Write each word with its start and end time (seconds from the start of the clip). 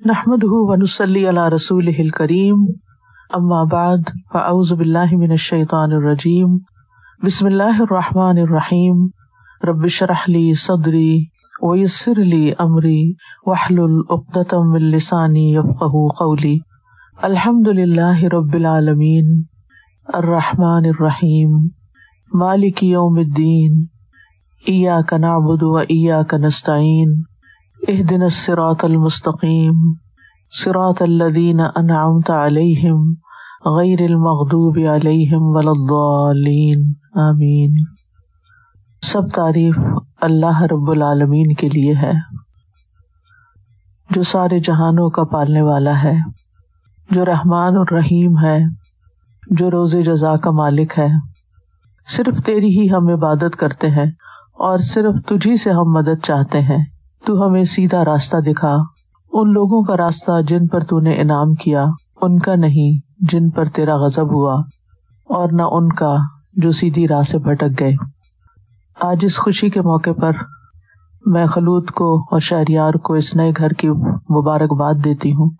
نحمد 0.00 0.44
ونسلی 0.68 1.20
علیہ 1.28 1.48
رسول 1.52 1.90
کریم 2.10 2.64
بعد 3.70 4.08
فاعوذ 4.32 4.72
باللہ 4.72 5.14
من 5.14 5.30
الشیطان 5.30 5.92
الرجیم 5.92 6.56
بسم 7.22 7.46
اللہ 7.46 7.80
الرحمٰن 7.80 8.38
الرحیم 8.38 9.06
ربش 9.60 10.02
رحلی 10.02 10.52
صدری 10.56 11.14
ویسر 11.62 12.20
علی 12.20 12.50
عمری 12.58 13.02
وحل 13.46 13.78
العقدم 13.80 14.72
السانی 14.74 15.48
یفقہ 15.54 16.06
قولی 16.18 16.56
الحمد 17.22 17.68
للہ 17.74 18.32
رب 18.32 18.54
العالمین 18.54 19.34
الرحمٰن 20.08 20.86
الرحیم 20.86 21.58
مالک 22.32 22.82
یوم 22.84 23.18
الدین 23.18 23.84
ایاک 24.64 25.14
نعبد 25.20 25.62
و 25.62 25.76
ایاک 25.78 26.34
نستعین 26.40 27.22
اهدنا 27.88 28.24
الصراط 28.24 28.84
المستقیم 28.84 29.92
صراط 30.64 31.02
الذین 31.02 31.60
انعمت 31.60 32.30
علیہم 32.30 33.10
غیر 33.70 34.00
المغضوب 34.00 34.78
علیہم 34.90 35.42
ولا 35.42 35.70
آمین 37.28 37.70
سب 39.02 39.28
تعریف 39.34 39.78
اللہ 40.20 40.62
رب 40.62 40.90
العالمین 40.90 41.54
کے 41.54 41.68
لیے 41.68 41.94
ہے، 41.94 42.12
جو 44.10 44.22
سارے 44.22 44.58
جہانوں 44.58 45.10
کا 45.10 45.24
پالنے 45.24 45.62
والا 45.62 46.02
ہے، 46.02 46.14
جو 47.10 47.24
رحمان 47.24 47.76
الرحیم 47.76 48.38
ہے، 48.38 48.58
جو 49.50 49.70
روز 49.70 49.96
جزا 50.04 50.36
کا 50.36 50.50
مالک 50.50 50.98
ہے۔ 50.98 51.08
صرف 52.08 52.44
تیری 52.46 52.78
ہی 52.78 52.90
ہم 52.90 53.08
عبادت 53.08 53.56
کرتے 53.56 53.90
ہیں 53.90 54.06
اور 54.58 54.78
صرف 54.78 55.14
تجھی 55.26 55.56
سے 55.56 55.70
ہم 55.70 55.92
مدد 55.92 56.24
چاہتے 56.24 56.60
ہیں۔ 56.60 56.93
تو 57.26 57.46
ہمیں 57.46 57.64
سیدھا 57.64 58.04
راستہ 58.04 58.36
دکھا۔ 58.36 58.76
ان 59.32 59.52
لوگوں 59.52 59.82
کا 59.82 59.96
راستہ 59.96 60.40
جن 60.48 60.66
پر 60.66 60.84
تو 60.84 61.00
نے 61.00 61.20
انعام 61.20 61.54
کیا، 61.54 61.84
ان 62.20 62.38
کا 62.38 62.54
نہیں، 62.54 62.98
جن 63.32 63.50
پر 63.50 63.64
تیرا 63.64 63.96
غزب 63.96 64.34
ہوا، 64.34 64.54
اور 65.24 65.48
نہ 65.52 65.62
ان 65.62 65.88
کا 65.92 66.16
جو 66.52 66.70
سیدھی 66.70 67.08
راہ 67.08 67.22
سے 67.22 67.38
بھٹک 67.38 67.80
گئے۔ 67.80 67.92
آج 69.00 69.16
اس 69.22 69.38
خوشی 69.38 69.70
کے 69.70 69.80
موقع 69.80 70.10
پر 70.10 70.32
میں 71.26 71.46
خلوط 71.46 71.90
کو 71.90 72.20
اور 72.20 72.40
شہریار 72.40 72.92
کو 72.92 73.14
اس 73.14 73.36
نئے 73.36 73.52
گھر 73.56 73.68
کی 73.68 73.88
مبارکباد 74.30 74.94
دیتی 75.04 75.32
ہوں 75.32 75.50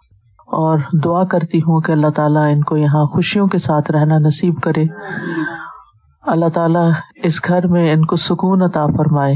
اور 0.46 0.78
دعا 1.04 1.24
کرتی 1.24 1.58
ہوں 1.58 1.80
کہ 1.80 1.92
اللہ 1.92 2.10
تعالیٰ 2.16 2.52
ان 2.52 2.62
کو 2.62 2.76
یہاں 2.76 3.04
خوشیوں 3.04 3.46
کے 3.46 3.58
ساتھ 3.58 3.90
رہنا 3.90 4.18
نصیب 4.18 4.60
کرے۔ 4.60 4.84
اللہ 6.22 6.48
تعالیٰ 6.54 6.90
اس 7.22 7.40
گھر 7.48 7.66
میں 7.66 7.92
ان 7.92 8.04
کو 8.04 8.16
سکون 8.16 8.62
عطا 8.62 8.86
فرمائے۔ 8.86 9.34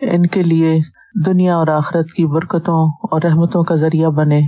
ان 0.00 0.26
کے 0.26 0.42
لیے 0.42 0.78
دنیا 1.24 1.56
اور 1.56 1.66
آخرت 1.66 2.10
کی 2.10 2.26
برکتوں 2.26 2.92
اور 3.02 3.22
رحمتوں 3.22 3.64
کا 3.64 3.74
ذریعہ 3.74 4.08
بنے 4.08 4.38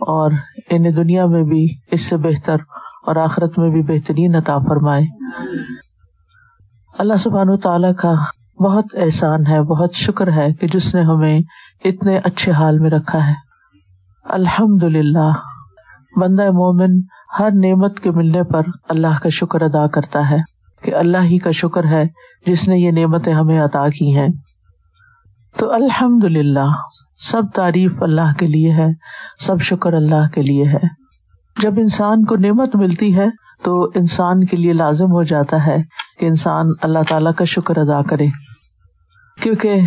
اور 0.00 0.30
انہیں 0.70 0.92
دنیا 0.92 1.26
میں 1.26 1.42
بھی 1.42 1.66
اس 1.90 2.00
سے 2.00 2.16
بہتر 2.16 2.56
اور 3.06 3.16
آخرت 3.16 3.58
میں 3.58 3.70
بھی 3.70 3.82
بہترین 3.82 4.34
عطا 4.34 4.58
فرمائے۔ 4.58 5.06
اللہ 6.98 7.14
سبحان 7.14 7.56
تعالی 7.56 7.92
کا 7.92 8.14
بہت 8.64 8.84
احسان 8.94 9.46
ہے، 9.46 9.62
بہت 9.62 9.94
شکر 9.94 10.32
ہے 10.32 10.52
کہ 10.52 10.66
جس 10.66 10.94
نے 10.94 11.00
ہمیں 11.00 11.40
اتنے 11.84 12.18
اچھے 12.24 12.52
حال 12.52 12.78
میں 12.78 12.90
رکھا 12.90 13.28
ہے۔ 13.28 13.34
الحمد 14.24 14.82
للہ 14.82 15.32
بندہ 16.16 16.50
مومن 16.50 17.00
ہر 17.38 17.48
نعمت 17.54 18.00
کے 18.00 18.10
ملنے 18.10 18.42
پر 18.42 18.60
اللہ 18.88 19.18
کا 19.22 19.28
شکر 19.28 19.62
ادا 19.62 19.86
کرتا 19.86 20.30
ہے 20.30 20.38
کہ 20.82 20.94
اللہ 20.94 21.18
ہی 21.18 21.38
کا 21.38 21.50
شکر 21.50 21.84
ہے 21.84 22.02
جس 22.46 22.68
نے 22.68 22.76
یہ 22.78 22.90
نعمتیں 22.90 23.34
ہمیں 23.34 23.60
عطا 23.60 23.88
کی 23.88 24.16
ہیں۔ 24.16 24.28
تو 25.56 25.72
الحمد 25.72 26.24
للہ 26.24 26.72
سب 27.30 27.42
تعریف 27.54 28.02
اللہ 28.02 28.32
کے 28.38 28.46
لیے 28.46 28.72
ہے، 28.72 28.88
سب 29.46 29.60
شکر 29.60 29.92
اللہ 29.92 30.28
کے 30.34 30.42
لیے 30.42 30.66
ہے۔ 30.66 31.00
جب 31.62 31.74
انسان 31.76 32.24
کو 32.24 32.36
نعمت 32.36 32.76
ملتی 32.76 33.18
ہے، 33.18 33.26
تو 33.62 33.90
انسان 33.94 34.44
کے 34.44 34.56
لیے 34.56 34.72
لازم 34.72 35.06
ہو 35.06 35.22
جاتا 35.22 35.66
ہے 35.66 35.76
کہ 36.18 36.26
انسان 36.26 36.66
اللہ 36.82 36.98
تعالیٰ 37.08 37.32
کا 37.34 37.44
شکر 37.44 37.78
ادا 37.78 38.02
کرے۔ 38.02 38.26
کیونکہ 39.42 39.80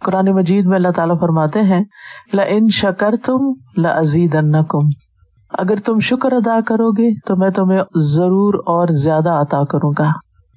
قرآن 0.00 0.26
مجید 0.34 0.66
میں 0.66 0.76
اللہ 0.76 0.88
تعالیٰ 0.88 1.20
فرماتے 1.20 1.60
ہیں 1.62 1.84
ل 2.32 2.40
ان 2.48 2.68
شکر 2.68 3.14
تم 3.24 3.52
لزید 3.76 4.34
ان 4.34 4.52
کم 4.64 4.88
اگر 5.52 5.76
تم 5.76 5.98
شکر 6.00 6.32
ادا 6.32 6.60
کرو 6.66 6.90
گے، 6.90 7.20
تو 7.26 7.36
میں 7.36 7.50
تمہیں 7.50 7.80
ضرور 7.94 8.54
اور 8.54 8.88
زیادہ 8.92 9.30
عطا 9.30 9.64
کروں 9.64 9.92
گا۔ 9.98 10.10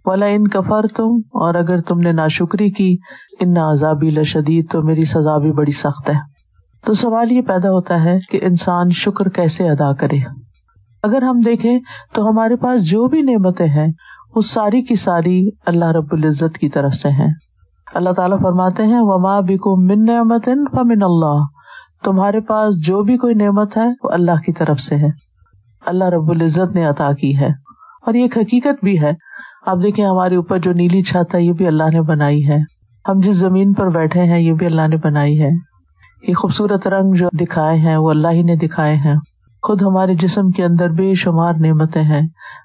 ولا 0.09 0.25
ان 0.25 0.47
کفر 0.47 0.87
تم 0.87 1.17
اور 1.17 1.55
اگر 1.55 1.81
تم 1.81 1.99
نے 1.99 2.11
نا 2.11 2.27
شکری 2.27 2.69
کی، 2.69 2.97
ان 3.39 3.57
عذابی 3.57 4.09
لشدید، 4.09 4.71
تو 4.71 4.81
میری 4.81 5.05
سزا 5.05 5.37
بھی 5.37 5.51
بڑی 5.51 5.71
سخت 5.71 6.09
ہے۔ 6.09 6.15
تو 6.85 6.93
سوال 6.93 7.31
یہ 7.31 7.41
پیدا 7.41 7.69
ہوتا 7.69 8.03
ہے 8.03 8.17
کہ 8.31 8.39
انسان 8.41 8.89
شکر 8.89 9.29
کیسے 9.29 9.69
ادا 9.69 9.93
کرے۔ 9.93 10.17
اگر 11.03 11.21
ہم 11.21 11.39
دیکھیں، 11.39 11.79
تو 12.13 12.29
ہمارے 12.29 12.55
پاس 12.55 12.89
جو 12.89 13.07
بھی 13.07 13.21
نعمتیں 13.21 13.67
ہیں، 13.67 13.87
وہ 14.35 14.41
ساری 14.41 14.81
کی 14.81 14.95
ساری 14.95 15.49
اللہ 15.65 15.85
رب 15.85 16.07
العزت 16.11 16.57
کی 16.57 16.69
طرف 16.69 16.93
سے 16.93 17.09
ہیں۔ 17.09 17.33
اللہ 17.93 18.09
تعالیٰ 18.09 18.39
فرماتے 18.41 18.85
ہیں، 18.85 18.99
وما 18.99 19.39
بھی 19.39 19.57
کو 19.57 19.75
من 19.75 20.05
نعمت 20.05 20.45
فمن 20.45 21.03
اللہ 21.03 21.43
تمہارے 22.03 22.39
پاس 22.39 22.85
جو 22.85 23.01
بھی 23.01 23.17
کوئی 23.17 23.33
نعمت 23.33 23.77
ہے، 23.77 23.87
وہ 24.03 24.09
اللہ 24.11 24.41
کی 24.45 24.53
طرف 24.53 24.79
سے 24.79 24.95
ہے۔ 24.95 25.09
اللہ 25.85 26.03
رب 26.03 26.29
العزت 26.29 26.75
نے 26.75 26.85
عطا 26.85 27.13
کی 27.13 27.39
ہے۔ 27.39 27.49
اور 28.05 28.13
یہ 28.13 28.21
ایک 28.21 28.37
حقیقت 28.37 28.83
بھی 28.83 29.01
ہے 29.01 29.28
آپ 29.69 29.77
دیکھیں 29.83 30.05
ہمارے 30.05 30.35
اوپر 30.35 30.57
جو 30.57 30.73
نیلی 30.73 31.01
چھت 31.01 31.35
ہے، 31.35 31.43
یہ 31.43 31.53
بھی 31.53 31.67
اللہ 31.67 31.83
نے 31.93 32.01
بنائی 32.01 32.49
ہے۔ 32.49 32.57
ہم 33.09 33.19
جس 33.19 33.35
زمین 33.35 33.73
پر 33.73 33.89
بیٹھے 33.89 34.23
ہیں، 34.23 34.39
یہ 34.39 34.53
بھی 34.53 34.65
اللہ 34.65 34.87
نے 34.87 34.95
بنائی 35.03 35.41
ہے۔ 35.41 35.49
یہ 36.27 36.33
خوبصورت 36.33 36.87
رنگ 36.87 37.13
جو 37.13 37.27
دکھائے 37.33 37.79
ہیں، 37.79 37.97
وہ 37.97 38.09
اللہ 38.09 38.27
ہی 38.31 38.41
نے 38.41 38.55
دکھائے 38.55 38.95
ہیں۔ 38.95 39.15
خود 39.63 39.81
ہمارے 39.81 40.13
جسم 40.13 40.49
کے 40.49 40.65
اندر 40.65 40.89
بے 40.89 41.13
شمار 41.13 41.53
نعمتیں 41.53 42.03
ہیں۔ 42.03 42.21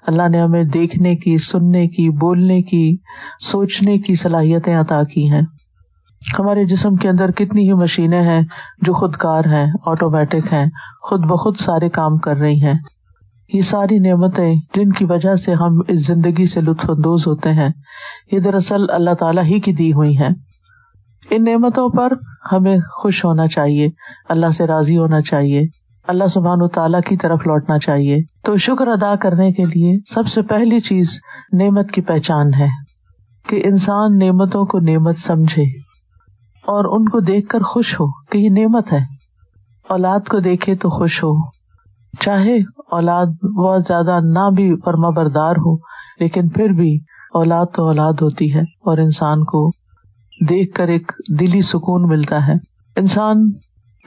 اللہ 0.07 0.29
نے 0.29 0.41
ہمیں 0.41 0.63
دیکھنے 0.63 1.15
کی، 1.15 1.37
سننے 1.37 1.87
کی، 1.87 2.09
بولنے 2.09 2.61
کی، 2.61 2.97
سوچنے 3.39 3.97
کی 3.97 4.15
صلاحیتیں 4.15 4.75
عطا 4.75 5.03
کی 5.03 5.29
ہیں۔ 5.29 5.41
ہمارے 6.39 6.65
جسم 6.65 6.95
کے 6.95 7.09
اندر 7.09 7.31
کتنی 7.31 7.67
ہی 7.67 7.73
مشینیں 7.73 8.21
ہیں 8.21 8.41
جو 8.81 8.93
خود 8.93 9.15
کار 9.15 9.45
ہیں، 9.45 9.65
آٹومیٹک 9.85 10.53
ہیں، 10.53 10.65
خود 11.01 11.19
بخود 11.25 11.57
سارے 11.57 11.89
کام 11.89 12.17
کر 12.17 12.37
رہی 12.37 12.63
ہیں۔ 12.63 12.73
یہ 13.53 13.61
ساری 13.61 13.99
نعمتیں 13.99 14.55
جن 14.75 14.91
کی 14.91 15.05
وجہ 15.05 15.35
سے 15.35 15.53
ہم 15.53 15.79
اس 15.87 16.05
زندگی 16.07 16.45
سے 16.45 16.61
لطف 16.61 16.89
اندوز 16.89 17.27
ہوتے 17.27 17.53
ہیں، 17.53 17.69
یہ 18.31 18.39
دراصل 18.39 18.89
اللہ 18.89 19.13
تعالیٰ 19.13 19.43
ہی 19.43 19.59
کی 19.59 19.73
دی 19.73 19.93
ہوئی 19.93 20.17
ہیں۔ 20.17 20.29
ان 21.31 21.43
نعمتوں 21.43 21.89
پر 21.89 22.13
ہمیں 22.51 22.77
خوش 22.93 23.25
ہونا 23.25 23.47
چاہیے، 23.47 23.89
اللہ 24.29 24.49
سے 24.57 24.67
راضی 24.67 24.97
ہونا 24.97 25.21
چاہیے، 25.21 25.61
اللہ 26.07 26.27
سبحان 26.27 26.61
و 26.61 26.67
تعالیٰ 26.67 27.01
کی 27.01 27.17
طرف 27.17 27.47
لوٹنا 27.47 27.77
چاہیے۔ 27.79 28.17
تو 28.43 28.57
شکر 28.57 28.87
ادا 28.87 29.15
کرنے 29.15 29.51
کے 29.51 29.65
لیے 29.65 29.97
سب 30.13 30.27
سے 30.27 30.41
پہلی 30.41 30.79
چیز 30.79 31.19
نعمت 31.53 31.91
کی 31.91 32.01
پہچان 32.01 32.53
ہے، 32.53 32.67
کہ 33.49 33.61
انسان 33.65 34.17
نعمتوں 34.17 34.65
کو 34.65 34.79
نعمت 34.79 35.17
سمجھے 35.17 35.63
اور 36.65 36.99
ان 36.99 37.09
کو 37.09 37.19
دیکھ 37.19 37.47
کر 37.49 37.61
خوش 37.61 37.93
ہو 37.93 38.11
کہ 38.11 38.37
یہ 38.37 38.49
نعمت 38.49 38.93
ہے۔ 38.93 39.03
اولاد 39.89 40.27
کو 40.27 40.39
دیکھے 40.39 40.75
تو 40.75 40.89
خوش 40.89 41.23
ہو۔ 41.23 41.54
چاہے 42.21 42.57
اولاد 42.91 43.25
بہت 43.57 43.81
زیادہ 43.87 44.19
نہ 44.23 44.49
بھی 44.55 44.75
فرما 44.85 45.09
بردار 45.09 45.55
ہو، 45.55 45.75
لیکن 46.19 46.49
پھر 46.49 46.69
بھی 46.69 46.95
اولاد 47.33 47.65
تو 47.75 47.85
اولاد 47.87 48.13
ہوتی 48.21 48.53
ہے 48.53 48.61
اور 48.61 48.97
انسان 48.97 49.43
کو 49.43 49.69
دیکھ 50.49 50.73
کر 50.73 50.87
ایک 50.87 51.11
دلی 51.39 51.61
سکون 51.61 52.07
ملتا 52.07 52.47
ہے۔ 52.47 52.53
انسان، 52.95 53.37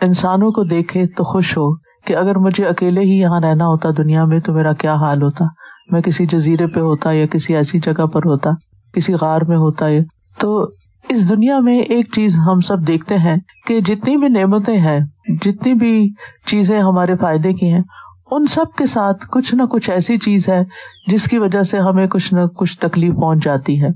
انسانوں 0.00 0.50
کو 0.50 0.64
دیکھے 0.64 1.06
تو 1.06 1.24
خوش 1.24 1.56
ہو 1.58 1.74
کہ 2.06 2.16
اگر 2.16 2.38
مجھے 2.38 2.64
اکیلے 2.64 3.00
ہی 3.00 3.18
یہاں 3.18 3.40
رہنا 3.40 3.66
ہوتا 3.66 3.88
دنیا 3.98 4.24
میں 4.24 4.40
تو 4.40 4.52
میرا 4.52 4.72
کیا 4.72 4.94
حال 4.94 5.22
ہوتا؟ 5.22 5.44
میں 5.90 6.00
کسی 6.00 6.26
جزیرے 6.26 6.66
پہ 6.66 6.80
ہوتا 6.80 7.12
یا 7.12 7.26
کسی 7.26 7.56
ایسی 7.56 7.78
جگہ 7.78 8.06
پر 8.06 8.26
ہوتا، 8.26 8.50
کسی 8.94 9.14
غار 9.14 9.40
میں 9.40 9.56
ہوتا 9.56 9.86
ہے 9.86 10.00
تو 10.40 10.64
اس 11.08 11.28
دنیا 11.28 11.58
میں 11.58 11.78
ایک 11.78 12.14
چیز 12.14 12.38
ہم 12.38 12.60
سب 12.60 12.86
دیکھتے 12.86 13.18
ہیں 13.18 13.36
کہ 13.66 13.80
جتنی 13.80 14.16
بھی 14.16 14.28
نعمتیں 14.28 14.78
ہیں، 14.78 15.00
جتنی 15.28 15.74
بھی 15.74 16.14
چیزیں 16.46 16.80
ہمارے 16.80 17.16
فائدے 17.16 17.52
کی 17.52 17.72
ہیں، 17.72 17.82
ان 18.30 18.46
سب 18.46 18.76
کے 18.76 18.86
ساتھ 18.86 19.26
کچھ 19.30 19.54
نہ 19.54 19.62
کچھ 19.62 19.90
ایسی 19.90 20.18
چیز 20.18 20.48
ہے 20.48 20.62
جس 21.06 21.24
کی 21.24 21.38
وجہ 21.38 21.62
سے 21.62 21.78
ہمیں 21.78 22.06
کچھ 22.06 22.34
نہ 22.34 22.40
کچھ 22.56 22.78
تکلیف 22.78 23.14
پہنچ 23.14 23.44
جاتی 23.44 23.82
ہے۔ 23.82 23.88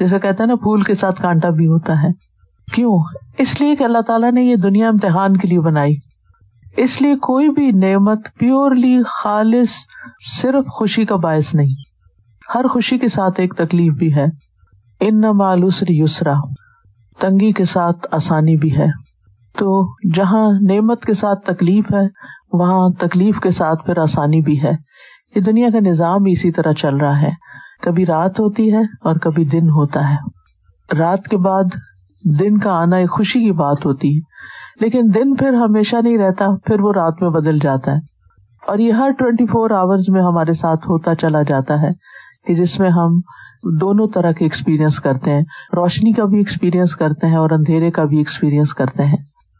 جیسے 0.00 0.18
کہتے 0.18 0.42
ہیں 0.42 0.48
نا، 0.48 0.54
پھول 0.54 0.82
کے 0.82 0.94
ساتھ 0.94 1.22
کانٹا 1.22 1.48
بھی 1.48 1.66
ہوتا 1.66 2.02
ہے۔ 2.02 2.08
کیوں؟ 2.72 3.04
اس 3.38 3.60
لیے 3.60 3.76
کہ 3.76 3.84
اللہ 3.84 4.00
تعالیٰ 4.06 4.32
نے 4.32 4.42
یہ 4.42 4.56
دنیا 4.56 4.88
امتحان 4.88 5.36
کے 5.36 5.48
لیے 5.48 5.60
بنائی۔ 5.60 5.92
اس 6.76 7.02
لیے 7.02 7.14
کوئی 7.14 7.48
بھی 7.48 7.70
نعمت 7.74 8.18
پیورلی 8.38 8.98
خالص، 9.06 9.68
صرف 10.42 10.66
خوشی 10.72 11.04
کا 11.04 11.16
باعث 11.16 11.54
نہیں۔ 11.54 11.74
ہر 12.54 12.66
خوشی 12.66 12.98
کے 12.98 13.08
ساتھ 13.08 13.40
ایک 13.40 13.54
تکلیف 13.56 13.92
بھی 13.92 14.14
ہے۔ 14.14 14.24
ان 15.00 15.20
نہ 15.20 15.26
یسرا، 15.88 16.34
تنگی 17.20 17.52
کے 17.52 17.64
ساتھ 17.64 18.06
آسانی 18.12 18.56
بھی 18.56 18.78
ہے۔ 18.78 18.86
تو 19.58 19.88
جہاں 20.14 20.52
نعمت 20.60 21.02
کے 21.02 21.14
ساتھ 21.14 21.44
تکلیف 21.46 21.84
ہے، 21.94 22.06
وہاں 22.52 22.88
تکلیف 22.88 23.40
کے 23.40 23.50
ساتھ 23.50 23.86
پھر 23.86 23.98
آسانی 23.98 24.40
بھی 24.40 24.62
ہے۔ 24.62 24.70
یہ 25.34 25.40
دنیا 25.40 25.68
کا 25.72 25.78
نظام 25.86 26.18
اسی 26.26 26.50
طرح 26.50 26.72
چل 26.72 26.96
رہا 26.96 27.22
ہے۔ 27.22 27.30
کبھی 27.82 28.06
رات 28.06 28.40
ہوتی 28.40 28.72
ہے 28.72 28.80
اور 28.80 29.16
کبھی 29.16 29.44
دن 29.44 29.70
ہوتا 29.70 30.10
ہے۔ 30.10 30.16
رات 30.98 31.22
کے 31.30 31.36
بعد 31.36 31.62
دن 32.40 32.58
کا 32.58 32.70
آنا 32.70 32.96
ایک 32.96 33.10
خوشی 33.10 33.40
کی 33.40 33.52
بات 33.52 33.86
ہوتی 33.86 34.16
ہے۔ 34.16 34.20
لیکن 34.80 35.02
دن 35.14 35.34
پھر 35.34 35.52
ہمیشہ 35.52 35.96
نہیں 35.96 36.18
رہتا، 36.18 36.44
پھر 36.64 36.80
وہ 36.80 36.92
رات 36.92 37.22
میں 37.22 37.30
بدل 37.30 37.58
جاتا 37.58 37.90
ہے۔ 37.92 37.96
اور 38.66 38.78
یہ 38.78 38.92
ہر 38.92 39.10
ٹوینٹی 39.10 39.46
فور 39.46 39.70
آورز 39.70 40.04
میں 40.08 40.22
ہمارے 40.22 40.52
ساتھ 40.52 40.88
ہوتا 40.88 41.14
چلا 41.14 41.42
جاتا 41.42 41.82
ہے۔ 41.82 41.88
کہ 42.46 42.54
جس 42.54 42.80
میں 42.80 42.90
ہم 42.90 43.08
دونوں 43.80 44.08
طرح 44.14 44.32
کے 44.32 44.44
ایکسپیرئنس 44.44 44.96
کرتے 45.00 45.30
ہیں۔ 45.30 45.42
روشنی 45.76 46.12
کا 46.12 46.24
بھی 46.24 46.38
ایکسپیرئنس 46.38 46.96
کرتے 46.96 47.26
ہیں 47.26 47.36
اور 47.36 47.50
اندھیرے 47.50 47.90
کا 47.90 48.04
بھی 48.04 48.18
ایکسپیرئنس 48.18 48.74
کرتے 48.74 49.04
ہیں۔ 49.04 49.16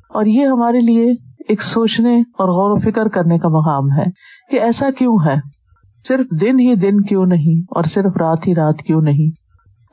اور 0.08 0.26
یہ 0.26 0.46
ہمارے 0.46 0.80
لیے 0.80 1.12
ایک 1.48 1.62
سوچنے 1.62 2.20
اور 2.20 2.48
غور 2.48 2.70
و 2.70 2.90
فکر 2.90 3.08
کرنے 3.08 3.38
کا 3.38 3.48
مقام 3.48 3.98
ہے 3.98 4.04
کہ 4.50 4.60
ایسا 4.60 4.90
کیوں 4.90 5.18
ہے؟ 5.26 5.34
صرف 6.08 6.40
دن 6.40 6.60
ہی 6.60 6.74
دن 6.74 7.00
کیوں 7.00 7.26
نہیں 7.26 7.62
اور 7.70 7.82
صرف 7.82 8.16
رات 8.16 8.46
ہی 8.46 8.54
رات 8.54 8.78
کیوں 8.78 9.02
نہیں؟ 9.02 9.30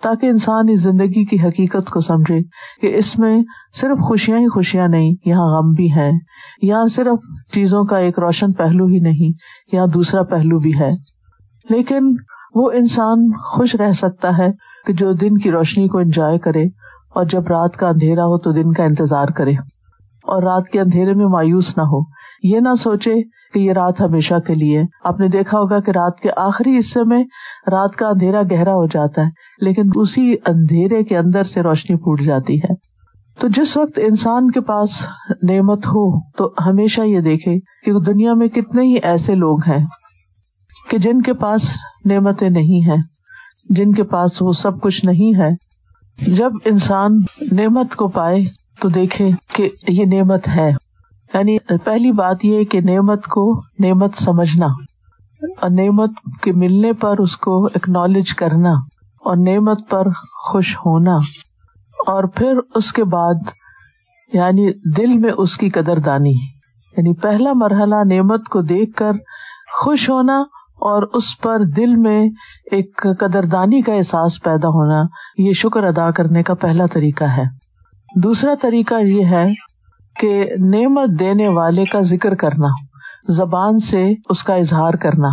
تاکہ 0.03 0.25
انسان 0.25 0.65
اس 0.69 0.81
زندگی 0.81 1.25
کی 1.25 1.47
حقیقت 1.47 1.89
کو 1.89 1.99
سمجھے 1.99 2.39
کہ 2.81 2.97
اس 2.97 3.19
میں 3.19 3.41
صرف 3.81 3.97
خوشیاں 4.07 4.39
ہی 4.39 4.47
خوشیاں 4.47 4.87
نہیں، 4.87 5.15
یہاں 5.25 5.57
غم 5.57 5.71
بھی 5.71 5.95
ہے۔ 5.95 6.11
یہاں 6.61 6.85
صرف 6.85 7.17
چیزوں 7.53 7.83
کا 7.83 7.97
ایک 7.97 8.19
روشن 8.19 8.51
پہلو 8.51 8.85
ہی 8.85 8.97
نہیں، 8.97 9.29
یہاں 9.75 9.87
دوسرا 9.87 10.21
پہلو 10.23 10.59
بھی 10.59 10.79
ہے۔ 10.79 10.89
لیکن 11.69 12.15
وہ 12.57 12.71
انسان 12.71 13.31
خوش 13.31 13.75
رہ 13.75 13.92
سکتا 13.92 14.38
ہے 14.38 14.48
کہ 14.88 14.94
جو 14.94 15.13
دن 15.13 15.38
کی 15.38 15.51
روشنی 15.51 15.88
کو 15.88 15.98
انجوائے 15.98 16.38
کرے 16.38 16.63
اور 17.15 17.25
جب 17.25 17.48
رات 17.48 17.75
کا 17.75 17.88
اندھیرا 17.88 18.24
ہو 18.24 18.38
تو 18.38 18.51
دن 18.51 18.74
کا 18.74 18.83
انتظار 18.83 19.27
کرے 19.27 19.51
اور 20.24 20.44
رات 20.44 20.68
کے 20.68 20.80
اندھیرے 20.80 21.13
میں 21.13 21.25
مایوس 21.25 21.77
نہ 21.77 21.83
ہو۔ 21.83 22.00
یہ 22.44 22.59
نہ 22.59 22.74
سوچے 22.83 23.13
کہ 23.54 23.59
یہ 23.59 23.71
رات 23.71 24.01
ہمیشہ 24.01 24.36
کے 24.39 24.56
لیے۔ 24.56 24.83
آپ 25.04 25.19
نے 25.19 25.27
دیکھا 25.27 25.59
ہوگا 25.59 25.80
کہ 25.80 25.92
رات 25.92 26.19
کے 26.19 26.30
آخری 26.38 26.77
حصے 26.77 27.04
میں 27.04 27.24
رات 27.71 27.95
کا 27.95 28.07
اندھیرا 28.07 28.42
گہرا 28.51 28.74
ہو 28.74 28.86
جاتا 28.86 29.21
ہے، 29.21 29.30
لیکن 29.62 29.83
اسی 29.95 30.36
اندھیرے 30.45 31.04
کے 31.04 31.18
اندر 31.18 31.44
سے 31.44 31.62
روشنی 31.62 31.95
پھوٹ 31.95 32.21
جاتی 32.21 32.57
ہے۔ 32.57 32.74
تو 33.39 33.48
جس 33.48 33.77
وقت 33.77 34.00
انسان 34.04 34.51
کے 34.51 34.62
پاس 34.62 34.89
نعمت 35.50 35.88
ہو 35.88 36.19
تو 36.31 36.54
ہمیشہ 36.65 37.01
یہ 37.01 37.19
دیکھے 37.19 37.59
کہ 37.86 38.00
دنیا 38.00 38.33
میں 38.33 38.48
کتنے 38.48 38.81
ہی 38.81 38.95
ایسے 39.04 39.36
لوگ 39.36 39.57
ہیں۔ 39.68 39.83
کہ 40.89 40.97
جن 40.97 41.21
کے 41.21 41.33
پاس 41.33 41.61
نعمتیں 42.05 42.49
نہیں 42.49 42.89
ہیں، 42.89 43.01
جن 43.69 43.93
کے 43.93 44.03
پاس 44.03 44.41
وہ 44.41 44.51
سب 44.51 44.81
کچھ 44.81 45.05
نہیں 45.05 45.37
ہے، 45.39 45.49
جب 46.35 46.51
انسان 46.65 47.11
نعمت 47.51 47.95
کو 47.95 48.07
پائے 48.07 48.39
تو 48.81 48.89
دیکھے 48.89 49.29
کہ 49.55 49.69
یہ 49.87 50.05
نعمت 50.05 50.47
ہے۔ 50.47 50.71
یعنی 51.33 51.57
پہلی 51.77 52.11
بات 52.11 52.45
یہ 52.45 52.63
کہ 52.63 52.81
نعمت 52.81 53.25
کو 53.25 53.61
نعمت 53.79 54.15
سمجھنا 54.15 54.65
اور 55.41 55.69
نعمت 55.69 56.09
کے 56.41 56.51
ملنے 56.51 56.93
پر 56.93 57.17
اس 57.17 57.37
کو 57.37 57.65
اکنالج 57.65 58.33
کرنا 58.35 58.71
اور 59.25 59.35
نعمت 59.37 59.89
پر 59.89 60.07
خوش 60.49 60.75
ہونا 60.77 61.15
اور 62.07 62.23
پھر 62.23 62.59
اس 62.75 62.93
کے 62.93 63.03
بعد 63.03 63.33
یعنی 64.33 64.71
دل 64.97 65.17
میں 65.17 65.31
اس 65.37 65.57
کی 65.57 65.69
قدر 65.69 65.99
دانی 65.99 66.33
یعنی 66.97 67.13
پہلا 67.13 67.53
مرحلہ 67.55 67.95
نعمت 68.13 68.47
کو 68.49 68.61
دیکھ 68.61 68.93
کر 68.93 69.11
خوش 69.83 70.09
ہونا 70.09 70.43
اور 70.77 71.03
اس 71.13 71.39
پر 71.41 71.59
دل 71.59 71.95
میں 71.95 72.21
ایک 72.71 73.07
قدردانی 73.19 73.81
کا 73.81 73.94
احساس 73.94 74.44
پیدا 74.44 74.68
ہونا 74.68 75.03
یہ 75.38 75.53
شکر 75.53 75.83
ادا 75.83 76.12
کرنے 76.12 76.44
کا 76.44 76.53
پہلا 76.53 76.85
طریقہ 76.85 77.24
ہے۔ 77.24 77.44
دوسرا 78.15 78.53
طریقہ 78.62 78.95
یہ 79.01 79.25
ہے 79.25 79.45
کہ 80.19 80.45
نعمت 80.59 81.19
دینے 81.19 81.47
والے 81.47 81.85
کا 81.85 82.01
ذکر 82.01 82.35
کرنا، 82.35 82.68
زبان 83.29 83.77
سے 83.77 84.13
اس 84.29 84.44
کا 84.44 84.53
اظہار 84.53 84.94
کرنا۔ 84.94 85.29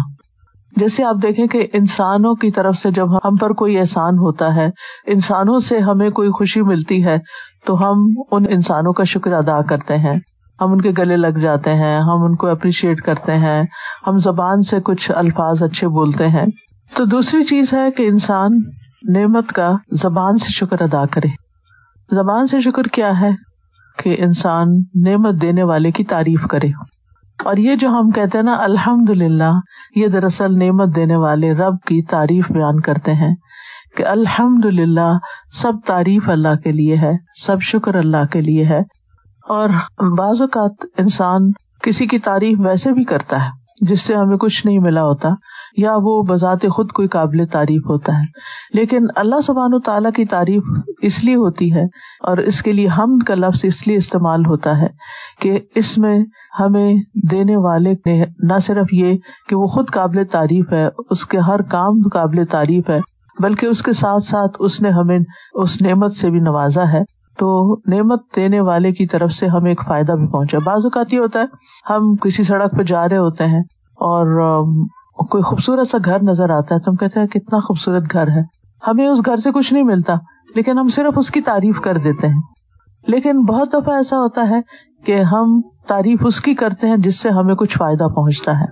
جیسے 0.76 1.05
آپ 1.05 1.14
دیکھیں 1.23 1.47
کہ 1.47 1.67
انسانوں 1.73 2.35
کی 2.35 2.50
طرف 2.50 2.76
سے 2.76 2.90
جب 2.90 3.17
ہم 3.17 3.37
پر 3.37 3.50
کوئی 3.50 3.79
احسان 3.79 4.14
ہوتا 4.14 4.56
ہے، 4.56 4.67
انسانوں 5.06 5.58
سے 5.58 5.79
ہمیں 5.79 6.11
کوئی 6.11 6.31
خوشی 6.31 6.62
ملتی 6.62 7.05
ہے، 7.05 7.17
تو 7.67 7.82
ہم 7.82 8.06
ان 8.31 8.44
انسانوں 8.50 8.93
کا 8.93 9.05
شکر 9.05 9.32
ادا 9.32 9.61
کرتے 9.61 9.97
ہیں۔ 9.97 10.14
ہم 10.60 10.72
ان 10.72 10.80
کے 10.80 10.90
گلے 10.98 11.16
لگ 11.16 11.38
جاتے 11.38 11.74
ہیں، 11.74 12.00
ہم 12.00 12.22
ان 12.22 12.36
کو 12.36 12.46
اپریشیٹ 12.46 13.00
کرتے 13.00 13.34
ہیں، 13.34 13.62
ہم 14.06 14.18
زبان 14.18 14.62
سے 14.62 14.80
کچھ 14.80 15.10
الفاظ 15.14 15.62
اچھے 15.62 15.88
بولتے 15.88 16.28
ہیں۔ 16.28 16.46
تو 16.96 17.04
دوسری 17.04 17.44
چیز 17.44 17.72
ہے 17.72 17.90
کہ 17.90 18.02
انسان 18.02 18.50
نعمت 19.08 19.48
کا 19.48 19.72
زبان 19.90 20.36
سے 20.36 20.50
شکر 20.50 20.82
ادا 20.82 21.06
کرے۔ 21.06 21.28
زبان 22.14 22.46
سے 22.46 22.60
شکر 22.60 22.82
کیا 22.82 23.20
ہے؟ 23.20 23.30
کہ 24.04 24.16
انسان 24.18 24.66
نعمت 24.94 25.42
دینے 25.42 25.62
والے 25.62 25.90
کی 25.90 26.04
تعریف 26.04 26.46
کرے۔ 26.46 26.68
اور 27.44 27.56
یہ 27.56 27.76
جو 27.76 27.88
ہم 27.88 28.10
کہتے 28.10 28.38
ہیں 28.38 28.44
نا 28.44 28.56
الحمد 28.58 29.10
للہ 29.10 29.52
یہ 29.96 30.08
دراصل 30.08 30.58
نعمت 30.58 30.96
دینے 30.96 31.16
والے 31.16 31.52
رب 31.52 31.74
کی 31.86 32.02
تعریف 32.02 32.52
بیان 32.52 32.80
کرتے 32.80 33.14
ہیں 33.14 33.34
کہ 33.96 34.06
الحمد 34.06 34.64
للہ 34.64 35.18
سب 35.62 35.72
تعریف 35.86 36.28
اللہ 36.28 36.54
کے 36.64 36.72
لیے 36.72 36.96
ہے، 36.96 37.12
سب 37.46 37.60
شکر 37.60 37.94
اللہ 37.94 38.26
کے 38.32 38.40
لیے 38.40 38.64
ہے۔ 38.64 38.80
اور 39.49 39.69
بعض 40.19 40.43
اوقات 40.43 40.87
انسان 40.99 41.50
کسی 41.82 42.06
کی 42.06 42.19
تعریف 42.19 42.58
ویسے 42.64 42.93
بھی 42.93 43.05
کرتا 43.05 43.44
ہے، 43.44 43.50
جس 43.81 44.00
سے 44.00 44.14
ہمیں 44.14 44.37
کچھ 44.37 44.67
نہیں 44.67 44.79
ملا 44.79 45.02
ہوتا، 45.02 45.29
یا 45.76 45.93
وہ 45.96 46.23
بذات 46.23 46.64
خود 46.73 46.93
کوئی 46.93 47.08
قابل 47.08 47.46
تعریف 47.46 47.82
ہوتا 47.82 48.12
ہے۔ 48.12 48.23
لیکن 48.75 49.06
اللہ 49.17 49.41
سبحان 49.41 49.75
و 49.75 49.79
تعالیٰ 49.79 50.11
کی 50.12 50.25
تعریف 50.25 50.62
اس 51.02 51.25
لیے 51.25 51.35
ہوتی 51.35 51.75
ہے 51.75 51.82
اور 52.20 52.38
اس 52.38 52.62
کے 52.62 52.73
لیے 52.73 52.87
ہم 52.87 53.19
کا 53.19 53.35
لفظ 53.35 53.61
اس 53.62 53.87
لیے 53.87 53.96
استعمال 53.96 54.46
ہوتا 54.46 54.79
ہے 54.79 54.87
کہ 55.41 55.61
اس 55.75 55.99
میں 55.99 56.25
ہمیں 56.61 56.94
دینے 57.14 57.56
والے 57.56 57.94
نہ 58.43 58.58
صرف 58.58 58.87
یہ 58.93 59.17
کہ 59.49 59.56
وہ 59.56 59.67
خود 59.67 59.90
قابل 59.90 60.25
تعریف 60.25 60.73
ہے، 60.73 60.88
اس 61.11 61.26
کے 61.26 61.38
ہر 61.38 61.62
کام 61.62 62.08
قابل 62.12 62.44
تعریف 62.44 62.90
ہے، 62.90 62.99
بلکہ 63.38 63.67
اس 63.67 63.82
کے 63.82 63.93
ساتھ 63.93 64.23
ساتھ 64.23 64.56
اس 64.58 64.81
نے 64.81 64.90
ہمیں 64.90 65.19
اس 65.55 65.82
نعمت 65.82 66.14
سے 66.14 66.31
بھی 66.31 66.40
نوازا 66.40 66.93
ہے۔ 66.93 67.02
تو 67.38 67.76
نعمت 67.86 68.36
دینے 68.36 68.60
والے 68.60 68.92
کی 68.92 69.06
طرف 69.06 69.32
سے 69.32 69.46
ہمیں 69.46 69.70
ایک 69.70 69.82
فائدہ 69.88 70.12
بھی 70.12 70.26
پہنچا۔ 70.26 70.58
بعض 70.58 70.81
اوقات 70.84 71.12
یہ 71.12 71.19
ہوتا 71.19 71.40
ہے، 71.40 71.44
ہم 71.90 72.16
کسی 72.16 72.42
سڑک 72.42 72.78
پہ 72.78 72.82
جا 72.82 73.08
رہے 73.08 73.16
ہوتے 73.16 73.44
ہیں 73.44 73.60
اور 73.96 74.26
کوئی 75.28 75.42
خوبصورت 75.42 75.88
سا 75.88 75.98
گھر 76.04 76.22
نظر 76.22 76.50
آتا 76.50 76.75
ہے 76.75 76.81
تو 76.81 76.90
ہم 76.90 76.96
کہتے 76.96 77.20
ہیں 77.20 77.26
کتنا 77.26 77.58
خوبصورت 77.58 78.02
گھر 78.12 78.28
ہے۔ 78.28 78.40
ہمیں 78.86 79.08
اس 79.08 79.19
گھر 79.26 79.36
سے 79.36 79.50
کچھ 79.50 79.72
نہیں 79.72 79.82
ملتا، 79.82 80.14
لیکن 80.54 80.78
ہم 80.78 80.88
صرف 80.88 81.12
اس 81.16 81.31
کی 81.31 81.40
تعریف 81.40 81.81
کر 81.81 81.96
دیتے 81.96 82.28
ہیں۔ 82.28 82.40
لیکن 83.08 83.44
بہت 83.44 83.72
دفعہ 83.72 83.94
ایسا 83.94 84.16
ہوتا 84.16 84.48
ہے 84.50 84.60
کہ 85.04 85.22
ہم 85.22 85.60
تعریف 85.87 86.20
اس 86.26 86.40
کی 86.40 86.54
کرتے 86.54 86.88
ہیں 86.88 86.96
جس 86.96 87.20
سے 87.20 87.30
ہمیں 87.30 87.54
کچھ 87.54 87.78
فائدہ 87.78 88.04
پہنچتا 88.04 88.60
ہے۔ 88.60 88.64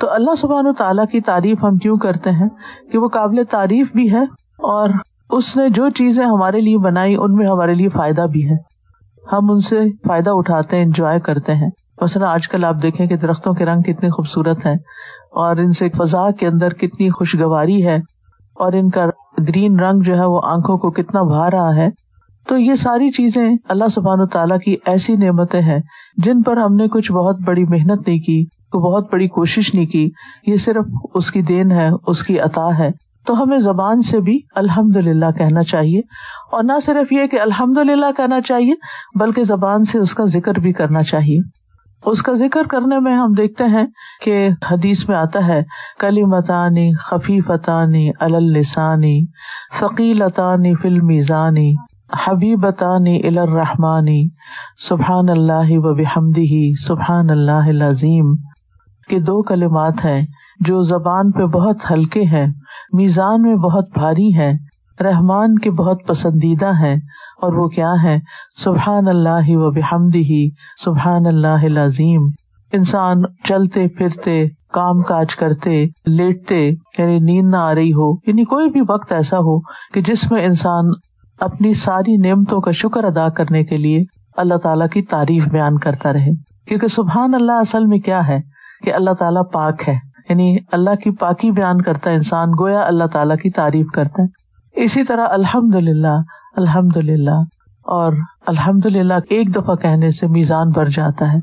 تو 0.00 0.12
اللہ 0.12 0.34
سبحان 0.34 0.66
و 0.66 0.72
تعالیٰ 0.72 1.06
کی 1.12 1.20
تعریف 1.20 1.64
ہم 1.64 1.76
کیوں 1.76 1.96
کرتے 1.96 2.30
ہیں؟ 2.30 2.48
کہ 2.92 2.98
وہ 2.98 3.08
قابل 3.08 3.42
تعریف 3.50 3.92
بھی 3.92 4.12
ہے 4.12 4.22
اور 4.58 4.88
اس 5.36 5.56
نے 5.56 5.68
جو 5.68 5.88
چیزیں 5.88 6.26
ہمارے 6.26 6.60
لیے 6.60 6.78
بنائی، 6.78 7.16
ان 7.18 7.34
میں 7.34 7.46
ہمارے 7.46 7.74
لیے 7.74 7.88
فائدہ 7.88 8.20
بھی 8.20 8.50
ہے۔ 8.50 8.54
ہم 9.32 9.50
ان 9.50 9.60
سے 9.60 9.80
فائدہ 10.08 10.30
اٹھاتے 10.30 10.76
ہیں 10.76 10.84
انجوائے 10.84 11.20
کرتے 11.20 11.54
ہیں۔ 11.54 11.70
مثلاً 12.00 12.28
آج 12.28 12.48
کل 12.48 12.64
آپ 12.64 12.76
دیکھیں 12.82 13.06
کہ 13.06 13.16
درختوں 13.16 13.52
کے 13.52 13.64
رنگ 13.64 13.82
کتنے 13.82 14.10
خوبصورت 14.10 14.66
ہیں 14.66 14.74
اور 15.30 15.56
ان 15.56 15.72
سے 15.72 15.88
فضا 15.88 16.30
کے 16.30 16.46
اندر 16.46 16.72
کتنی 16.72 17.10
خوشگواری 17.10 17.86
ہے 17.86 17.94
اور 18.54 18.72
ان 18.72 18.90
کا 18.90 19.06
گرین 19.48 19.80
رنگ 19.80 20.00
جو 20.00 20.16
ہے 20.16 20.26
وہ 20.26 20.40
آنکھوں 20.44 20.78
کو 20.78 20.90
کتنا 20.90 21.22
بھا 21.22 21.50
رہا 21.50 21.76
ہے۔ 21.76 21.88
تو 22.48 22.58
یہ 22.58 22.74
ساری 22.74 23.10
چیزیں 23.10 23.50
اللہ 23.68 23.88
سبحان 23.94 24.20
و 24.20 24.26
تعالیٰ 24.26 24.58
کی 24.58 24.76
ایسی 24.86 25.16
نعمتیں 25.16 25.60
ہیں 25.60 25.78
جن 26.16 26.42
پر 26.42 26.56
ہم 26.56 26.74
نے 26.74 26.88
کچھ 26.88 27.12
بہت 27.12 27.36
بڑی 27.46 27.64
محنت 27.64 28.08
نہیں 28.08 28.18
کی، 28.18 28.44
بہت 28.78 29.12
بڑی 29.12 29.28
کوشش 29.28 29.74
نہیں 29.74 29.86
کی۔ 29.86 30.10
یہ 30.46 30.56
صرف 30.56 30.84
اس 31.14 31.30
کی 31.30 31.42
دین 31.42 31.70
ہے، 31.70 31.88
اس 32.06 32.22
کی 32.22 32.40
عطا 32.40 32.78
ہے۔ 32.78 32.88
تو 33.26 33.42
ہمیں 33.42 33.58
زبان 33.58 34.00
سے 34.00 34.20
بھی 34.20 34.40
الحمد 34.54 34.96
للہ 34.96 35.30
کہنا 35.38 35.62
چاہیے 35.62 36.00
اور 36.52 36.64
نہ 36.64 36.72
صرف 36.86 37.12
یہ 37.12 37.26
کہ 37.26 37.40
الحمد 37.40 37.78
للہ 37.78 38.06
کہنا 38.16 38.40
چاہیے، 38.40 38.74
بلکہ 39.18 39.42
زبان 39.42 39.84
سے 39.84 39.98
اس 39.98 40.14
کا 40.14 40.24
ذکر 40.24 40.58
بھی 40.58 40.72
کرنا 40.72 41.02
چاہیے۔ 41.02 41.38
اس 42.06 42.22
کا 42.22 42.32
ذکر 42.32 42.62
کرنے 42.70 42.98
میں 42.98 43.16
ہم 43.16 43.32
دیکھتے 43.32 43.64
ہیں 43.64 43.86
کہ 44.24 44.48
حدیث 44.70 45.08
میں 45.08 45.16
آتا 45.16 45.46
ہے 45.46 45.62
کلی 46.00 46.22
متانی 46.22 46.92
خفیفتانی 46.94 48.10
السانی 48.20 49.26
فقیلتانی 49.78 50.74
فل 50.74 51.00
میزانی 51.00 51.74
حبیبتانی 52.26 53.20
الرحمانی 53.24 54.28
سبحان 54.88 55.28
اللہ 55.28 55.68
و 55.68 55.94
بحمدی 55.94 56.74
سبحان 56.86 57.30
اللہ 57.30 57.68
العظیم۔ 57.68 58.34
کے 59.08 59.18
دو 59.18 59.42
کلمات 59.42 60.04
ہیں 60.04 60.26
جو 60.60 60.82
زبان 60.82 61.30
پہ 61.30 61.44
بہت 61.44 61.76
ہلکے 61.90 62.22
ہیں۔ 62.22 62.46
میزان 62.92 63.42
میں 63.42 63.54
بہت 63.54 63.88
بھاری 63.94 64.36
ہے 64.38 64.52
رحمان 65.00 65.58
کے 65.58 65.70
بہت 65.70 65.98
پسندیدہ 66.06 66.70
ہے 66.80 66.92
اور 67.42 67.52
وہ 67.52 67.68
کیا 67.68 67.94
ہے 68.04 68.18
سبحان 68.64 69.08
اللہ 69.08 69.48
و 69.48 69.70
بحمدی 69.70 70.48
سبحان 70.84 71.26
اللہ 71.26 71.80
عظیم 71.80 72.22
انسان 72.72 73.22
چلتے، 73.44 73.88
پھرتے، 73.88 74.48
کام 74.72 75.02
کاج 75.02 75.36
کرتے، 75.36 75.84
لیٹتے 76.06 76.68
یعنی 76.98 77.18
نیند 77.18 77.50
نہ 77.50 77.56
آ 77.56 77.74
رہی 77.74 77.92
ہو۔ 77.92 78.14
یعنی 78.26 78.44
کوئی 78.44 78.70
بھی 78.70 78.80
وقت 78.88 79.12
ایسا 79.12 79.38
ہو 79.38 79.60
کہ 79.60 80.00
جس 80.00 80.32
میں 80.32 80.44
انسان 80.44 80.84
اپنی 81.40 81.74
ساری 81.74 82.16
نعمتوں 82.16 82.60
کا 82.60 82.70
شکر 82.70 83.04
ادا 83.04 83.28
کرنے 83.28 83.64
کے 83.64 83.76
لیے 83.76 84.00
اللہ 84.36 84.54
تعالیٰ 84.54 84.88
کی 84.88 85.02
تعریف 85.02 85.48
بیان 85.48 85.78
کرتا 85.78 86.12
رہے۔ 86.12 86.30
کیونکہ 86.68 86.86
سبحان 86.86 87.34
اللہ 87.34 87.52
اصل 87.52 87.84
میں 87.84 87.98
کیا 87.98 88.28
ہے؟ 88.28 88.38
کہ 88.84 88.94
اللہ 88.94 89.10
تعالیٰ 89.10 89.42
پاک 89.52 89.88
ہے۔ 89.88 90.15
یعنی 90.28 90.56
اللہ 90.72 90.94
کی 90.94 91.10
پاکی 91.10 91.50
بیان 91.50 91.80
کرتا 91.80 92.10
ہے 92.10 92.14
انسان، 92.14 92.48
گویا 92.60 92.80
اللہ 92.80 93.04
تعالیٰ 93.04 93.36
کی 93.36 93.50
تعریف 93.50 93.86
کرتا 93.90 94.22
ہے۔ 94.22 94.56
اسی 94.84 95.04
طرح 95.04 95.26
الحمد 95.30 95.74
للہ 95.74 96.20
الحمد 96.56 96.96
للہ 96.96 97.40
اور 97.84 98.12
الحمد 98.46 98.86
للہ 98.86 99.14
ایک 99.30 99.56
دفعہ 99.56 99.74
کہنے 99.74 100.10
سے 100.10 100.26
میزان 100.26 100.70
بھر 100.70 100.88
جاتا 100.88 101.32
ہے۔ 101.32 101.38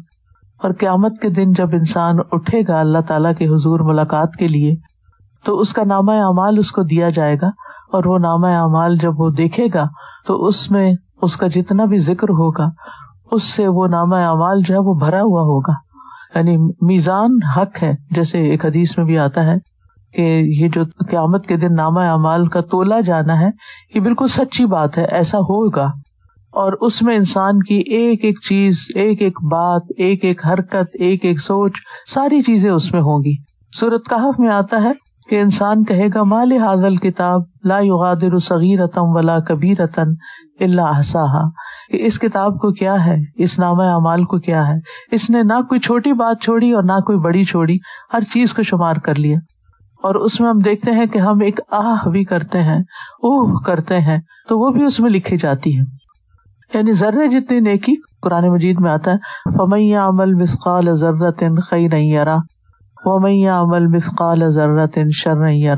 اور 0.64 0.72
قیامت 0.80 1.20
کے 1.22 1.30
دن 1.30 1.52
جب 1.52 1.68
انسان 1.74 2.16
اٹھے 2.32 2.62
گا 2.68 2.80
اللہ 2.80 2.98
تعالیٰ 3.08 3.34
کے 3.38 3.48
حضور 3.48 3.80
ملاقات 3.80 4.36
کے 4.36 4.48
لیے، 4.48 4.76
تو 5.46 5.60
اس 5.60 5.74
کا 5.74 5.84
نامہ 5.84 6.12
اعمال 6.12 6.58
اس 6.58 6.72
کو 6.72 6.84
دیا 6.84 7.10
جائے 7.10 7.36
گا۔ 7.42 7.48
اور 7.92 8.06
وہ 8.06 8.18
نامہ 8.18 8.48
اعمال 8.48 8.98
جب 8.98 9.22
وہ 9.22 9.30
دیکھے 9.30 9.68
گا، 9.74 9.84
تو 10.28 10.46
اس 10.46 10.72
میں 10.72 10.94
اس 11.22 11.36
کا 11.36 11.48
جتنا 11.48 11.86
بھی 11.86 11.98
ذکر 11.98 12.30
ہوگا، 12.30 12.70
اس 13.32 13.44
سے 13.44 13.68
وہ 13.68 13.88
نامہ 13.88 14.16
اعمال 14.16 14.62
جو 14.62 14.74
ہے 14.74 14.80
وہ 14.80 14.94
بھرا 14.94 15.22
ہوا 15.22 15.42
ہوگا۔ 15.42 15.93
یعنی 16.36 16.58
میزان 16.82 17.44
حق 17.58 17.84
ہے، 17.84 17.94
جیسے 18.12 18.40
ایک 18.40 18.66
حدیث 18.66 18.98
میں 18.98 19.06
بھی 19.06 19.18
آتا 19.18 19.46
ہے 19.46 19.56
کہ 20.14 20.42
یہ 20.44 20.68
جو 20.68 20.84
قیامت 20.84 21.48
کے 21.48 21.58
دن 21.58 21.76
نامہ 21.76 22.00
اعمال 22.00 22.48
کا 22.48 22.62
تولا 22.62 23.00
جانا 23.00 23.42
ہے، 23.42 23.48
یہ 23.96 24.00
بالکل 24.00 24.28
سچی 24.28 24.66
بات 24.66 24.98
ہے، 24.98 25.06
ایسا 25.06 25.38
ہوگا۔ 25.38 25.86
اور 26.52 26.74
اس 26.82 27.02
میں 27.02 27.16
انسان 27.16 27.64
کی 27.64 27.76
ایک 27.76 28.26
ایک 28.26 28.40
چیز، 28.50 28.86
ایک 28.96 29.22
ایک 29.22 29.44
بات، 29.44 29.82
ایک 29.98 30.26
ایک 30.26 30.48
حرکت، 30.48 30.90
ایک 30.94 31.26
ایک 31.26 31.40
سوچ، 31.40 31.72
ساری 32.14 32.42
چیزیں 32.42 32.72
اس 32.72 32.94
میں 32.94 33.02
ہوں 33.02 33.24
گی۔ 33.24 33.36
سورت 33.80 34.10
کہف 34.10 34.40
میں 34.40 34.50
آتا 34.50 34.84
ہے 34.84 34.92
کہ 35.34 35.40
انسان 35.40 35.84
کہے 35.84 36.08
گا 36.16 36.24
مال 36.24 36.52
حاضل 36.52 36.96
کتاب 36.96 37.42
لا 37.64 37.80
یغادر 37.80 38.38
صغیرتم 38.38 39.16
ولا 39.16 39.40
کبیرتن 39.40 40.08
اللہ 40.60 40.82
احساہا 40.82 41.44
کہ 41.90 42.06
اس 42.06 42.20
کتاب 42.20 42.60
کو 42.60 42.72
کیا 42.72 43.06
ہے؟ 43.06 43.16
اس 43.36 43.60
نام 43.60 43.80
اعمال 43.80 44.24
کو 44.24 44.40
کیا 44.40 44.68
ہے؟ 44.68 44.74
اس 45.12 45.30
نے 45.30 45.44
نہ 45.44 45.62
کوئی 45.70 45.80
چھوٹی 45.80 46.14
بات 46.14 46.42
چھوڑی 46.42 46.72
اور 46.72 46.84
نہ 46.84 47.00
کوئی 47.00 47.18
بڑی 47.18 47.44
چھوڑی، 47.44 47.78
ہر 48.14 48.22
چیز 48.22 48.54
کو 48.54 48.64
شمار 48.64 48.96
کر 48.96 49.16
لیا۔ 49.16 49.38
اور 50.04 50.16
اس 50.16 50.40
میں 50.42 50.50
ہم 50.50 50.60
دیکھتے 50.60 50.92
ہیں 50.92 51.06
کہ 51.06 51.20
ہم 51.20 51.40
ایک 51.42 51.60
آہ 51.72 52.10
بھی 52.10 52.24
کرتے 52.24 52.64
ہیں، 52.64 52.80
اوہ 53.24 53.60
کرتے 53.60 54.00
ہیں، 54.00 54.18
تو 54.50 54.60
وہ 54.60 54.70
بھی 54.70 54.84
اس 54.84 55.00
میں 55.00 55.10
لکھی 55.10 55.38
جاتی 55.38 55.80
ہے۔ 55.80 55.84
یعنی 56.74 56.92
ذرے 56.92 57.28
جتنی 57.28 57.60
نیکی 57.60 57.94
قرآن 58.22 58.48
مجید 58.48 58.80
میں 58.80 58.92
آتا 58.92 59.12
ہے 59.12 59.18
فمیا 59.58 60.08
عمل 60.08 60.34
مسقال 60.34 60.94
ضرورت 60.94 61.44
خی 61.70 61.88
نہیں 61.88 62.18
یارا 63.06 63.16
ومیا 63.16 63.62
عمل 63.62 63.88
مسقال 63.88 64.44
شر 65.12 65.36
نہیں 65.36 65.76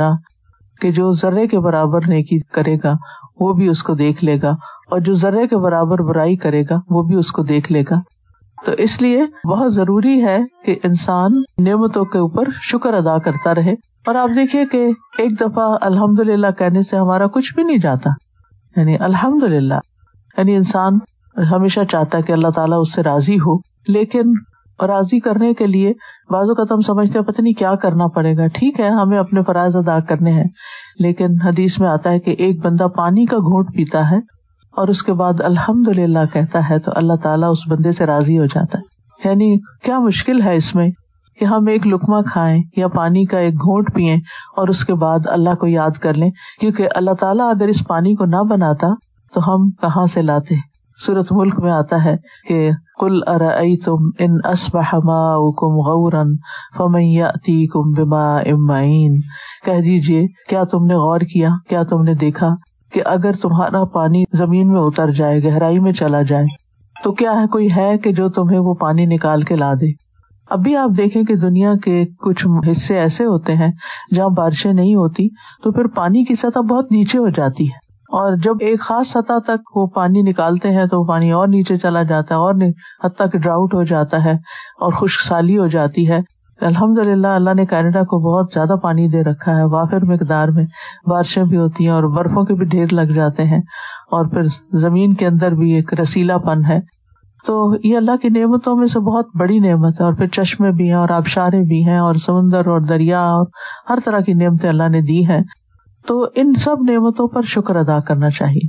کہ 0.82 0.92
جو 0.92 1.12
ذرے 1.12 1.48
کے 1.48 1.60
برابر 1.60 2.00
نیکی 2.08 2.40
کرے 2.40 2.78
گا، 2.84 2.94
وہ 3.40 3.54
بھی 3.54 3.68
اس 3.68 3.84
کو 3.84 3.94
دیکھ 3.94 4.24
لے 4.24 4.38
گا، 4.44 4.50
اور 4.92 5.00
جو 5.00 5.14
ذرے 5.14 5.48
کے 5.48 5.58
برابر 5.58 6.02
برائی 6.02 6.36
کرے 6.36 6.64
گا، 6.70 6.76
وہ 6.90 7.04
بھی 7.04 7.16
اس 7.16 7.32
کو 7.32 7.44
دیکھ 7.44 7.72
لے 7.72 7.84
گا۔ 7.92 7.96
تو 8.66 8.72
اس 8.72 9.02
لیے 9.02 9.48
بہت 9.48 9.74
ضروری 9.74 10.26
ہے 10.26 10.40
کہ 10.66 10.76
انسان 10.84 11.32
نعمتوں 11.58 12.06
کے 12.06 12.18
اوپر 12.18 12.44
شکر 12.62 12.94
ادا 12.94 13.18
کرتا 13.18 13.56
رہے۔ 13.56 13.72
اور 14.06 14.16
آپ 14.16 14.30
دیکھیے 14.36 14.66
کہ 14.66 14.90
ایک 15.18 15.42
دفعہ 15.42 15.78
الحمد 15.82 16.20
للہ 16.20 16.52
کہنے 16.58 16.82
سے 16.82 16.98
ہمارا 16.98 17.28
کچھ 17.28 17.56
بھی 17.56 17.64
نہیں 17.64 17.78
جاتا۔ 17.78 18.10
یعنی 18.76 18.98
الحمد 19.00 19.44
للہ 19.44 19.74
یعنی 20.38 20.56
انسان 20.56 20.98
ہمیشہ 21.38 21.80
چاہتا 21.92 22.18
ہے 22.18 22.24
کہ 22.24 22.32
اللہ 22.32 22.48
تعالیٰ 22.48 22.80
اس 22.82 22.94
سے 22.94 23.04
راضی 23.04 23.36
ہو، 23.36 23.58
لیکن 23.88 24.24
اور 24.78 24.90
راضی 24.90 25.20
کرنے 25.20 25.54
کے 25.54 25.68
لیے 25.68 25.94
بعض 26.30 26.46
اوقات 26.48 26.72
ہم 26.72 26.80
سمجھتے 26.80 27.20
ہیں 27.20 27.26
پتہ 27.26 27.42
نہیں 27.42 27.54
کیا 27.54 27.76
کرنا 27.76 28.08
پڑے 28.08 28.38
گا۔ 28.38 28.48
ٹھیک 28.48 28.80
ہے، 28.80 28.90
ہمیں 28.90 29.20
اپنے 29.20 29.42
فرائض 29.44 29.76
ادا 29.76 30.00
کرنے 30.00 30.32
ہیں، 30.32 30.44
لیکن 31.00 31.28
حدیث 31.46 31.80
میں 31.80 31.90
آتا 31.90 32.12
ہے 32.12 32.20
کہ 32.20 32.36
ایک 32.38 32.66
بندہ 32.66 32.84
پانی 32.84 33.26
کا 33.26 33.38
گھونٹ 33.38 33.68
پیتا 33.68 34.12
ہے 34.12 34.18
اور 34.78 34.88
اس 34.88 35.04
کے 35.04 35.14
بعد 35.14 35.34
الحمد 35.40 35.88
للہ 35.88 36.26
کہتا 36.34 36.70
ہے 36.70 36.80
تو 36.80 36.92
اللہ 36.96 37.14
تعالیٰ 37.24 37.50
اس 37.50 37.72
بندے 37.72 37.92
سے 37.92 38.06
راضی 38.06 38.40
ہو 38.40 38.46
جاتا 38.46 38.78
ہے۔ 38.78 39.06
یعنی 39.30 39.60
کیا 39.60 40.00
مشکل 40.00 40.42
ہے 40.42 40.56
اس 40.56 40.76
میں 40.76 40.90
کہ 41.40 41.46
ہم 41.46 41.68
ایک 41.68 41.88
لکما 41.88 42.22
کھائیں 42.22 42.64
یا 42.78 42.88
پانی 42.88 43.26
کا 43.26 43.40
ایک 43.40 43.54
گھونٹ 43.54 43.94
پیئیں 43.94 44.18
اور 44.56 44.68
اس 44.68 44.86
کے 44.86 44.94
بعد 44.94 45.20
اللہ 45.26 45.56
کو 45.56 45.68
یاد 45.68 45.98
کر 45.98 46.14
لیں، 46.14 46.30
کیونکہ 46.60 46.88
اللہ 46.96 47.12
تعالیٰ 47.20 47.50
اگر 47.50 47.68
اس 47.68 47.88
پانی 47.88 48.16
کو 48.16 48.26
نہ 48.26 48.44
بناتا 48.50 48.88
تو 49.34 49.42
ہم 49.48 49.70
کہاں 49.70 50.06
سے 50.06 50.22
لاتے؟ 50.22 50.56
سورت 51.06 51.32
ملک 51.32 51.60
میں 51.60 51.72
آتا 51.72 52.04
ہے 52.04 52.16
کہ 52.48 52.72
کل 53.00 53.20
ارئی 53.28 53.78
تم 53.78 54.10
ان 54.20 54.38
کم 55.58 55.80
غورن 55.88 56.36
فمتی 56.78 57.68
کم 57.68 57.92
بما 57.92 58.38
امائین 58.38 59.12
کہہ 59.66 59.82
دیجیے 59.82 60.28
کیا 60.50 60.64
تم 60.64 60.86
نے 60.86 60.96
غور 60.96 61.20
کیا؟ 61.20 61.50
کیا 61.70 61.84
تم 61.84 62.04
نے 62.04 62.14
دیکھا 62.14 62.50
کہ 62.94 63.02
اگر 63.06 63.32
تمہارا 63.32 63.84
پانی 63.84 64.24
زمین 64.34 64.74
میں 64.74 64.82
اتر 64.82 65.12
جائے، 65.12 65.44
گہرائی 65.44 65.80
میں 65.80 65.92
چلا 65.92 66.22
جائے، 66.22 66.46
تو 67.04 67.12
کیا 67.12 67.32
ہے 67.32 67.48
کوئی 67.48 67.68
ہے 67.76 67.98
کہ 67.98 68.12
جو 68.12 68.30
تمہیں 68.30 68.60
وہ 68.60 68.74
پانی 68.74 69.06
نکال 69.06 69.44
کے 69.44 69.56
لا 69.56 69.74
دے؟ 69.74 69.92
اب 70.50 70.60
بھی 70.60 70.76
آپ 70.76 70.90
دیکھیں 70.98 71.24
کہ 71.24 71.36
دنیا 71.36 71.74
کے 71.84 72.06
کچھ 72.06 72.46
حصے 72.72 73.00
ایسے 73.00 73.26
ہوتے 73.26 73.56
ہیں 73.56 73.72
جہاں 74.16 74.30
بارشیں 74.30 74.74
نہیں 74.74 74.96
ہوتی، 74.96 75.28
تو 75.64 75.72
پھر 75.72 75.88
پانی 75.88 76.24
کی 76.24 76.36
سطح 76.36 76.60
بہت 76.60 76.92
نیچے 76.92 77.18
ہو 77.18 77.30
جاتی 77.30 77.66
ہے۔ 77.66 77.95
اور 78.16 78.36
جب 78.44 78.56
ایک 78.60 78.80
خاص 78.80 79.08
سطح 79.08 79.40
تک 79.46 79.78
وہ 79.78 79.88
پانی 79.88 80.22
نکالتے 80.22 80.70
ہیں 80.70 80.86
تو 80.86 81.00
وہ 81.00 81.06
پانی 81.06 81.32
اور 81.32 81.48
نیچے 81.48 81.78
چلا 81.78 82.04
جاتا 82.04 82.36
ہے 82.36 82.40
اور 82.40 82.54
حتیٰ 83.04 83.32
کہ 83.32 83.40
ڈراؤٹ 83.40 83.74
ہو 83.74 83.84
جاتا 83.84 84.24
ہے 84.26 84.32
اور 84.80 84.92
خشک 84.92 85.22
سالی 85.22 85.58
ہو 85.58 85.68
جاتی 85.68 86.10
ہے۔ 86.10 86.20
الحمد 86.62 86.98
للہ 86.98 87.28
اللہ 87.28 87.54
نے 87.54 87.66
کینیڈا 87.66 88.04
کو 88.04 88.20
بہت 88.20 88.52
زیادہ 88.54 88.76
پانی 88.84 89.08
دے 89.08 89.24
رکھا 89.24 89.58
ہے، 89.58 89.64
وافر 89.64 90.06
مقدار 90.06 90.48
میں 90.48 90.64
بارشیں 91.06 91.44
بھی 91.44 91.58
ہوتی 91.58 91.84
ہیں 91.84 91.92
اور 91.92 92.04
برفوں 92.04 92.44
کے 92.44 92.54
بھی 92.54 92.66
ڈھیر 92.66 92.94
لگ 92.94 93.12
جاتے 93.14 93.44
ہیں 93.44 93.62
اور 94.12 94.26
پھر 94.26 94.44
زمین 94.78 95.14
کے 95.14 95.28
اندر 95.28 95.52
بھی 95.52 95.72
ایک 95.72 95.94
رسیلا 96.00 96.38
پن 96.38 96.66
ہے۔ 96.66 96.80
تو 97.48 97.74
یہ 97.84 97.98
اللہ 97.98 98.16
کی 98.22 98.30
نعمتوں 98.30 98.76
میں 98.76 98.88
سے 98.88 99.00
بہت 99.00 99.28
بڑی 99.34 99.60
نعمت 99.60 100.00
ہے 100.00 100.06
اور 100.06 100.14
پھر 100.14 100.28
چشمے 100.28 100.72
بھی 100.72 100.88
ہیں 100.88 100.96
اور 100.96 101.10
آبشارے 101.10 101.62
بھی 101.62 101.84
ہیں 101.86 101.98
اور 101.98 102.16
سمندر 102.16 102.68
اور 102.68 102.82
دریا 102.82 103.22
اور 103.22 103.46
ہر 103.90 104.00
طرح 104.06 104.20
کی 104.20 104.34
نعمتیں 104.34 104.70
اللہ 104.70 104.90
نے 104.90 105.02
دی 105.02 105.26
ہیں۔ 105.26 105.42
تو 106.08 106.28
ان 106.36 106.54
سب 106.54 106.76
نعمتوں 106.90 107.28
پر 107.28 107.42
شکر 107.42 107.76
ادا 107.76 108.00
کرنا 108.00 108.30
چاہیے۔ 108.30 108.68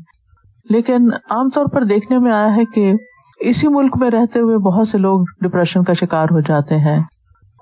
لیکن 0.70 1.08
عام 1.30 1.48
طور 1.48 1.66
پر 1.66 1.84
دیکھنے 1.84 2.18
میں 2.18 2.32
آیا 2.32 2.56
ہے 2.56 2.64
کہ 2.64 2.92
اسی 3.40 3.68
ملک 3.68 3.96
میں 4.00 4.10
رہتے 4.10 4.40
ہوئے 4.40 4.58
بہت 4.58 4.88
سے 4.88 4.98
لوگ 4.98 5.24
ڈپریشن 5.40 5.82
کا 5.82 5.92
شکار 5.92 6.24
ہو 6.24 6.40
جاتے 6.40 6.76
ہیں، 6.76 7.02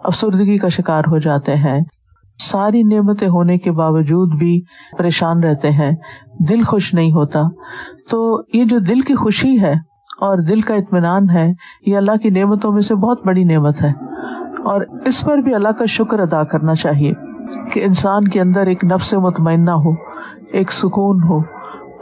افسردگی 0.04 0.58
کا 0.58 0.68
شکار 0.68 1.00
ہو 1.00 1.18
جاتے 1.18 1.54
ہیں۔ 1.54 1.80
ساری 2.38 2.82
نعمتیں 2.82 3.28
ہونے 3.28 3.58
کے 3.58 3.70
باوجود 3.72 4.38
بھی 4.38 4.60
پریشان 4.98 5.44
رہتے 5.44 5.70
ہیں، 5.70 5.90
دل 6.48 6.62
خوش 6.62 6.94
نہیں 6.94 7.12
ہوتا۔ 7.12 7.40
تو 8.10 8.40
یہ 8.54 8.64
جو 8.64 8.78
دل 8.78 9.00
کی 9.00 9.14
خوشی 9.14 9.60
ہے 9.60 9.72
اور 10.20 10.38
دل 10.38 10.60
کا 10.60 10.74
اطمینان 10.74 11.30
ہے، 11.30 11.52
یہ 11.86 11.96
اللہ 11.96 12.16
کی 12.22 12.30
نعمتوں 12.30 12.72
میں 12.72 12.82
سے 12.82 12.94
بہت 12.94 13.26
بڑی 13.26 13.44
نعمت 13.44 13.82
ہے۔ 13.82 13.90
اور 14.64 14.80
اس 15.06 15.20
پر 15.20 15.36
بھی 15.38 15.54
اللہ 15.54 15.68
کا 15.68 15.84
شکر 15.84 16.18
ادا 16.18 16.44
کرنا 16.44 16.74
چاہیے۔ 16.74 17.33
کہ 17.72 17.84
انسان 17.84 18.28
کے 18.28 18.40
اندر 18.40 18.66
ایک 18.66 18.84
نفس 18.84 19.14
مطمئنہ 19.14 19.70
ہو، 19.70 19.90
ایک 20.52 20.72
سکون 20.72 21.22
ہو۔ 21.22 21.38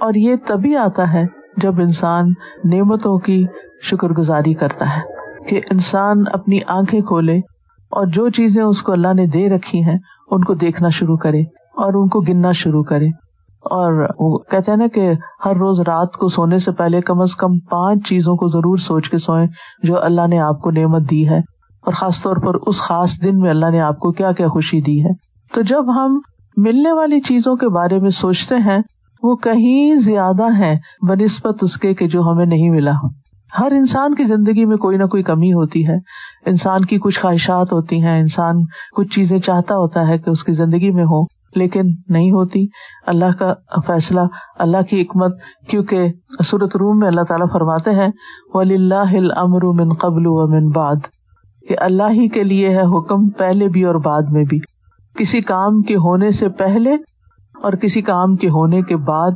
اور 0.01 0.15
یہ 0.15 0.35
تبھی 0.47 0.77
آتا 0.77 1.13
ہے 1.13 1.25
جب 1.57 1.81
انسان 1.81 2.29
نعمتوں 2.65 3.19
کی 3.19 3.47
شکر 3.83 4.09
گزاری 4.09 4.55
کرتا 4.55 4.97
ہے 4.97 5.01
کہ 5.49 5.61
انسان 5.71 6.25
اپنی 6.33 6.59
آنکھیں 6.67 7.01
کھولے 7.01 7.37
اور 7.91 8.07
جو 8.07 8.29
چیزیں 8.29 8.63
اس 8.63 8.83
کو 8.83 8.93
اللہ 8.93 9.15
نے 9.15 9.27
دے 9.27 9.49
رکھی 9.49 9.85
ہیں، 9.85 9.99
ان 10.31 10.45
کو 10.45 10.55
دیکھنا 10.55 10.89
شروع 10.89 11.17
کرے 11.17 11.41
اور 11.77 11.95
ان 11.95 12.09
کو 12.09 12.21
گننا 12.21 12.51
شروع 12.51 12.83
کرے۔ 12.83 13.07
اور 13.65 14.09
وہ 14.19 14.39
کہتے 14.39 14.71
ہیں 14.71 14.79
نا 14.79 14.87
کہ 14.95 15.13
ہر 15.45 15.57
روز 15.57 15.81
رات 15.81 16.13
کو 16.13 16.29
سونے 16.29 16.59
سے 16.59 16.73
پہلے 16.73 17.01
کم 17.01 17.21
از 17.21 17.37
کم 17.37 17.59
پانچ 17.59 18.09
چیزوں 18.09 18.37
کو 18.37 18.49
ضرور 18.49 18.77
سوچ 18.77 19.11
کے 19.11 19.19
سوئیں 19.19 19.47
جو 19.83 20.03
اللہ 20.03 20.27
نے 20.27 20.39
آپ 20.39 20.61
کو 20.61 20.71
نعمت 20.71 21.11
دی 21.11 21.29
ہے۔ 21.29 21.39
اور 21.87 21.93
خاص 21.93 22.23
طور 22.23 22.37
پر 22.37 22.55
اس 22.67 22.79
خاص 22.79 23.23
دن 23.23 23.39
میں 23.39 23.51
اللہ 23.51 23.71
نے 23.71 23.81
آپ 23.81 23.99
کو 23.99 24.13
کیا 24.13 24.33
کیا 24.33 24.49
خوشی 24.49 24.81
دی 24.81 25.05
ہے۔ 25.05 25.11
تو 25.55 25.61
جب 25.61 25.95
ہم 25.97 26.21
ملنے 26.57 26.93
والی 26.93 27.21
چیزوں 27.21 27.57
کے 27.57 27.69
بارے 27.69 27.99
میں 27.99 28.11
سوچتے 28.11 28.55
ہیں، 28.57 28.79
وہ 29.23 29.37
کہیں 29.37 29.95
زیادہ 29.95 30.59
ہے 30.59 30.75
بہ 31.09 31.15
نسبت 31.15 31.59
اس 31.63 31.77
کے 31.77 32.09
جو 32.09 32.23
ہمیں 32.23 32.47
نہیں 32.47 32.71
ملا۔ 32.71 32.93
ہر 33.59 33.73
انسان 33.73 34.15
کی 34.15 34.25
زندگی 34.25 34.65
میں 34.65 34.77
کوئی 34.77 34.97
نہ 34.97 35.05
کوئی 35.05 35.23
کمی 35.23 35.53
ہوتی 35.53 35.89
ہے۔ 35.89 35.95
انسان 36.47 36.85
کی 36.85 36.99
کچھ 36.99 37.21
خواہشات 37.21 37.73
ہوتی 37.73 38.03
ہیں، 38.03 38.21
انسان 38.21 38.57
کچھ 38.97 39.09
چیزیں 39.09 39.39
چاہتا 39.39 39.75
ہوتا 39.75 40.09
ہے 40.09 40.19
کہ 40.19 40.31
اس 40.31 40.45
کی 40.45 40.53
زندگی 40.53 40.91
میں 40.91 41.05
ہو، 41.05 41.23
لیکن 41.57 41.81
نہیں 42.09 42.31
ہوتی۔ 42.31 42.67
اللہ 43.07 43.39
کا 43.39 43.55
فیصلہ، 43.87 44.21
اللہ 44.59 44.83
کی 44.91 45.03
حکمت، 45.03 45.33
کیونکہ 45.69 46.09
صورت 46.45 46.77
روم 46.77 46.99
میں 46.99 47.09
اللہ 47.09 47.21
تعالیٰ 47.29 47.47
فرماتے 47.53 47.91
ہیں 47.91 48.09
ولی 48.55 48.75
اللہ 48.75 49.39
امر 49.39 49.65
من 49.65 49.93
قبل 49.95 50.27
و 50.27 50.47
من 50.47 50.71
بعد۔ 50.71 50.97
کہ 51.69 51.77
اللہ 51.79 52.11
ہی 52.11 52.29
کے 52.29 52.43
لیے 52.43 52.69
ہے 52.69 52.83
حکم 52.83 53.29
پہلے 53.29 53.69
بھی 53.69 53.85
اور 53.85 53.95
بعد 53.95 54.23
میں 54.31 54.45
بھی۔ 54.45 54.59
کسی 55.19 55.41
کام 55.41 55.81
کے 55.81 55.97
ہونے 55.97 56.31
سے 56.31 56.49
پہلے 56.49 56.95
اور 57.55 57.73
کسی 57.73 58.03
کام 58.03 58.37
کے 58.37 58.49
ہونے 58.49 58.83
کے 58.83 58.97
بعد، 58.97 59.31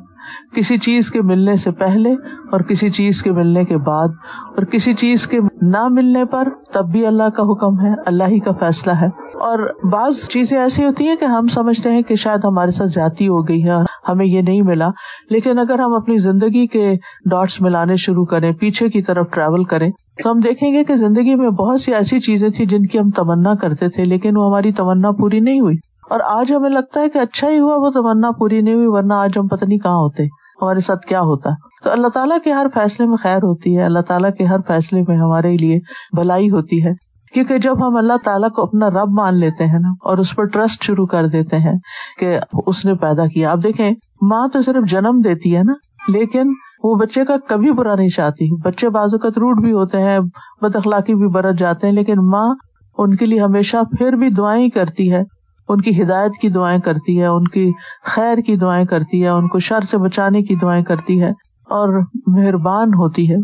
کسی 0.54 0.78
چیز 0.78 1.10
کے 1.10 1.22
ملنے 1.22 1.54
سے 1.54 1.70
پہلے 1.70 2.12
اور 2.52 2.60
کسی 2.60 2.90
چیز 2.90 3.22
کے 3.22 3.32
ملنے 3.32 3.64
کے 3.64 3.76
بعد، 3.76 4.08
اور 4.48 4.64
کسی 4.64 4.94
چیز 4.94 5.26
کے 5.26 5.40
نہ 5.62 5.88
ملنے 5.88 6.24
پر 6.24 6.48
تب 6.74 6.84
بھی 6.92 7.06
اللہ 7.06 7.28
کا 7.28 7.42
حکم 7.42 7.86
ہے، 7.86 7.94
اللہ 8.06 8.24
ہی 8.24 8.38
کا 8.38 8.52
فیصلہ 8.52 8.92
ہے۔ 8.92 9.06
اور 9.34 9.74
بعض 9.84 10.28
چیزیں 10.28 10.58
ایسی 10.58 10.84
ہوتی 10.84 11.08
ہیں 11.08 11.16
کہ 11.16 11.24
ہم 11.24 11.46
سمجھتے 11.46 11.90
ہیں 11.90 12.02
کہ 12.02 12.14
شاید 12.14 12.44
ہمارے 12.44 12.70
ساتھ 12.70 12.90
زیادتی 12.90 13.28
ہو 13.28 13.48
گئی 13.48 13.64
ہے، 13.64 13.70
ہمیں 14.08 14.26
یہ 14.26 14.42
نہیں 14.42 14.62
ملا۔ 14.62 14.88
لیکن 15.30 15.58
اگر 15.58 15.78
ہم 15.78 15.94
اپنی 15.94 16.16
زندگی 16.16 16.66
کے 16.66 16.94
ڈاٹس 17.30 17.60
ملانے 17.60 17.96
شروع 17.96 18.24
کریں، 18.24 18.52
پیچھے 18.52 18.88
کی 18.88 19.02
طرف 19.02 19.30
ٹریول 19.30 19.64
کریں، 19.64 19.90
تو 20.24 20.30
ہم 20.30 20.38
دیکھیں 20.38 20.72
گے 20.72 20.84
کہ 20.84 20.96
زندگی 20.96 21.34
میں 21.34 21.50
بہت 21.50 21.80
سی 21.80 21.94
ایسی 21.94 22.20
چیزیں 22.20 22.48
تھی 22.48 22.66
جن 22.66 22.86
کی 22.86 22.98
ہم 22.98 23.10
تمنا 23.10 23.54
کرتے 23.54 23.88
تھے، 23.88 24.04
لیکن 24.04 24.36
وہ 24.36 24.46
ہماری 24.46 24.72
تمنا 24.72 25.10
پوری 25.10 25.40
نہیں 25.40 25.60
ہوئی۔ 25.60 25.76
اور 26.10 26.20
آج 26.24 26.52
ہمیں 26.52 26.70
لگتا 26.70 27.00
ہے 27.00 27.08
کہ 27.08 27.18
اچھا 27.18 27.48
ہی 27.48 27.60
ہوا، 27.60 27.76
وہ 27.76 27.90
تمنا 27.90 28.30
پوری 28.30 28.60
نہیں 28.60 28.74
ہوئی، 28.74 28.86
ورنہ 28.88 29.14
آج 29.14 29.30
ہم 29.36 29.46
پتہ 29.46 29.64
نہیں 29.64 29.78
کہاں 29.78 29.96
ہوتے۔ 29.96 30.45
ہمارے 30.62 30.80
ساتھ 30.80 31.06
کیا 31.06 31.20
ہوتا 31.20 31.50
ہے؟ 31.50 31.84
تو 31.84 31.90
اللہ 31.90 32.08
تعالیٰ 32.08 32.38
کے 32.44 32.52
ہر 32.52 32.66
فیصلے 32.74 33.06
میں 33.06 33.16
خیر 33.16 33.36
ہوتی 33.36 33.76
ہے، 33.76 33.84
اللہ 33.84 34.00
تعالیٰ 34.00 34.30
کے 34.38 34.44
ہر 34.44 34.60
فیصلے 34.66 35.02
میں 35.08 35.16
ہمارے 35.16 35.56
لیے 35.56 35.78
بھلائی 36.16 36.50
ہوتی 36.50 36.84
ہے۔ 36.84 36.92
کیونکہ 37.34 37.58
جب 37.58 37.86
ہم 37.86 37.96
اللہ 37.96 38.12
تعالیٰ 38.24 38.50
کو 38.50 38.62
اپنا 38.62 38.88
رب 38.90 39.10
مان 39.10 39.34
لیتے 39.34 39.66
ہیں 39.66 39.78
نا، 39.78 39.88
اور 40.02 40.18
اس 40.18 40.34
پر 40.36 40.44
ٹرسٹ 40.44 40.84
شروع 40.84 41.06
کر 41.06 41.26
دیتے 41.26 41.58
ہیں 41.58 41.74
کہ 42.18 42.38
اس 42.66 42.84
نے 42.84 42.94
پیدا 42.94 43.26
کیا۔ 43.26 43.50
آپ 43.50 43.58
دیکھیں، 43.62 43.90
ماں 44.22 44.48
تو 44.48 44.60
صرف 44.60 44.90
جنم 44.90 45.20
دیتی 45.24 45.56
ہے 45.56 45.62
نا، 45.62 45.72
لیکن 46.08 46.52
وہ 46.82 46.94
بچے 46.94 47.24
کا 47.24 47.36
کبھی 47.48 47.72
برا 47.72 47.94
نہیں 47.94 48.08
چاہتی۔ 48.08 48.54
بچے 48.62 48.88
بازو 48.88 49.18
کا 49.18 49.28
روٹ 49.28 49.60
بھی 49.60 49.72
ہوتے 49.72 50.00
ہیں، 50.00 50.18
بد 50.62 50.76
اخلاقی 50.76 51.14
بھی 51.14 51.28
برت 51.28 51.58
جاتے 51.58 51.86
ہیں، 51.86 51.94
لیکن 51.94 52.14
ماں 52.30 52.54
ان 52.98 53.16
کے 53.16 53.26
لیے 53.26 53.40
ہمیشہ 53.40 53.76
پھر 53.98 54.12
بھی 54.12 54.28
دعائیں 54.28 54.68
کرتی 54.68 55.12
ہے۔ 55.12 55.22
ان 55.68 55.80
کی 55.80 56.02
ہدایت 56.02 56.32
کی 56.40 56.48
دعائیں 56.48 56.78
کرتی 56.78 57.20
ہے، 57.20 57.26
ان 57.26 57.44
کی 57.44 57.72
خیر 58.04 58.38
کی 58.38 58.56
دعائیں 58.56 58.84
کرتی 58.84 59.22
ہے، 59.22 59.28
ان 59.28 59.48
کو 59.48 59.58
شر 59.58 59.80
سے 59.80 59.98
بچانے 59.98 60.42
کی 60.42 60.54
دعائیں 60.54 60.84
کرتی 60.84 61.22
ہے 61.22 61.30
اور 61.70 62.00
مہربان 62.26 62.88
ہوتی 62.88 63.30
ہے۔ 63.30 63.36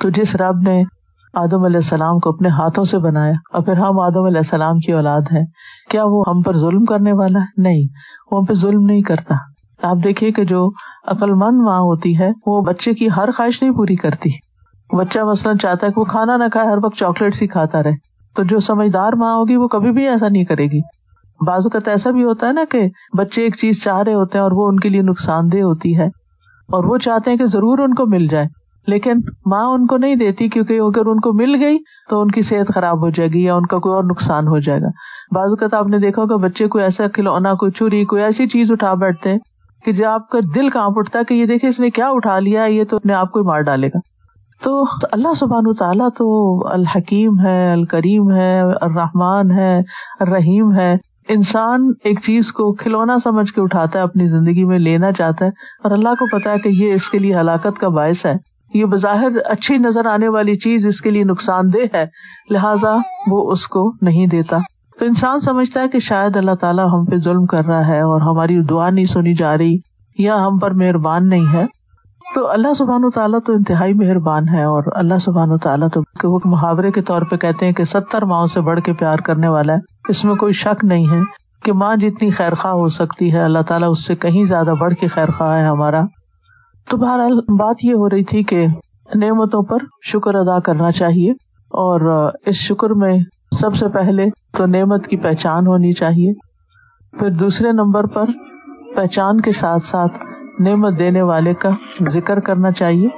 تو 0.00 0.10
جس 0.10 0.36
رب 0.36 0.56
نے 0.56 0.82
آدم 1.34 1.64
علیہ 1.64 1.76
السلام 1.76 2.18
کو 2.18 2.30
اپنے 2.30 2.48
ہاتھوں 2.48 2.84
سے 2.84 2.98
بنایا، 2.98 3.32
اور 3.52 3.62
پھر 3.62 3.76
ہم 3.76 4.00
آدم 4.00 4.24
علیہ 4.24 4.38
السلام 4.38 4.78
کی 4.78 4.92
اولاد 4.92 5.20
ہے 5.32 5.40
کیا 5.90 6.02
وہ 6.04 6.24
ہم 6.28 6.42
پر 6.42 6.56
ظلم 6.56 6.84
کرنے 6.84 7.12
والا 7.12 7.38
ہے؟ 7.38 7.62
نہیں، 7.62 7.82
وہ 8.30 8.38
ہم 8.38 8.44
پہ 8.44 8.54
ظلم 8.54 8.80
نہیں 8.80 9.02
کرتا۔ 9.02 9.34
آپ 9.82 9.96
دیکھیے 10.04 10.32
کہ 10.32 10.44
جو 10.44 10.70
عقل 11.06 11.34
مند 11.34 11.60
ماں 11.60 11.78
ہوتی 11.78 12.18
ہے، 12.18 12.30
وہ 12.46 12.60
بچے 12.62 12.94
کی 12.94 13.08
ہر 13.16 13.30
خواہش 13.30 13.62
نہیں 13.62 13.72
پوری 13.72 13.96
کرتی۔ 13.96 14.30
بچہ 14.96 15.18
مثلاً 15.20 15.56
چاہتا 15.56 15.86
ہے 15.86 15.92
کہ 15.92 16.00
وہ 16.00 16.04
کھانا 16.04 16.36
نہ 16.36 16.44
کھائے، 16.52 16.66
ہر 16.66 16.78
وقت 16.82 16.96
چاکلیٹ 16.96 17.42
ہی 17.42 17.46
کھاتا 17.46 17.82
رہے۔ 17.82 17.92
تو 18.36 18.42
جو 18.42 18.60
سمجھدار 18.60 19.12
ماں 19.12 19.34
ہوگی، 19.36 19.56
وہ 19.56 19.68
کبھی 19.68 19.92
بھی 19.92 20.08
ایسا 20.08 20.28
نہیں 20.28 20.44
کرے 20.44 20.64
گی۔ 20.64 20.80
بازو 21.40 21.68
کا 21.68 21.78
تو 21.78 21.90
ایسا 21.90 22.10
بھی 22.10 22.24
ہوتا 22.24 22.46
ہے 22.46 22.52
نا 22.52 22.64
کہ 22.70 22.86
بچے 23.18 23.42
ایک 23.42 23.56
چیز 23.56 23.82
چاہ 23.82 24.02
رہے 24.02 24.14
ہوتے 24.14 24.38
ہیں 24.38 24.42
اور 24.42 24.52
وہ 24.52 24.66
ان 24.68 24.78
کے 24.80 24.88
لیے 24.88 25.02
نقصان 25.02 25.52
دہ 25.52 25.62
ہوتی 25.62 25.96
ہے 25.98 26.06
اور 26.68 26.84
وہ 26.84 26.98
چاہتے 26.98 27.30
ہیں 27.30 27.38
کہ 27.38 27.46
ضرور 27.46 27.78
ان 27.78 27.94
کو 27.94 28.06
مل 28.06 28.26
جائے، 28.26 28.46
لیکن 28.86 29.20
ماں 29.46 29.64
ان 29.66 29.86
کو 29.86 29.96
نہیں 29.96 30.16
دیتی 30.16 30.48
کیونکہ 30.48 30.80
اگر 30.80 31.06
ان 31.06 31.20
کو 31.20 31.32
مل 31.32 31.54
گئی 31.60 31.78
تو 32.10 32.20
ان 32.20 32.30
کی 32.30 32.42
صحت 32.42 32.72
خراب 32.74 33.04
ہو 33.04 33.10
جائے 33.10 33.28
گی 33.28 33.42
یا 33.42 33.54
ان 33.54 33.66
کا 33.66 33.78
کوئی 33.78 33.94
اور 33.94 34.04
نقصان 34.04 34.48
ہو 34.48 34.58
جائے 34.58 34.80
گا۔ 34.80 34.88
بعض 35.34 35.48
اوقات 35.48 35.74
آپ 35.74 35.86
نے 35.86 35.98
دیکھا 35.98 36.22
ہوگا 36.22 36.36
بچے 36.36 36.66
کو 36.68 36.78
ایسا 36.78 37.08
کھلونا، 37.08 37.54
کوئی 37.54 37.70
چوری 37.70 38.04
کوئی 38.04 38.22
ایسی 38.22 38.46
چیز 38.46 38.72
اٹھا 38.72 38.94
بیٹھتے 38.94 39.30
ہیں 39.30 39.38
کہ 39.84 39.92
جو 39.92 40.08
آپ 40.08 40.28
کا 40.28 40.38
دل 40.54 40.70
کہاں 40.70 40.88
اٹھتا 40.96 41.18
ہے 41.18 41.24
کہ 41.24 41.34
یہ 41.34 41.46
دیکھے 41.46 41.68
اس 41.68 41.80
نے 41.80 41.90
کیا 41.90 42.08
اٹھا 42.08 42.38
لیا، 42.38 42.64
یہ 42.64 42.84
تو 42.84 42.96
اپنے 42.96 43.14
آپ 43.14 43.30
کو 43.30 43.42
مار 43.44 43.60
ڈالے 43.60 43.88
گا۔ 43.88 43.98
تو 44.64 44.84
اللہ 45.12 45.34
سبحان 45.36 45.74
تعالیٰ 45.74 46.08
تو 46.18 46.26
الحکیم 46.68 47.40
ہے، 47.40 47.72
الکریم 47.72 48.30
ہے 48.30 48.60
الرحمان 48.60 49.50
ہے، 49.50 49.78
الرحیم 50.20 50.72
ہے۔ 50.72 50.94
انسان 51.28 51.92
ایک 52.04 52.20
چیز 52.24 52.52
کو 52.52 52.72
کھلونا 52.72 53.16
سمجھ 53.24 53.52
کے 53.52 53.60
اٹھاتا 53.60 53.98
ہے، 53.98 54.04
اپنی 54.04 54.28
زندگی 54.28 54.64
میں 54.64 54.78
لینا 54.78 55.12
چاہتا 55.12 55.44
ہے 55.44 55.50
اور 55.84 55.90
اللہ 55.90 56.08
کو 56.08 56.26
پتا 56.26 56.52
ہے 56.52 56.58
کہ 56.58 56.68
یہ 56.68 56.92
اس 56.92 57.08
کے 57.08 57.18
لیے 57.18 57.34
ہلاکت 57.34 57.78
کا 57.78 57.88
باعث 57.88 58.26
ہے۔ 58.26 58.34
یہ 58.74 58.84
بظاہر 58.84 59.28
اچھی 59.44 59.78
نظر 59.78 60.06
آنے 60.06 60.28
والی 60.28 60.56
چیز 60.56 60.86
اس 60.86 61.00
کے 61.00 61.10
لیے 61.10 61.24
نقصان 61.24 61.72
دہ 61.72 61.96
ہے، 61.96 62.06
لہٰذا 62.50 62.96
وہ 63.26 63.50
اس 63.50 63.66
کو 63.66 63.92
نہیں 64.02 64.26
دیتا۔ 64.26 64.56
تو 64.98 65.04
انسان 65.04 65.38
سمجھتا 65.38 65.80
ہے 65.82 65.88
کہ 65.88 65.98
شاید 65.98 66.36
اللہ 66.36 66.54
تعالیٰ 66.60 66.86
ہم 66.92 67.04
پہ 67.04 67.16
ظلم 67.16 67.46
کر 67.46 67.64
رہا 67.64 67.86
ہے 67.86 68.00
اور 68.00 68.20
ہماری 68.20 68.62
دعا 68.62 68.90
نہیں 68.90 69.04
سنی 69.04 69.34
جا 69.34 69.58
رہی 69.58 69.76
یا 70.18 70.46
ہم 70.46 70.58
پر 70.58 70.70
مہربان 70.70 71.28
نہیں 71.28 71.52
ہے۔ 71.52 71.66
تو 72.34 72.50
اللہ 72.50 72.72
سبحان 72.72 73.04
و 73.04 73.10
تعالیٰ 73.10 73.38
تو 73.46 73.52
انتہائی 73.52 73.92
مہربان 73.92 74.48
ہے 74.48 74.62
اور 74.62 74.82
اللہ 74.92 75.14
سبحان 75.24 75.50
و 75.50 75.58
تعالیٰ 75.58 75.88
تو 75.94 76.32
وہ 76.32 76.38
محاورے 76.44 76.90
کے 76.90 77.02
طور 77.02 77.22
پہ 77.30 77.36
کہتے 77.36 77.66
ہیں 77.66 77.72
کہ 77.72 77.84
ستر 77.84 78.24
ماؤں 78.24 78.46
سے 78.46 78.60
بڑھ 78.60 78.80
کے 78.80 78.92
پیار 78.92 79.18
کرنے 79.18 79.48
والا 79.48 79.72
ہے۔ 79.72 79.78
اس 80.08 80.24
میں 80.24 80.34
کوئی 80.34 80.52
شک 80.52 80.84
نہیں 80.84 81.04
ہے 81.10 81.20
کہ 81.64 81.72
ماں 81.72 81.96
جتنی 81.96 82.30
خیر 82.30 82.54
خواہ 82.54 82.74
ہو 82.74 82.88
سکتی 82.88 83.32
ہے، 83.32 83.42
اللہ 83.42 83.58
تعالیٰ 83.68 83.90
اس 83.90 84.06
سے 84.06 84.14
کہیں 84.14 84.44
زیادہ 84.44 84.72
بڑھ 84.80 84.94
کے 84.94 85.06
خیر 85.06 85.26
خواہ 85.26 85.58
ہے 85.58 85.64
ہمارا۔ 85.64 86.00
تو 86.90 86.96
بہرحال 86.96 87.40
بات 87.58 87.76
یہ 87.82 87.94
ہو 87.94 88.08
رہی 88.08 88.24
تھی 88.24 88.42
کہ 88.42 88.66
نعمتوں 89.14 89.62
پر 89.62 89.78
شکر 90.02 90.34
ادا 90.34 90.58
کرنا 90.58 90.90
چاہیے 90.90 91.30
اور 91.68 92.30
اس 92.46 92.54
شکر 92.54 92.90
میں 92.90 93.18
سب 93.60 93.76
سے 93.76 93.88
پہلے 93.88 94.26
تو 94.56 94.66
نعمت 94.66 95.06
کی 95.06 95.16
پہچان 95.16 95.66
ہونی 95.66 95.92
چاہیے۔ 95.92 96.32
پھر 97.18 97.30
دوسرے 97.30 97.72
نمبر 97.72 98.06
پر 98.06 98.24
پہچان 98.96 99.40
کے 99.40 99.52
ساتھ 99.52 99.86
ساتھ 99.86 100.12
نعمت 100.60 100.98
دینے 100.98 101.22
والے 101.22 101.54
کا 101.54 101.70
ذکر 102.08 102.40
کرنا 102.40 102.72
چاہیے، 102.72 103.08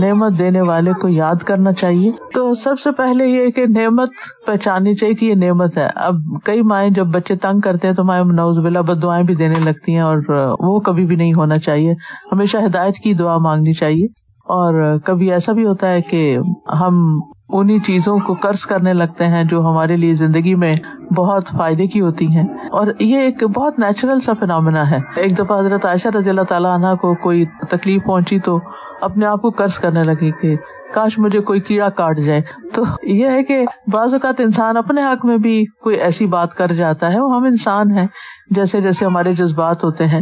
نعمت 0.00 0.38
دینے 0.38 0.60
والے 0.60 0.92
کو 0.92 1.08
یاد 1.08 1.34
کرنا 1.34 1.72
چاہیے۔ 1.72 2.12
تو 2.34 2.54
سب 2.54 2.80
سے 2.84 2.90
پہلے 2.90 3.26
یہ 3.26 3.50
کہ 3.50 3.66
نعمت 3.66 4.08
پہچاننی 4.46 4.94
چاہیے 4.94 5.14
کہ 5.14 5.24
یہ 5.24 5.34
نعمت 5.34 5.78
ہے۔ 5.78 5.88
اب 5.94 6.14
کئی 6.44 6.62
مائیں 6.62 6.90
جب 6.90 7.06
بچے 7.06 7.36
تنگ 7.36 7.60
کرتے 7.60 7.88
ہیں 7.88 7.94
تو 7.94 8.04
مائیں 8.04 8.24
نوز 8.24 8.58
بلا 8.58 8.80
بد 8.80 9.02
دعائیں 9.02 9.24
بھی 9.24 9.34
دینے 9.34 9.54
لگتی 9.64 9.94
ہیں 9.94 10.00
اور 10.00 10.16
وہ 10.60 10.80
کبھی 10.80 11.06
بھی 11.06 11.16
نہیں 11.16 11.32
ہونا 11.34 11.58
چاہیے۔ 11.58 11.92
ہمیشہ 12.32 12.56
ہدایت 12.66 12.94
کی 12.94 13.14
دعا 13.14 13.38
مانگنی 13.38 13.72
چاہیے۔ 13.72 14.06
اور 14.42 14.98
کبھی 15.04 15.32
ایسا 15.32 15.52
بھی 15.52 15.66
ہوتا 15.66 15.88
ہے 15.88 16.00
کہ 16.00 16.38
ہم 16.80 17.20
انہیں 17.52 17.78
چیزوں 17.78 18.18
کو 18.18 18.34
قرض 18.34 18.60
کرنے 18.60 18.92
لگتے 18.92 19.26
ہیں 19.26 19.44
جو 19.44 19.60
ہمارے 19.60 19.96
لیے 19.96 20.14
زندگی 20.14 20.54
میں 20.54 20.76
بہت 21.16 21.48
فائدے 21.58 21.86
کی 21.86 22.00
ہوتی 22.00 22.26
ہیں۔ 22.26 22.44
اور 22.44 22.86
یہ 23.00 23.18
ایک 23.18 23.44
بہت 23.44 23.78
نیچرل 23.78 24.20
سا 24.20 24.32
فنامنا 24.40 24.90
ہے۔ 24.90 24.98
ایک 25.16 25.38
دفعہ 25.38 25.58
حضرت 25.58 25.86
عائشہ 25.86 26.08
رضی 26.08 26.30
اللہ 26.30 26.42
تعالیٰ 26.42 26.70
عنہ 26.70 26.94
کو 26.94 27.14
کوئی 27.14 27.44
تکلیف 27.70 28.04
پہنچی 28.04 28.38
تو 28.38 28.58
اپنے 29.00 29.26
آپ 29.26 29.42
کو 29.42 29.50
قرض 29.50 29.74
کرنے 29.74 30.04
لگی 30.04 30.30
کہ 30.30 30.56
کاش 30.94 31.18
مجھے 31.18 31.40
کوئی 31.40 31.60
کیڑا 31.60 31.88
کاٹ 31.88 32.18
جائے۔ 32.18 32.40
تو 32.74 32.82
یہ 33.02 33.30
ہے 33.30 33.44
کہ 33.44 33.64
بعض 33.92 34.12
اوقات 34.12 34.34
انسان 34.38 34.76
اپنے 34.76 35.02
حق 35.02 35.24
میں 35.24 35.36
بھی 35.36 35.64
کوئی 35.82 35.96
ایسی 35.96 36.26
بات 36.26 36.54
کر 36.54 36.72
جاتا 36.72 37.12
ہے۔ 37.12 37.20
وہ 37.20 37.36
ہم 37.36 37.44
انسان 37.44 37.98
ہیں، 37.98 38.06
جیسے 38.50 38.80
جیسے 38.80 39.06
ہمارے 39.06 39.32
جذبات 39.32 39.84
ہوتے 39.84 40.06
ہیں۔ 40.06 40.20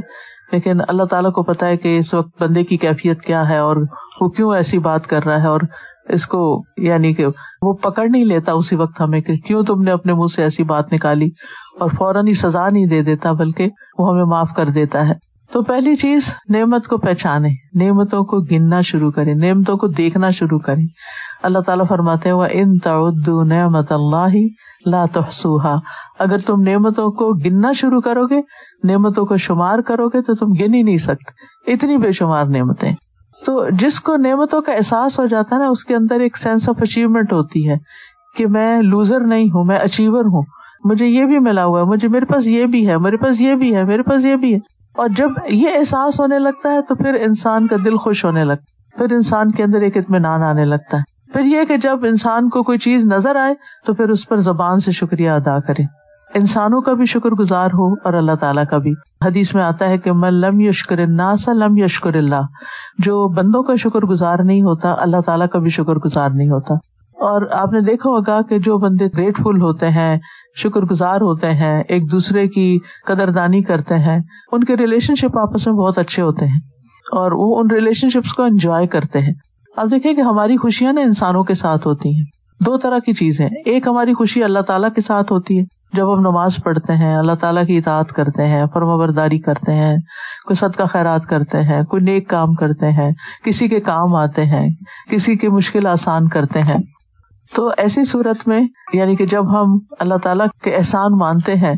لیکن 0.52 0.80
اللہ 0.88 1.02
تعالیٰ 1.02 1.32
کو 1.32 1.42
پتا 1.42 1.66
ہے 1.66 1.76
کہ 1.76 1.98
اس 1.98 2.14
وقت 2.14 2.42
بندے 2.42 2.64
کی 2.64 2.76
کیفیت 2.76 3.20
کیا 3.20 3.48
ہے 3.48 3.58
اور 3.58 3.76
وہ 4.20 4.28
کیوں 4.28 4.54
ایسی 4.54 4.78
بات 4.78 5.06
کر 5.06 5.24
رہا 5.24 5.42
ہے 5.42 5.48
اور 5.48 5.60
اس 6.12 6.27
کو 6.27 6.62
یعنی 6.77 7.14
کہ 7.14 7.27
وہ 7.62 7.73
پکڑ 7.73 8.09
نہیں 8.09 8.25
لیتا 8.25 8.53
اسی 8.53 8.77
وقت 8.77 9.01
ہمیں 9.01 9.20
کہ 9.20 9.37
کیوں 9.37 9.62
تم 9.62 9.83
نے 9.83 9.90
اپنے 9.90 10.14
منہ 10.14 10.27
سے 10.37 10.42
ایسی 10.42 10.62
بات 10.62 10.92
نکالی 10.92 11.27
اور 11.81 11.88
فوراً 11.88 12.27
ہی 12.27 12.33
سزا 12.33 12.68
نہیں 12.70 12.87
دے 12.87 13.03
دیتا 13.03 13.33
بلکہ 13.33 13.68
وہ 13.99 14.11
ہمیں 14.11 14.25
معاف 14.25 14.49
کر 14.57 14.66
دیتا 14.66 15.09
ہے۔ 15.09 15.14
تو 15.53 15.62
پہلی 15.62 15.96
چیز، 15.96 16.23
نعمت 16.49 16.87
کو 16.87 16.99
پہچانے 16.99 17.49
نعمتوں 17.75 18.25
کو 18.25 18.40
گننا 18.40 18.81
شروع 18.81 19.11
کرے 19.11 19.35
نعمتوں 19.35 19.77
کو 19.77 19.87
دیکھنا 19.87 20.31
شروع 20.31 20.59
کرے 20.59 20.83
اللہ 21.42 21.59
تعالیٰ 21.59 21.85
فرماتے 21.88 22.33
وہ 22.33 22.46
ان 22.53 22.79
تعدو 22.79 23.42
نعمت 23.42 23.92
اللہ 23.92 24.37
لا 24.87 25.05
تحسوہا 25.12 25.75
اگر 26.18 26.38
تم 26.38 26.61
نعمتوں 26.61 27.11
کو 27.11 27.33
گننا 27.33 27.73
شروع 27.73 28.01
کرو 28.01 28.27
گے، 28.27 28.40
نعمتوں 28.85 29.27
کو 29.27 29.37
شمار 29.37 29.79
کرو 29.79 30.09
گے، 30.09 30.23
تو 30.23 30.35
تم 30.35 30.46
گن 30.46 30.75
ہی 30.75 30.83
نہیں 30.83 30.96
سکتے۔ 30.96 31.73
اتنی 31.73 31.96
بے 31.96 32.12
شمار 32.12 32.44
نعمتیں۔ 32.44 32.92
تو 33.46 33.64
جس 33.70 34.00
کو 34.00 34.16
نعمتوں 34.16 34.62
کا 34.62 34.72
احساس 34.72 35.18
ہو 35.18 35.26
جاتا 35.26 35.57
ہے 35.57 35.61
نا، 35.61 35.68
اس 35.68 35.85
کے 35.85 35.96
اندر 35.96 36.20
ایک 36.20 36.37
سینس 36.37 36.68
آف 36.68 36.83
اچیومنٹ 36.83 37.33
ہوتی 37.33 37.70
ہے 37.70 37.74
کہ 38.37 38.46
میں 38.46 38.83
لوزر 38.83 39.20
نہیں 39.20 39.44
ہوں، 39.44 39.64
میں 39.64 39.79
اچیور 39.79 40.24
ہوں۔ 40.24 40.42
مجھے 40.85 41.07
یہ 41.07 41.24
بھی 41.24 41.38
ملا 41.38 41.64
ہوا 41.64 41.81
ہے، 41.81 41.85
مجھے 41.85 42.09
میرے 42.09 42.24
پاس 42.24 42.46
یہ 42.46 42.66
بھی 42.66 42.88
ہے، 42.88 42.98
میرے 42.98 43.16
پاس 43.16 43.40
یہ 43.40 43.55
بھی 43.55 43.76
ہے، 43.76 43.85
میرے 43.85 44.03
پاس 44.03 44.24
یہ 44.24 44.37
بھی 44.37 44.53
ہے۔ 44.53 44.59
اور 44.96 45.09
جب 45.09 45.29
یہ 45.48 45.68
احساس 45.74 46.20
ہونے 46.20 46.38
لگتا 46.38 46.72
ہے 46.72 46.83
تو 46.83 46.94
پھر 46.94 47.14
انسان 47.14 47.66
کا 47.66 47.76
دل 47.85 47.96
خوش 47.96 48.24
ہونے 48.24 48.44
لگتا 48.44 48.62
ہے۔ 48.62 48.81
پھر 48.98 49.14
انسان 49.14 49.50
کے 49.50 49.62
اندر 49.62 49.81
ایک 49.81 49.96
اطمینان 49.96 50.42
آنے 50.42 50.64
لگتا 50.64 50.96
ہے۔ 50.96 51.33
پھر 51.33 51.40
یہ 51.40 51.64
کہ 51.64 51.76
جب 51.76 52.05
انسان 52.05 52.48
کو 52.48 52.62
کوئی 52.62 52.79
چیز 52.79 53.05
نظر 53.05 53.37
آئے 53.37 53.55
تو 53.87 53.94
پھر 53.94 54.09
اس 54.09 54.29
پر 54.29 54.37
زبان 54.37 54.79
سے 54.79 54.92
شکریہ 54.92 55.31
ادا 55.31 55.59
کرے۔ 55.59 55.99
انسانوں 56.34 56.80
کا 56.80 56.92
بھی 56.92 57.06
شکر 57.06 57.30
گزار 57.30 57.66
ہو 57.66 57.92
اور 57.92 58.12
اللہ 58.12 58.34
تعالیٰ 58.40 58.64
کا 58.70 58.78
بھی۔ 58.78 58.92
حدیث 59.24 59.54
میں 59.54 59.62
آتا 59.62 59.88
ہے 59.88 59.98
کہ 59.98 60.12
من 60.12 60.34
لم 60.34 60.60
یشکر 60.60 60.96
لم 61.48 61.76
یشکر 61.76 62.14
اللہ۔ 62.14 62.40
جو 62.98 63.28
بندوں 63.28 63.62
کا 63.62 63.74
شکر 63.74 64.00
گزار 64.00 64.38
نہیں 64.38 64.62
ہوتا، 64.62 64.94
اللہ 64.98 65.16
تعالیٰ 65.26 65.48
کا 65.48 65.58
بھی 65.58 65.70
شکر 65.70 65.94
گزار 65.94 66.30
نہیں 66.30 66.48
ہوتا۔ 66.48 66.74
اور 67.10 67.42
آپ 67.52 67.72
نے 67.72 67.80
دیکھا 67.80 68.10
ہوگا 68.10 68.42
کہ 68.42 68.58
جو 68.58 68.78
بندے 68.78 69.06
گریٹفل 69.06 69.62
ہوتے 69.62 69.88
ہیں، 69.88 70.18
شکر 70.56 70.80
گزار 70.80 71.16
ہوتے 71.16 71.50
ہیں، 71.50 71.82
ایک 71.88 72.12
دوسرے 72.12 72.48
کی 72.48 72.78
قدر 73.06 73.30
دانی 73.30 73.62
کرتے 73.62 73.94
ہیں، 73.94 74.18
ان 74.52 74.64
کے 74.64 74.76
ریلیشن 74.76 75.14
شپ 75.14 75.38
آپس 75.38 75.66
میں 75.66 75.74
بہت 75.74 75.98
اچھے 75.98 76.22
ہوتے 76.22 76.46
ہیں۔ 76.46 76.60
اور 77.12 77.32
وہ 77.32 77.60
ان 77.60 77.70
ریلیشن 77.70 78.10
شپس 78.10 78.32
کو 78.32 78.42
انجوائے 78.42 78.86
کرتے 78.86 79.18
ہیں۔ 79.18 79.32
اب 79.76 79.90
دیکھیں 79.90 80.14
کہ 80.14 80.20
ہماری 80.20 80.56
خوشیاں 80.56 80.92
نا 80.92 81.00
انسانوں 81.00 81.44
کے 81.44 81.54
ساتھ 81.54 81.86
ہوتی 81.86 82.16
ہیں۔ 82.16 82.24
دو 82.66 82.77
طرح 82.79 82.99
کی 82.99 83.12
چیزیں 83.12 83.49
ایک 83.64 83.87
ہماری 83.87 84.14
خوشی 84.14 84.44
اللہ 84.44 84.59
تعالیٰ 84.59 84.88
کے 84.94 85.01
ساتھ 85.01 85.33
ہوتی 85.33 85.59
ہے۔ 85.59 85.64
جب 85.92 86.14
ہم 86.14 86.20
نماز 86.20 86.57
پڑھتے 86.64 86.92
ہیں، 86.92 87.16
اللہ 87.16 87.33
تعالیٰ 87.33 87.66
کی 87.66 87.79
اطاعت 87.79 88.09
کرتے 88.09 88.46
ہیں، 88.46 88.64
فرما 88.75 88.96
برداری 88.96 89.38
کرتے 89.38 89.73
ہیں، 89.73 89.96
کوئی 90.46 90.55
صد 90.55 90.77
کا 90.77 90.85
خیرات 90.85 91.27
کرتے 91.27 91.62
ہیں، 91.62 91.83
کوئی 91.83 92.03
نیک 92.03 92.29
کام 92.29 92.55
کرتے 92.55 92.90
ہیں، 92.90 93.11
کسی 93.44 93.68
کے 93.68 93.81
کام 93.81 94.14
آتے 94.14 94.44
ہیں، 94.44 94.68
کسی 95.11 95.37
کی 95.37 95.49
مشکل 95.49 95.87
آسان 95.87 96.29
کرتے 96.29 96.62
ہیں۔ 96.62 96.79
تو 97.57 97.70
ایسی 97.77 98.05
صورت 98.05 98.49
میں 98.49 98.61
یعنی 98.92 99.16
کہ 99.16 99.27
جب 99.27 99.53
ہم 99.53 99.79
اللہ 99.99 100.14
تعالیٰ 100.14 100.46
کے 100.62 100.77
احسان 100.77 101.18
مانتے 101.18 101.55
ہیں، 101.55 101.75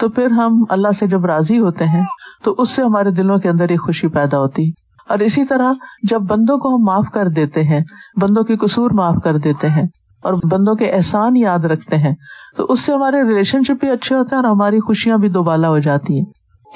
تو 0.00 0.08
پھر 0.08 0.30
ہم 0.30 0.64
اللہ 0.68 0.88
سے 0.98 1.06
جب 1.06 1.26
راضی 1.26 1.58
ہوتے 1.58 1.84
ہیں، 1.84 2.04
تو 2.44 2.54
اس 2.58 2.70
سے 2.70 2.82
ہمارے 2.82 3.10
دلوں 3.10 3.38
کے 3.38 3.48
اندر 3.48 3.68
ایک 3.68 3.80
خوشی 3.80 4.08
پیدا 4.08 4.38
ہوتی۔ 4.38 4.70
اور 5.08 5.18
اسی 5.18 5.44
طرح 5.44 5.72
جب 6.02 6.20
بندوں 6.20 6.58
کو 6.58 6.76
ہم 6.76 6.82
معاف 6.84 7.04
کر 7.14 7.28
دیتے 7.28 7.62
ہیں، 7.62 7.80
بندوں 8.20 8.42
کے 8.42 8.56
قصور 8.56 8.90
معاف 8.90 9.14
کر 9.24 9.38
دیتے 9.38 9.68
ہیں 9.68 9.86
اور 10.26 10.34
بندوں 10.50 10.74
کے 10.74 10.90
احسان 10.90 11.36
یاد 11.36 11.64
رکھتے 11.64 11.96
ہیں۔ 11.96 12.14
تو 12.56 12.66
اس 12.68 12.80
سے 12.80 12.92
ہمارے 12.92 13.22
ریلیشن 13.22 13.62
شپ 13.62 13.80
بھی 13.80 13.90
اچھے 13.90 14.16
ہوتے 14.16 14.36
ہیں 14.36 14.42
اور 14.42 14.50
ہماری 14.50 14.80
خوشیاں 14.80 15.18
بھی 15.18 15.28
دوبالا 15.28 15.68
ہو 15.68 15.78
جاتی 15.78 16.18
ہیں۔ 16.18 16.24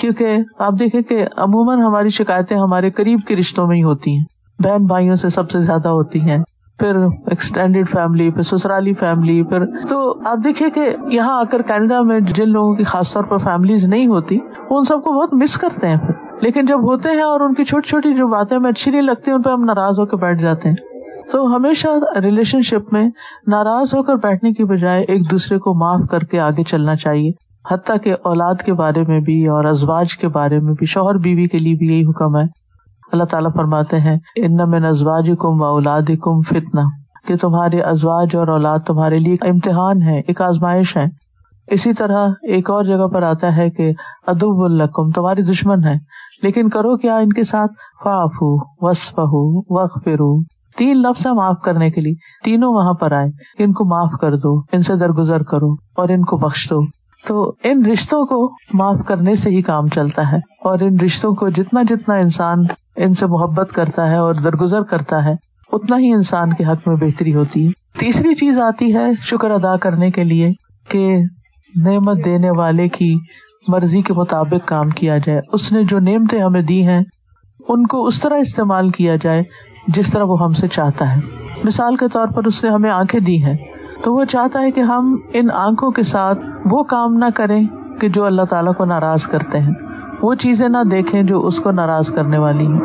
کیونکہ 0.01 0.37
آپ 0.59 0.73
دیکھیں 0.79 1.01
کہ 1.01 1.25
عموماً 1.37 1.81
ہماری 1.81 2.09
شکایتیں 2.09 2.57
ہمارے 2.57 2.91
قریب 2.91 3.21
کے 3.29 3.37
رشتوں 3.37 3.67
میں 3.67 3.77
ہی 3.77 3.83
ہوتی 3.83 4.17
ہیں۔ 4.17 4.25
بہن 4.59 4.87
بھائیوں 4.87 5.15
سے 5.15 5.29
سب 5.29 5.51
سے 5.51 5.59
زیادہ 5.59 5.89
ہوتی 5.89 6.21
ہیں۔ 6.21 6.39
پھر 6.79 6.97
ایکسٹینڈیڈ 7.27 7.91
فیملی 7.91 8.31
پھر 8.31 8.43
سسرالی 8.43 8.95
فیملی 8.95 9.43
پھر 9.43 9.67
تو 9.67 10.19
آپ 10.29 10.39
دیکھیے 10.45 10.71
کہ 10.71 10.95
یہاں 11.11 11.41
آ 11.41 11.45
کر 11.45 11.63
کینیڈا 11.63 12.03
میں 12.03 12.21
جن 12.21 12.49
لوگوں 12.49 12.75
کی 12.75 12.85
خاص 12.85 13.13
طور 13.13 13.25
پر 13.25 13.39
فیملیز 13.39 13.85
نہیں 13.85 14.07
ہوتی 14.07 14.39
وہ 14.71 14.79
ان 14.79 14.85
سب 14.85 14.95
کو 14.95 15.13
بہت 15.13 15.35
مس 15.35 15.55
کرتے 15.55 15.89
ہیں 15.89 15.97
پھر۔ 15.97 16.15
لیکن 16.41 16.67
جب 16.67 16.83
ہوتے 16.83 17.11
ہیں 17.11 17.23
اور 17.23 17.41
ان 17.41 17.55
کی 17.55 17.65
چھوٹی 17.65 17.89
چھوٹی 17.89 18.15
جو 18.15 18.27
باتیں 18.27 18.57
ہمیں 18.57 18.71
اچھی 18.71 18.91
نہیں 18.91 19.03
لگتی، 19.03 19.31
ان 19.31 19.43
پہ 19.43 19.51
ہم 19.51 19.65
ناراض 19.65 19.99
ہو 19.99 20.07
کے 20.07 20.17
بیٹھ 20.17 20.43
جاتے 20.43 20.69
ہیں۔ 20.69 20.90
تو 21.33 21.57
ہمیشہ 21.57 21.89
ریلیشن 22.23 22.63
شپ 22.63 22.93
میں 22.93 23.11
ناراض 23.47 23.95
ہو 23.95 24.03
کر 24.03 24.15
بیٹھنے 24.15 24.53
کی 24.53 24.65
بجائے 24.65 25.03
ایک 25.03 25.31
دوسرے 25.31 25.59
کو 25.59 25.75
معاف 25.75 26.01
کر 26.11 26.19
کے 26.19 26.41
آگے 26.41 26.63
چلنا 26.63 26.97
چاہیے۔ 26.97 27.31
حتیٰ 27.71 27.97
کہ 28.03 28.15
اولاد 28.23 28.55
کے 28.55 28.73
بارے 28.73 29.03
میں 29.09 29.21
بھی 29.21 29.47
اور 29.47 29.65
ازواج 29.65 30.17
کے 30.17 30.29
بارے 30.29 30.59
میں 30.59 30.73
بھی، 30.73 30.87
شوہر 30.87 31.15
بیوی 31.15 31.47
کے 31.47 31.59
لیے 31.59 31.75
بھی 31.75 31.87
یہی 31.87 32.05
حکم 32.05 32.37
ہے۔ 32.37 32.43
اللہ 33.13 33.25
تعالیٰ 33.25 33.51
فرماتے 33.57 34.01
ہیں، 34.01 34.17
ان 34.37 34.71
میں 34.71 34.81
نزواج 34.81 35.31
کم 35.39 35.61
و 35.61 35.65
اولاد 35.65 36.11
کم 36.21 36.41
فتنا 36.41 36.83
کہ 37.27 37.37
تمہارے 37.37 37.81
ازواج 37.81 38.37
اور 38.37 38.49
اولاد 38.49 38.79
تمہارے 38.79 39.19
لیے 39.19 39.37
امتحان 39.41 40.03
ہے، 40.03 40.21
ایک 40.21 40.41
آزمائش 40.41 40.97
ہے۔ 40.97 41.05
اسی 41.67 41.93
طرح 41.93 42.29
ایک 42.43 42.71
اور 42.71 42.85
جگہ 42.85 43.07
پر 43.07 43.23
آتا 43.23 43.57
ہے 43.57 43.71
کہ 43.71 43.93
ادب 44.27 44.61
القم 44.61 45.11
تمہاری 45.11 45.43
دشمن 45.43 45.85
ہے۔ 45.85 45.95
لیکن 46.43 46.69
کرو 46.69 46.97
کیا 46.97 47.17
ان 47.17 47.33
کے 47.33 47.43
ساتھ؟ 47.43 47.73
فاف 48.05 48.33
وسف 48.81 49.19
وق 49.71 50.05
فرو 50.05 50.41
تین 50.77 50.97
لفظ 50.97 51.27
ہے 51.27 51.33
معاف 51.33 51.57
کرنے 51.65 51.91
کے 51.91 52.01
لیے۔ 52.01 52.15
تینوں 52.45 52.73
وہاں 52.73 52.93
پر 52.93 53.13
آئے۔ 53.13 53.29
ان 53.59 53.73
کو 53.73 53.85
معاف 53.85 54.11
کر 54.21 54.37
دو، 54.37 54.61
ان 54.73 54.83
سے 54.83 54.97
درگزر 54.97 55.43
کرو 55.43 55.73
اور 55.73 56.09
ان 56.09 56.25
کو 56.25 56.37
بخش 56.37 56.71
دو۔ 56.71 56.81
تو 57.29 57.53
ان 57.65 57.87
رشتوں 57.87 58.27
کو 58.27 58.55
معاف 58.75 58.97
کرنے 59.07 59.35
سے 59.35 59.51
ہی 59.51 59.63
کام 59.63 59.89
چلتا 59.89 60.33
ہے۔ 60.33 60.37
اور 60.37 60.79
ان 60.79 61.01
رشتوں 61.01 61.35
کو 61.35 61.49
جتنا 61.49 61.83
جتنا 61.83 62.15
انسان 62.15 62.59
ان 62.97 63.15
سے 63.15 63.27
محبت 63.27 63.73
کرتا 63.73 64.11
ہے 64.11 64.17
اور 64.17 64.35
درگزر 64.35 64.83
کرتا 64.83 65.25
ہے، 65.25 65.35
اتنا 65.73 65.99
ہی 65.99 66.13
انسان 66.13 66.55
کے 66.55 66.65
حق 66.65 66.89
میں 66.89 66.97
بہتری 66.97 67.35
ہوتی 67.35 67.67
ہے۔ 67.67 67.99
تیسری 67.99 68.35
چیز 68.35 68.59
آتی 68.59 68.95
ہے 68.95 69.13
شکر 69.21 69.51
ادا 69.51 69.77
کرنے 69.77 70.11
کے 70.11 70.25
لیے 70.25 70.51
کہ 70.89 71.19
نعمت 71.85 72.25
دینے 72.25 72.51
والے 72.51 72.89
کی 72.89 73.19
مرضی 73.69 74.03
کے 74.03 74.13
مطابق 74.13 74.69
کام 74.69 74.91
کیا 74.91 75.19
جائے۔ 75.19 75.41
اس 75.53 75.73
نے 75.73 75.85
جو 75.85 75.99
نعمتیں 75.99 76.43
ہمیں 76.43 76.63
دی 76.63 76.87
ہیں، 76.87 77.01
ان 77.69 77.87
کو 77.87 78.07
اس 78.07 78.21
طرح 78.21 78.35
استعمال 78.35 78.91
کیا 78.91 79.17
جائے 79.23 79.43
جس 79.87 80.11
طرح 80.11 80.25
وہ 80.25 80.45
ہم 80.45 80.53
سے 80.53 80.69
چاہتا 80.69 81.17
ہے۔ 81.17 81.21
مثال 81.65 81.97
کے 81.97 82.09
طور 82.09 82.29
پر 82.29 82.45
اس 82.45 82.65
نے 82.65 82.71
ہمیں 82.71 82.91
آنکھیں 82.91 83.21
دی 83.21 83.45
ہیں۔ 83.45 83.57
تو 84.05 84.15
وہ 84.15 84.25
چاہتا 84.25 84.61
ہے 84.61 84.71
کہ 84.71 84.81
ہم 84.81 85.17
ان 85.33 85.51
آنکھوں 85.51 85.91
کے 85.91 86.03
ساتھ 86.03 86.39
وہ 86.65 86.83
کام 86.83 87.15
نہ 87.15 87.25
کریں 87.35 87.67
کہ 88.01 88.09
جو 88.09 88.25
اللہ 88.25 88.43
تعالیٰ 88.43 88.75
کو 88.75 88.85
ناراض 88.85 89.23
کرتے 89.23 89.59
ہیں۔ 89.59 89.73
وہ 90.23 90.35
چیزیں 90.35 90.69
نہ 90.69 90.77
دیکھیں 90.91 91.23
جو 91.23 91.47
اس 91.47 91.59
کو 91.59 91.71
ناراض 91.71 92.07
کرنے 92.07 92.39
والی 92.39 92.67
ہیں۔ 92.67 92.81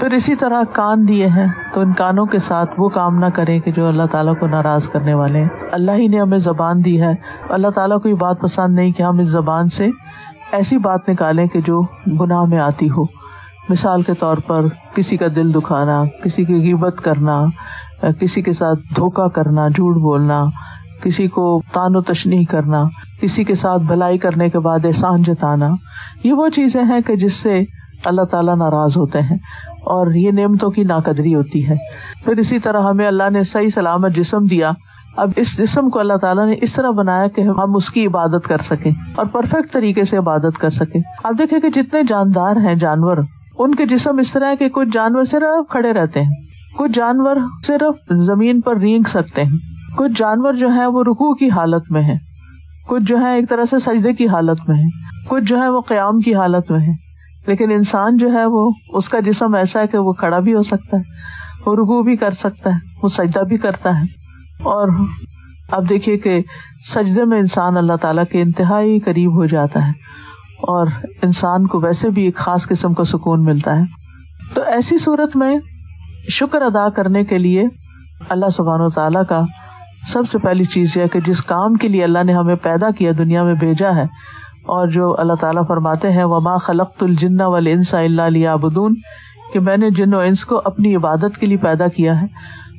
پھر 0.00 0.10
اسی 0.10 0.34
طرح 0.34 0.62
کان 0.72 1.08
دیے 1.08 1.26
ہیں۔ 1.26 1.46
تو 1.74 1.80
ان 1.80 1.92
کانوں 1.92 2.26
کے 2.26 2.38
ساتھ 2.38 2.70
وہ 2.78 2.88
کام 2.88 3.18
نہ 3.18 3.26
کرے 3.34 3.60
کہ 3.60 3.72
جو 3.72 3.86
اللہ 3.86 4.02
تعالیٰ 4.10 4.34
کو 4.38 4.46
ناراض 4.46 4.88
کرنے 4.88 5.14
والے 5.14 5.38
ہیں۔ 5.38 5.48
اللہ 5.72 5.92
ہی 5.92 6.08
نے 6.08 6.20
ہمیں 6.20 6.38
زبان 6.38 6.84
دی 6.84 7.02
ہے۔ 7.02 7.14
اللہ 7.48 7.68
تعالیٰ 7.68 8.00
کو 8.00 8.08
یہ 8.08 8.14
بات 8.14 8.40
پسند 8.40 8.74
نہیں 8.74 8.92
کہ 8.92 9.02
ہم 9.02 9.18
اس 9.18 9.28
زبان 9.28 9.68
سے 9.68 9.90
ایسی 10.52 10.78
بات 10.78 11.08
نکالیں 11.08 11.46
کہ 11.46 11.60
جو 11.60 11.82
گناہ 12.20 12.44
میں 12.44 12.58
آتی 12.58 12.90
ہو۔ 12.90 13.25
مثال 13.68 14.02
کے 14.02 14.12
طور 14.18 14.36
پر 14.46 14.64
کسی 14.94 15.16
کا 15.16 15.26
دل 15.36 15.54
دکھانا، 15.54 16.04
کسی 16.24 16.44
کی 16.44 16.54
غیبت 16.54 16.96
کرنا، 17.02 17.44
کسی 18.20 18.42
کے 18.42 18.52
ساتھ 18.52 18.78
دھوکا 18.96 19.28
کرنا، 19.28 19.68
جھوٹ 19.68 19.96
بولنا، 19.96 20.44
کسی 21.02 21.26
کو 21.28 21.60
تان 21.72 21.96
و 21.96 22.00
تشنی 22.00 22.44
کرنا، 22.44 22.84
کسی 23.20 23.44
کے 23.44 23.54
ساتھ 23.54 23.82
بھلائی 23.82 24.18
کرنے 24.18 24.48
کے 24.48 24.58
بعد 24.58 24.84
احسان 24.84 25.22
جتانا، 25.22 25.68
یہ 26.24 26.32
وہ 26.32 26.48
چیزیں 26.48 26.82
ہیں 26.82 27.00
کہ 27.00 27.16
جس 27.16 27.32
سے 27.32 27.62
اللہ 28.04 28.22
تعالیٰ 28.22 28.56
ناراض 28.56 28.96
ہوتے 28.96 29.20
ہیں 29.20 29.36
اور 29.76 30.12
یہ 30.14 30.30
نعمتوں 30.30 30.70
کی 30.70 30.82
ناقدری 30.82 31.34
ہوتی 31.34 31.68
ہے۔ 31.68 31.74
پھر 32.24 32.36
اسی 32.36 32.58
طرح 32.58 32.80
ہمیں 32.80 33.06
اللہ 33.06 33.30
نے 33.30 33.42
صحیح 33.42 33.68
سلامت 33.74 34.16
جسم 34.16 34.44
دیا۔ 34.44 34.70
اب 35.16 35.30
اس 35.36 35.58
جسم 35.58 35.88
کو 35.88 35.98
اللہ 35.98 36.16
تعالیٰ 36.16 36.46
نے 36.46 36.54
اس 36.60 36.72
طرح 36.72 36.90
بنایا 36.90 37.26
کہ 37.26 37.40
ہم 37.40 37.76
اس 37.76 37.88
کی 37.90 38.06
عبادت 38.06 38.48
کر 38.48 38.56
سکیں 38.56 38.92
اور 39.16 39.26
پرفیکٹ 39.26 39.72
طریقے 39.72 40.04
سے 40.04 40.16
عبادت 40.16 40.58
کر 40.58 40.70
سکیں۔ 40.70 41.00
اب 41.24 41.38
دیکھیں 41.38 41.60
کہ 41.60 41.70
جتنے 41.70 42.02
جاندار 42.08 42.56
ہیں، 42.56 42.74
جانور 42.74 43.16
ان 43.58 43.74
کے 43.74 43.86
جسم 43.86 44.18
اس 44.18 44.32
طرح 44.32 44.54
کہ 44.54 44.68
کچھ 44.68 44.88
جانور 44.92 45.24
صرف 45.24 45.70
کھڑے 45.70 45.92
رہتے 45.92 46.22
ہیں، 46.22 46.30
کچھ 46.78 46.92
جانور 46.94 47.36
صرف 47.66 48.12
زمین 48.24 48.60
پر 48.60 48.76
رینگ 48.76 49.08
سکتے 49.08 49.44
ہیں، 49.44 49.58
کچھ 49.96 50.12
جانور 50.16 50.52
جو 50.52 50.72
ہے 50.72 50.86
وہ 50.86 51.02
رکو 51.02 51.34
کی 51.34 51.50
حالت 51.50 51.90
میں 51.90 52.02
ہے 52.02 52.14
کچھ 52.88 53.02
جو 53.02 53.18
ہے 53.18 53.34
ایک 53.34 53.48
طرح 53.48 53.64
سے 53.70 53.78
سجدے 53.78 54.12
کی 54.12 54.28
حالت 54.28 54.68
میں 54.68 54.78
ہے 54.78 54.88
کچھ 55.28 55.44
جو 55.44 55.58
ہے 55.58 55.68
وہ 55.68 55.80
قیام 55.80 56.18
کی 56.18 56.34
حالت 56.34 56.70
میں 56.70 56.80
ہے 56.80 56.92
لیکن 57.46 57.70
انسان 57.70 58.16
جو 58.16 58.32
ہے 58.32 58.44
وہ، 58.46 58.70
اس 58.88 59.08
کا 59.08 59.20
جسم 59.20 59.54
ایسا 59.54 59.80
ہے 59.80 59.86
کہ 59.86 59.98
وہ 59.98 60.12
کھڑا 60.12 60.38
بھی 60.38 60.54
ہو 60.54 60.62
سکتا 60.62 60.96
ہے، 60.96 61.02
وہ 61.66 61.76
رگو 61.76 62.02
بھی 62.02 62.16
کر 62.16 62.30
سکتا 62.30 62.70
ہے، 62.70 62.78
وہ 63.02 63.08
سجدہ 63.08 63.40
بھی 63.40 63.56
کرتا 63.56 63.98
ہے۔ 63.98 64.04
اور 64.62 64.88
اب 65.70 65.88
دیکھیے 65.88 66.16
کہ 66.16 66.42
سجدے 66.94 67.24
میں 67.24 67.38
انسان 67.38 67.76
اللہ 67.76 67.96
تعالیٰ 68.00 68.24
کے 68.32 68.42
انتہائی 68.42 68.98
قریب 68.98 69.32
ہو 69.32 69.46
جاتا 69.46 69.86
ہے۔ 69.86 69.92
اور 70.62 70.86
انسان 71.22 71.66
کو 71.66 71.80
ویسے 71.80 72.10
بھی 72.10 72.24
ایک 72.24 72.36
خاص 72.36 72.66
قسم 72.66 72.94
کا 72.94 73.04
سکون 73.04 73.44
ملتا 73.44 73.76
ہے۔ 73.76 73.82
تو 74.54 74.62
ایسی 74.62 74.98
صورت 74.98 75.36
میں 75.36 75.58
شکر 76.30 76.62
ادا 76.62 76.88
کرنے 76.88 77.24
کے 77.24 77.38
لیے 77.38 77.64
اللہ 78.28 78.48
سبحان 78.56 78.80
و 78.80 78.88
تعالیٰ 78.88 79.22
کا 79.28 79.40
سب 80.12 80.22
سے 80.32 80.38
پہلی 80.38 80.64
چیز 80.64 80.96
یہ 80.96 81.06
کہ 81.12 81.20
جس 81.26 81.42
کام 81.42 81.74
کے 81.74 81.88
لیے 81.88 82.04
اللہ 82.04 82.18
نے 82.24 82.32
ہمیں 82.32 82.54
پیدا 82.54 82.90
کیا، 82.90 83.12
دنیا 83.18 83.42
میں 83.42 83.54
بھیجا 83.60 83.96
ہے، 83.96 84.02
اور 84.62 84.88
جو 84.88 85.14
اللہ 85.18 85.32
تعالیٰ 85.32 85.62
فرماتے 85.68 86.10
ہیں، 86.10 86.24
وما 86.24 86.56
خلق 86.56 86.90
الجن 87.00 87.40
انسا 87.40 88.00
اللہ 88.00 88.22
علیہ 88.22 88.48
آبدون 88.48 88.94
کہ 89.52 89.60
میں 89.60 89.76
نے 89.76 89.90
جن 89.90 90.14
و 90.14 90.18
انس 90.18 90.44
کو 90.44 90.60
اپنی 90.64 90.96
عبادت 90.96 91.38
کے 91.40 91.46
لیے 91.46 91.56
پیدا 91.56 91.88
کیا 91.88 92.20
ہے، 92.20 92.26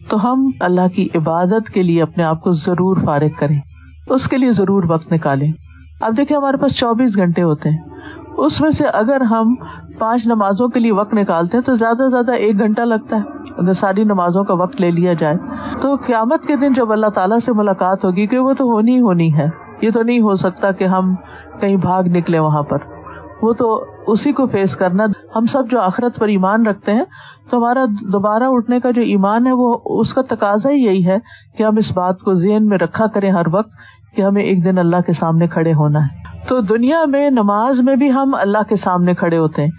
تو 0.09 0.31
ہم 0.31 0.49
اللہ 0.59 0.87
کی 0.95 1.07
عبادت 1.15 1.69
کے 1.69 1.83
لیے 1.83 2.01
اپنے 2.01 2.23
آپ 2.23 2.41
کو 2.41 2.51
ضرور 2.51 2.97
فارغ 3.05 3.29
کریں۔ 3.39 3.59
اس 4.09 4.27
کے 4.27 4.37
لیے 4.37 4.51
ضرور 4.51 4.83
وقت 4.89 5.13
نکالیں۔ 5.13 5.51
اب 6.01 6.17
دیکھیں 6.17 6.37
ہمارے 6.37 6.57
پاس 6.57 6.77
چوبیس 6.77 7.15
گھنٹے 7.15 7.43
ہوتے 7.43 7.69
ہیں۔ 7.69 7.77
اس 8.37 8.61
میں 8.61 8.69
سے 8.69 8.87
اگر 8.87 9.21
ہم 9.21 9.55
پانچ 9.99 10.27
نمازوں 10.27 10.67
کے 10.67 10.79
لیے 10.79 10.91
وقت 10.91 11.13
نکالتے 11.13 11.57
ہیں 11.57 11.63
تو 11.63 11.73
زیادہ 11.73 11.95
سے 11.95 12.09
زیادہ 12.09 12.31
ایک 12.31 12.59
گھنٹہ 12.59 12.81
لگتا 12.81 13.15
ہے۔ 13.15 13.21
اگر 13.57 13.73
ساری 13.73 14.03
نمازوں 14.03 14.43
کا 14.43 14.53
وقت 14.53 14.81
لے 14.81 14.91
لیا 14.91 15.13
جائے 15.13 15.35
تو 15.81 15.95
قیامت 15.95 16.45
کے 16.45 16.55
دن 16.55 16.73
جب 16.73 16.91
اللہ 16.91 17.07
تعالیٰ 17.07 17.37
سے 17.37 17.53
ملاقات 17.53 18.05
ہوگی، 18.05 18.27
کہ 18.27 18.39
وہ 18.39 18.53
تو 18.53 18.65
ہونی 18.65 18.95
ہی 18.95 19.01
ہونی 19.01 19.37
ہے۔ 19.37 19.49
یہ 19.81 19.91
تو 19.91 20.01
نہیں 20.03 20.19
ہو 20.19 20.35
سکتا 20.35 20.71
کہ 20.71 20.83
ہم 20.83 21.15
کہیں 21.59 21.75
بھاگ 21.75 22.03
نکلے 22.03 22.39
وہاں 22.39 22.63
پر۔ 22.63 22.77
وہ 23.41 23.53
تو 23.53 23.85
اسی 24.07 24.31
کو 24.31 24.45
فیس 24.45 24.75
کرنا۔ 24.75 25.05
ہم 25.35 25.45
سب 25.45 25.63
جو 25.69 25.79
آخرت 25.79 26.15
پر 26.15 26.27
ایمان 26.27 26.67
رکھتے 26.67 26.93
ہیں، 26.93 27.03
تو 27.49 27.57
ہمارا 27.57 27.85
دوبارہ 27.85 28.43
اٹھنے 28.47 28.79
کا 28.79 28.91
جو 28.91 29.01
ایمان 29.01 29.47
ہے، 29.47 29.51
وہ 29.51 29.77
اس 29.85 30.13
کا 30.13 30.21
تقاضا 30.21 30.69
ہی 30.69 30.85
یہی 30.85 31.05
ہے 31.05 31.17
کہ 31.57 31.63
ہم 31.63 31.77
اس 31.77 31.97
بات 31.97 32.19
کو 32.19 32.33
ذہن 32.33 32.65
میں 32.65 32.77
رکھا 32.77 33.07
کریں 33.07 33.31
ہر 33.31 33.47
وقت 33.51 33.69
کہ 34.15 34.21
ہمیں 34.21 34.43
ایک 34.43 34.65
دن 34.65 34.77
اللہ 34.77 35.01
کے 35.05 35.13
سامنے 35.13 35.47
کھڑے 35.47 35.73
ہونا 35.73 36.03
ہے۔ 36.03 36.27
تو 36.47 36.61
دنیا 36.61 37.05
میں، 37.05 37.29
نماز 37.29 37.81
میں 37.81 37.95
بھی 37.95 38.11
ہم 38.11 38.35
اللہ 38.35 38.57
کے 38.69 38.75
سامنے 38.75 39.13
کھڑے 39.13 39.37
ہوتے 39.37 39.61
ہیں۔ 39.61 39.71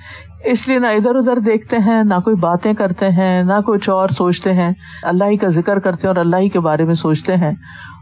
اس 0.45 0.69
لیے 0.69 0.79
نہ 0.79 0.87
ادھر 0.87 1.15
ادھر 1.15 1.39
دیکھتے 1.39 1.77
ہیں، 1.77 2.05
نہ 2.05 2.15
کوئی 2.25 2.37
باتیں 2.37 2.73
کرتے 2.73 3.09
ہیں، 3.09 3.43
نہ 3.43 3.53
کچھ 3.67 3.91
اور 3.91 4.09
سوچتے 4.09 4.53
ہیں۔ 4.53 4.71
اللہ 5.03 5.25
ہی 5.25 5.37
کا 5.37 5.49
ذکر 5.49 5.79
کرتے 5.79 6.09
ہیں 6.09 6.15
اور 6.15 6.25
اللہ 6.25 6.37
ہی 6.37 6.49
کے 6.49 6.61
بارے 6.61 6.85
میں 6.85 6.95
سوچتے 6.95 7.37
ہیں۔ 7.37 7.53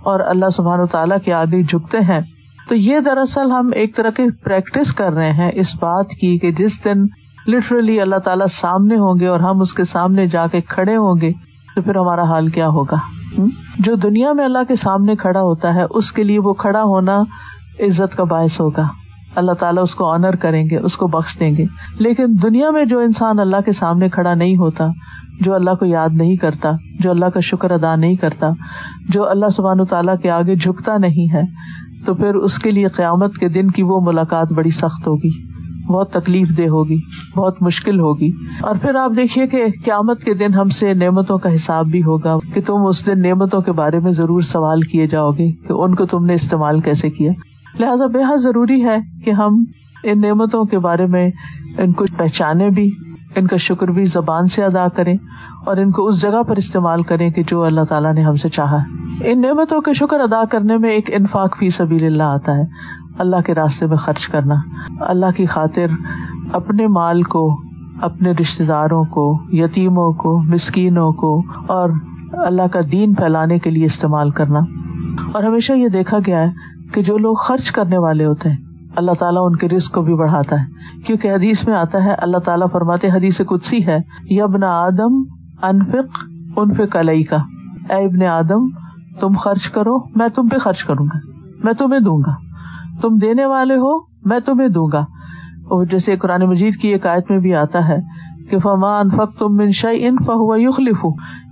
اور 0.03 0.21
اللہ 0.21 0.49
سبحان 0.49 0.81
و 0.81 0.87
تعالیٰ 0.87 1.17
کے 1.25 1.33
آگے 1.33 1.63
جھکتے 1.63 1.99
ہیں۔ 1.99 2.21
تو 2.69 2.75
یہ 2.75 3.01
دراصل 3.01 3.51
ہم 3.51 3.71
ایک 3.75 3.97
طرح 3.97 4.11
کی 4.11 4.31
پریکٹس 4.31 4.95
کر 4.95 5.13
رہے 5.13 5.33
ہیں 5.33 5.51
اس 5.55 5.75
بات 5.75 6.09
کی 6.09 6.39
کہ 6.39 6.53
جس 6.53 6.85
دن 6.85 7.05
لٹرلی 7.53 8.01
اللہ 8.01 8.17
تعالیٰ 8.17 8.47
سامنے 8.47 8.95
ہوں 8.95 9.21
گے 9.21 9.27
اور 9.27 9.41
ہم 9.41 9.61
اس 9.61 9.75
کے 9.75 9.85
سامنے 9.85 10.27
جا 10.27 10.47
کے 10.47 10.61
کھڑے 10.61 10.97
ہوں 10.97 11.21
گے، 11.21 11.33
تو 11.75 11.83
پھر 11.83 11.97
ہمارا 11.97 12.23
حال 12.23 12.49
کیا 12.49 12.69
ہوگا؟ 12.69 12.97
جو 13.79 13.95
دنیا 13.95 14.33
میں 14.33 14.45
اللہ 14.45 14.65
کے 14.69 14.77
سامنے 14.77 15.17
کھڑا 15.17 15.41
ہوتا 15.41 15.75
ہے، 15.75 15.85
اس 15.91 16.13
کے 16.13 16.25
لیے 16.25 16.39
وہ 16.39 16.53
کھڑا 16.53 16.83
ہونا 16.83 17.21
عزت 17.81 18.17
کا 18.17 18.25
باعث 18.25 18.61
ہوگا۔ 18.61 18.83
اللہ 19.35 19.53
تعالیٰ 19.53 19.83
اس 19.83 19.95
کو 19.95 20.13
آنر 20.13 20.37
کریں 20.37 20.65
گے، 20.71 20.77
اس 20.77 20.97
کو 20.97 21.07
بخش 21.07 21.39
دیں 21.41 21.57
گے۔ 21.57 21.65
لیکن 21.99 22.27
دنیا 22.43 22.71
میں 22.71 22.85
جو 22.85 22.99
انسان 22.99 23.39
اللہ 23.39 23.57
کے 23.65 23.73
سامنے 23.73 24.09
کھڑا 24.09 24.35
نہیں 24.35 24.57
ہوتا، 24.57 24.87
جو 25.41 25.55
اللہ 25.55 25.71
کو 25.71 25.85
یاد 25.85 26.09
نہیں 26.13 26.37
کرتا، 26.37 26.71
جو 27.01 27.11
اللہ 27.11 27.27
کا 27.27 27.41
شکر 27.41 27.71
ادا 27.71 27.97
نہیں 27.97 28.15
کرتا، 28.15 28.47
جو 29.09 29.29
اللہ 29.29 29.49
سبحان 29.49 29.85
تعالیٰ 29.85 30.15
کے 30.23 30.31
آگے 30.31 30.55
جھکتا 30.55 30.97
نہیں 30.97 31.35
ہے، 31.35 31.43
تو 32.07 32.15
پھر 32.15 32.35
اس 32.35 32.59
کے 32.59 32.71
لیے 32.71 32.89
قیامت 32.89 33.37
کے 33.37 33.49
دن 33.49 33.71
کی 33.71 33.83
وہ 33.83 34.01
ملاقات 34.01 34.53
بڑی 34.53 34.71
سخت 34.71 35.07
ہوگی۔ 35.07 35.56
بہت 35.89 36.11
تکلیف 36.11 36.59
دہ 36.59 36.63
ہوگی، 36.63 36.97
بہت 37.37 37.63
مشکل 37.63 38.01
ہوگی۔ 38.01 38.31
اور 38.63 38.77
پھر 38.77 38.95
آپ 38.95 39.11
دیکھیے 39.17 39.47
کہ 39.47 39.65
قیامت 39.85 40.25
کے 40.25 40.35
دن 40.35 40.55
ہم 40.55 40.69
سے 40.69 40.95
نعمتوں 40.95 41.39
کا 41.39 41.55
حساب 41.55 41.87
بھی 41.87 42.03
ہوگا 42.03 42.37
کہ 42.55 42.61
تم 42.67 42.87
اس 42.87 43.07
دن 43.07 43.23
نعمتوں 43.23 43.61
کے 43.61 43.73
بارے 43.73 43.99
میں 43.99 44.11
ضرور 44.11 44.41
سوال 44.41 44.81
کیے 44.81 45.07
جاؤ 45.07 45.31
گے 45.31 45.53
کہ 45.53 45.73
ان 45.73 45.95
کو 45.95 46.07
تم 46.07 46.25
نے 46.25 46.33
استعمال 46.33 46.81
کیسے 46.81 47.11
کیا۔ 47.11 47.33
لہٰذا 47.79 48.07
بے 48.07 48.19
حد 48.19 48.37
ضروری 48.37 48.85
ہے 48.85 48.97
کہ 49.25 49.31
ہم 49.31 49.65
ان 50.05 50.21
نعمتوں 50.21 50.65
کے 50.65 50.79
بارے 50.79 51.07
میں 51.07 51.31
ان 51.79 51.93
کو 51.93 52.05
پہچانے 52.17 52.69
بھی، 52.71 52.91
ان 53.37 53.47
کا 53.47 53.57
شکر 53.57 53.89
بھی 53.89 54.05
زبان 54.05 54.47
سے 54.47 54.65
ادا 54.65 54.89
کریں 54.89 55.15
اور 55.67 55.77
ان 55.77 55.91
کو 55.91 56.07
اس 56.07 56.23
جگہ 56.23 56.43
پر 56.43 56.57
استعمال 56.57 57.03
کریں 57.03 57.31
کہ 57.31 57.43
جو 57.49 57.63
اللہ 57.63 57.81
تعالیٰ 57.89 58.15
نے 58.15 58.23
ہم 58.23 58.35
سے 58.35 58.49
چاہا۔ 58.49 58.79
ان 59.25 59.41
نعمتوں 59.41 59.81
کے 59.81 59.93
شکر 59.93 60.21
ادا 60.21 60.45
کرنے 60.45 60.77
میں 60.77 60.91
ایک 60.91 61.11
انفاق 61.13 61.59
فی 61.59 61.69
سبیل 61.69 62.05
اللہ 62.05 62.23
آتا 62.23 62.53
ہے۔ 62.53 62.63
اللہ 63.19 63.37
کے 63.47 63.55
راستے 63.55 63.87
میں 63.87 63.97
خرچ 63.97 64.29
کرنا۔ 64.29 64.55
اللہ 65.01 65.31
کی 65.37 65.47
خاطر 65.47 65.87
اپنے 66.53 66.87
مال 66.87 67.23
کو، 67.23 67.57
اپنے 68.01 68.31
رشتے 68.31 68.65
داروں 68.65 69.05
کو، 69.05 69.39
یتیموں 69.53 70.13
کو، 70.13 70.39
مسکینوں 70.39 71.13
کو، 71.13 71.43
اور 71.67 71.91
اللہ 72.33 72.67
کا 72.73 72.81
دین 72.93 73.15
پھیلانے 73.15 73.59
کے 73.59 73.71
لیے 73.71 73.85
استعمال 73.85 74.31
کرنا۔ 74.31 74.59
اور 75.33 75.43
ہمیشہ 75.43 75.73
یہ 75.73 75.89
دیکھا 75.89 76.19
گیا 76.27 76.39
ہے 76.39 76.51
کہ 76.93 77.03
جو 77.03 77.19
لوگ 77.19 77.35
خرچ 77.35 77.71
کرنے 77.71 77.99
والے 77.99 78.25
ہوتے 78.25 78.49
ہیں، 78.49 78.57
اللہ 78.97 79.11
تعالیٰ 79.19 79.43
ان 79.45 79.57
کے 79.57 79.69
رسک 79.69 79.93
کو 79.93 80.03
بھی 80.03 80.15
بڑھاتا 80.15 80.61
ہے۔ 80.61 80.77
کیونکہ 81.03 81.33
حدیث 81.33 81.69
میں 81.69 81.75
آتا 81.75 82.05
ہے، 82.05 82.15
اللہ 82.19 82.39
تعالیٰ 82.39 82.67
فرماتے 82.73 83.09
حدیث 83.09 83.41
کدسی 83.41 83.87
ہے 83.87 83.99
یبن 84.25 84.65
آدم 84.65 85.23
انفق 85.63 86.25
انفق 86.57 86.97
علیہ 86.97 87.25
کا 87.31 87.37
اے 87.95 88.05
ابن 88.05 88.23
آدم، 88.23 88.69
تم 89.21 89.37
خرچ 89.39 89.69
کرو، 89.69 89.99
میں 89.99 90.29
تم 90.29 90.49
پہ 90.49 90.59
خرچ 90.59 90.85
کروں 90.85 91.07
گا، 91.07 91.19
میں 91.65 91.73
تمہیں 91.73 92.01
دوں 92.01 92.19
گا۔ 92.19 92.46
تم 93.03 93.17
دینے 93.17 93.45
والے 93.45 93.75
ہو، 93.75 93.99
میں 94.25 94.41
تمہیں 94.41 94.69
دوں 94.69 94.87
گا۔ 94.93 95.01
اور 95.57 95.85
جیسے 95.85 96.17
قرآن 96.17 96.43
مجید 96.43 96.77
کی 96.77 96.89
ایک 96.89 97.07
آیت 97.07 97.31
میں 97.31 97.39
بھی 97.39 97.55
آتا 97.55 97.89
ہے 97.89 97.97
کہ 98.51 98.59
فما 98.59 98.99
انفق 98.99 99.39
تم 99.39 99.57
منشا 99.57 99.89
ان 99.95 100.17
فہو 100.27 100.57
یخلف 100.57 101.07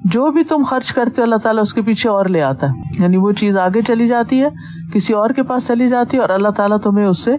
جو 0.04 0.30
بھی 0.30 0.44
تم 0.44 0.62
خرچ 0.66 0.92
کرتے 0.92 1.22
اللہ 1.22 1.36
تعالیٰ 1.36 1.62
اس 1.62 1.74
کے 1.74 1.82
پیچھے 1.82 2.10
اور 2.10 2.24
لے 2.24 2.42
آتا 2.42 2.66
ہے۔ 2.66 3.02
یعنی 3.02 3.16
وہ 3.16 3.32
چیز 3.32 3.58
آگے 3.58 3.82
چلی 3.82 4.08
جاتی 4.08 4.42
ہے، 4.42 4.48
کسی 4.92 5.12
اور 5.12 5.30
کے 5.30 5.42
پاس 5.42 5.66
چلی 5.66 5.88
جاتی 5.88 6.16
ہے 6.16 6.22
اور 6.22 6.28
اللہ 6.28 6.48
تعالیٰ 6.48 6.78
تمہیں 6.78 7.06
اس 7.06 7.24
سے 7.24 7.36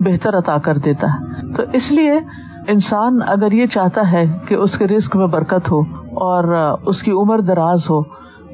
بہتر 0.00 0.38
عطا 0.38 0.58
کر 0.58 0.78
دیتا 0.78 1.06
ہے۔ 1.06 1.52
تو 1.54 1.62
اس 1.72 1.92
لیے 1.92 2.12
انسان 2.66 3.18
اگر 3.26 3.52
یہ 3.52 3.66
چاہتا 3.66 4.12
ہے 4.12 4.38
کہ 4.48 4.54
اس 4.54 4.78
کے 4.78 4.86
رسک 4.86 5.16
میں 5.16 5.26
برکت 5.26 5.72
ہو 5.72 5.80
اور 6.00 6.44
اس 6.86 7.02
کی 7.02 7.10
عمر 7.10 7.40
دراز 7.40 7.90
ہو، 7.90 8.02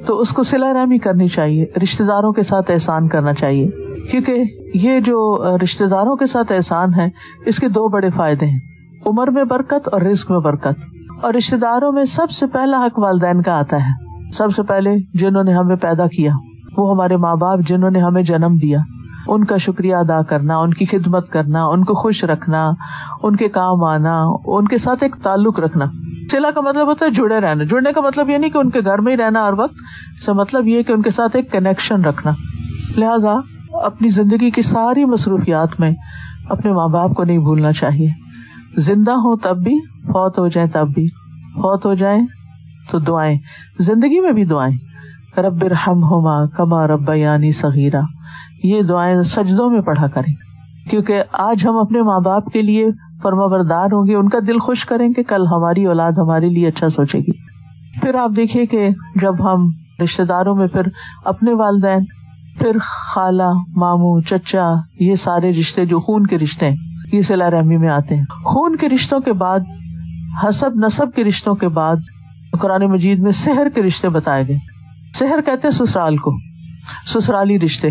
تو 0.07 0.19
اس 0.19 0.31
کو 0.31 0.43
سلا 0.43 0.73
رحمی 0.73 0.99
کرنی 0.99 1.29
چاہیے 1.29 1.67
رشتے 1.83 2.05
داروں 2.05 2.33
کے 2.33 2.43
ساتھ 2.43 2.71
احسان 2.71 3.09
کرنا 3.09 3.33
چاہیے۔ 3.33 3.69
کیونکہ 4.11 4.43
یہ 4.75 5.01
جو 5.01 5.45
رشتے 5.63 5.87
داروں 5.87 6.17
کے 6.17 6.27
ساتھ 6.27 6.53
احسان 6.53 6.95
ہے، 6.95 7.09
اس 7.47 7.57
کے 7.57 7.69
دو 7.69 7.89
بڑے 7.89 8.11
فائدے 8.11 8.47
ہیں۔ 8.47 8.59
عمر 9.07 9.31
میں 9.31 9.45
برکت 9.45 9.89
اور 9.93 10.01
رسک 10.01 10.31
میں 10.31 10.41
برکت۔ 10.41 10.83
اور 11.23 11.35
رشتے 11.35 11.57
داروں 11.57 11.93
میں 11.93 12.05
سب 12.05 12.31
سے 12.31 12.47
پہلا 12.47 12.87
حق 12.87 12.99
والدین 12.99 13.43
کا 13.43 13.53
آتا 13.53 13.77
ہے۔ 13.77 13.91
سب 14.33 14.49
سے 14.57 14.63
پہلے 14.63 14.91
جنہوں 15.15 15.45
نے 15.45 15.53
ہمیں 15.53 15.77
پیدا 15.77 16.07
کیا، 16.07 16.33
وہ 16.77 16.95
ہمارے 16.95 17.17
ماں 17.17 17.37
باپ 17.37 17.59
جنہوں 17.69 17.91
نے 17.91 18.01
ہمیں 18.01 18.23
جنم 18.23 18.57
دیا۔ 18.63 18.79
ان 19.29 19.45
کا 19.45 19.57
شکریہ 19.57 19.95
ادا 19.95 20.23
کرنا، 20.23 20.57
ان 20.57 20.75
کی 20.75 20.85
خدمت 20.85 21.31
کرنا، 21.31 21.65
ان 21.65 21.85
کو 21.85 21.95
خوش 21.95 22.25
رکھنا، 22.25 22.71
ان 23.23 23.37
کے 23.37 23.49
کام 23.49 23.85
آنا، 23.85 24.25
ان 24.45 24.69
کے 24.69 24.79
ساتھ 24.79 25.03
ایک 25.03 25.17
تعلق 25.23 25.61
رکھنا۔ 25.61 25.85
سلا 26.31 26.51
کا 26.51 26.61
مطلب 26.61 26.87
ہوتا 26.87 27.07
ہے 27.07 27.11
جڑے 27.11 27.41
رہنا۔ 27.41 27.65
جڑنے 27.65 27.93
کا 27.93 28.01
مطلب 28.01 28.31
یہ 28.31 28.39
نہیں 28.39 28.51
کہ 28.51 28.59
ان 28.59 28.71
کے 28.71 28.81
گھر 28.81 28.99
میں 28.99 29.13
ہی 29.13 29.17
رہنا 29.17 29.49
ہر 29.49 29.53
وقت 29.57 30.31
مطلب 30.31 30.67
یہ 30.67 30.83
کہ 30.83 30.93
ان 30.93 31.03
کے 31.03 31.11
ساتھ 31.11 31.37
ایک 31.37 31.53
کنیکشن 31.53 32.05
رکھنا۔ 32.05 32.33
لہذا 32.97 33.35
اپنی 33.85 34.09
زندگی 34.09 34.51
کی 34.51 34.63
ساری 34.63 35.05
مصروفیات 35.05 35.81
میں 35.81 35.91
اپنے 36.49 36.73
ماں 36.73 36.89
باپ 36.89 37.15
کو 37.15 37.25
نہیں 37.25 37.39
بھولنا 37.39 37.73
چاہیے۔ 37.73 38.09
زندہ 38.77 39.11
ہو 39.11 39.37
تب 39.37 39.63
بھی، 39.63 39.79
فوت 40.03 40.39
ہو 40.39 40.49
جائیں 40.49 40.69
تب 40.69 40.89
بھی۔ 40.95 41.09
فوت 41.55 41.87
ہو 41.87 41.95
جائیں 41.95 42.21
تو 42.91 42.99
دعائیں۔ 42.99 43.39
زندگی 43.81 44.21
میں 44.21 44.33
بھی 44.33 44.45
دعائیں۔ 44.45 44.77
رب 45.41 45.65
رحم 45.65 46.03
ہوما 46.03 46.47
کما 46.47 46.87
رب 46.87 47.11
یعنی 47.15 47.53
صغیرہ۔ 47.53 48.01
یہ 48.63 48.83
دعائیں 48.83 49.23
سجدوں 49.23 49.71
میں 49.71 49.81
پڑھا 49.81 50.07
کریں۔ 50.07 50.35
کیونکہ 50.91 51.23
آج 51.33 51.67
ہم 51.67 51.77
اپنے 51.77 52.03
ماں 52.03 52.21
باپ 52.21 52.47
کے 52.47 52.63
لیے 52.63 52.87
فرما 53.23 53.47
بردار 53.47 53.87
ہوں 53.87 54.07
گے، 54.07 54.15
ان 54.15 54.29
کا 54.29 54.39
دل 54.47 54.59
خوش 54.59 54.85
کریں 54.85 55.09
گے، 55.09 55.23
کل 55.23 55.47
ہماری 55.47 55.87
اولاد 55.87 56.13
ہمارے 56.13 56.49
لیے 56.49 56.67
اچھا 56.69 56.89
سوچے 56.89 57.19
گی۔ 57.19 57.33
پھر 58.01 58.15
آپ 58.15 58.31
دیکھیے 58.37 58.67
کہ 58.67 58.89
جب 59.17 59.53
ہم 59.53 59.67
رشتے 60.03 60.25
داروں 60.25 60.57
میں 60.57 60.67
پھر 60.67 60.83
اپنے 61.25 61.53
والدین 61.55 61.99
پھر 62.61 62.79
خالہ، 62.83 63.51
ماموں، 63.77 64.21
چچا، 64.21 64.69
یہ 65.01 65.15
سارے 65.15 65.51
رشتے 65.51 65.85
جو 65.87 65.99
خون 65.99 66.27
کے 66.27 66.39
رشتے 66.39 66.69
ہیں، 66.69 66.77
یہ 67.13 67.21
سلا 67.21 67.51
رحمی 67.51 67.77
میں 67.77 67.89
آتے 67.89 68.17
ہیں۔ 68.17 68.25
خون 68.45 68.77
کے 68.77 68.89
رشتوں 68.89 69.21
کے 69.21 69.33
بعد، 69.33 69.61
حسب 70.45 70.71
نصب 70.77 71.15
کے 71.17 71.25
رشتوں 71.25 71.55
کے 71.55 71.69
بعد 71.69 71.97
قرآن 72.61 72.85
مجید 72.85 73.19
میں 73.19 73.31
سحر 73.31 73.69
کے 73.69 73.83
رشتے 73.83 74.09
بتائے 74.09 74.43
گئے۔ 74.49 74.57
سحر 75.15 75.41
کہتے 75.41 75.69
ہیں 75.69 75.71
سسرال 75.71 76.17
کو۔ 76.17 76.31
سسرالی 77.07 77.59
رشتے۔ 77.59 77.89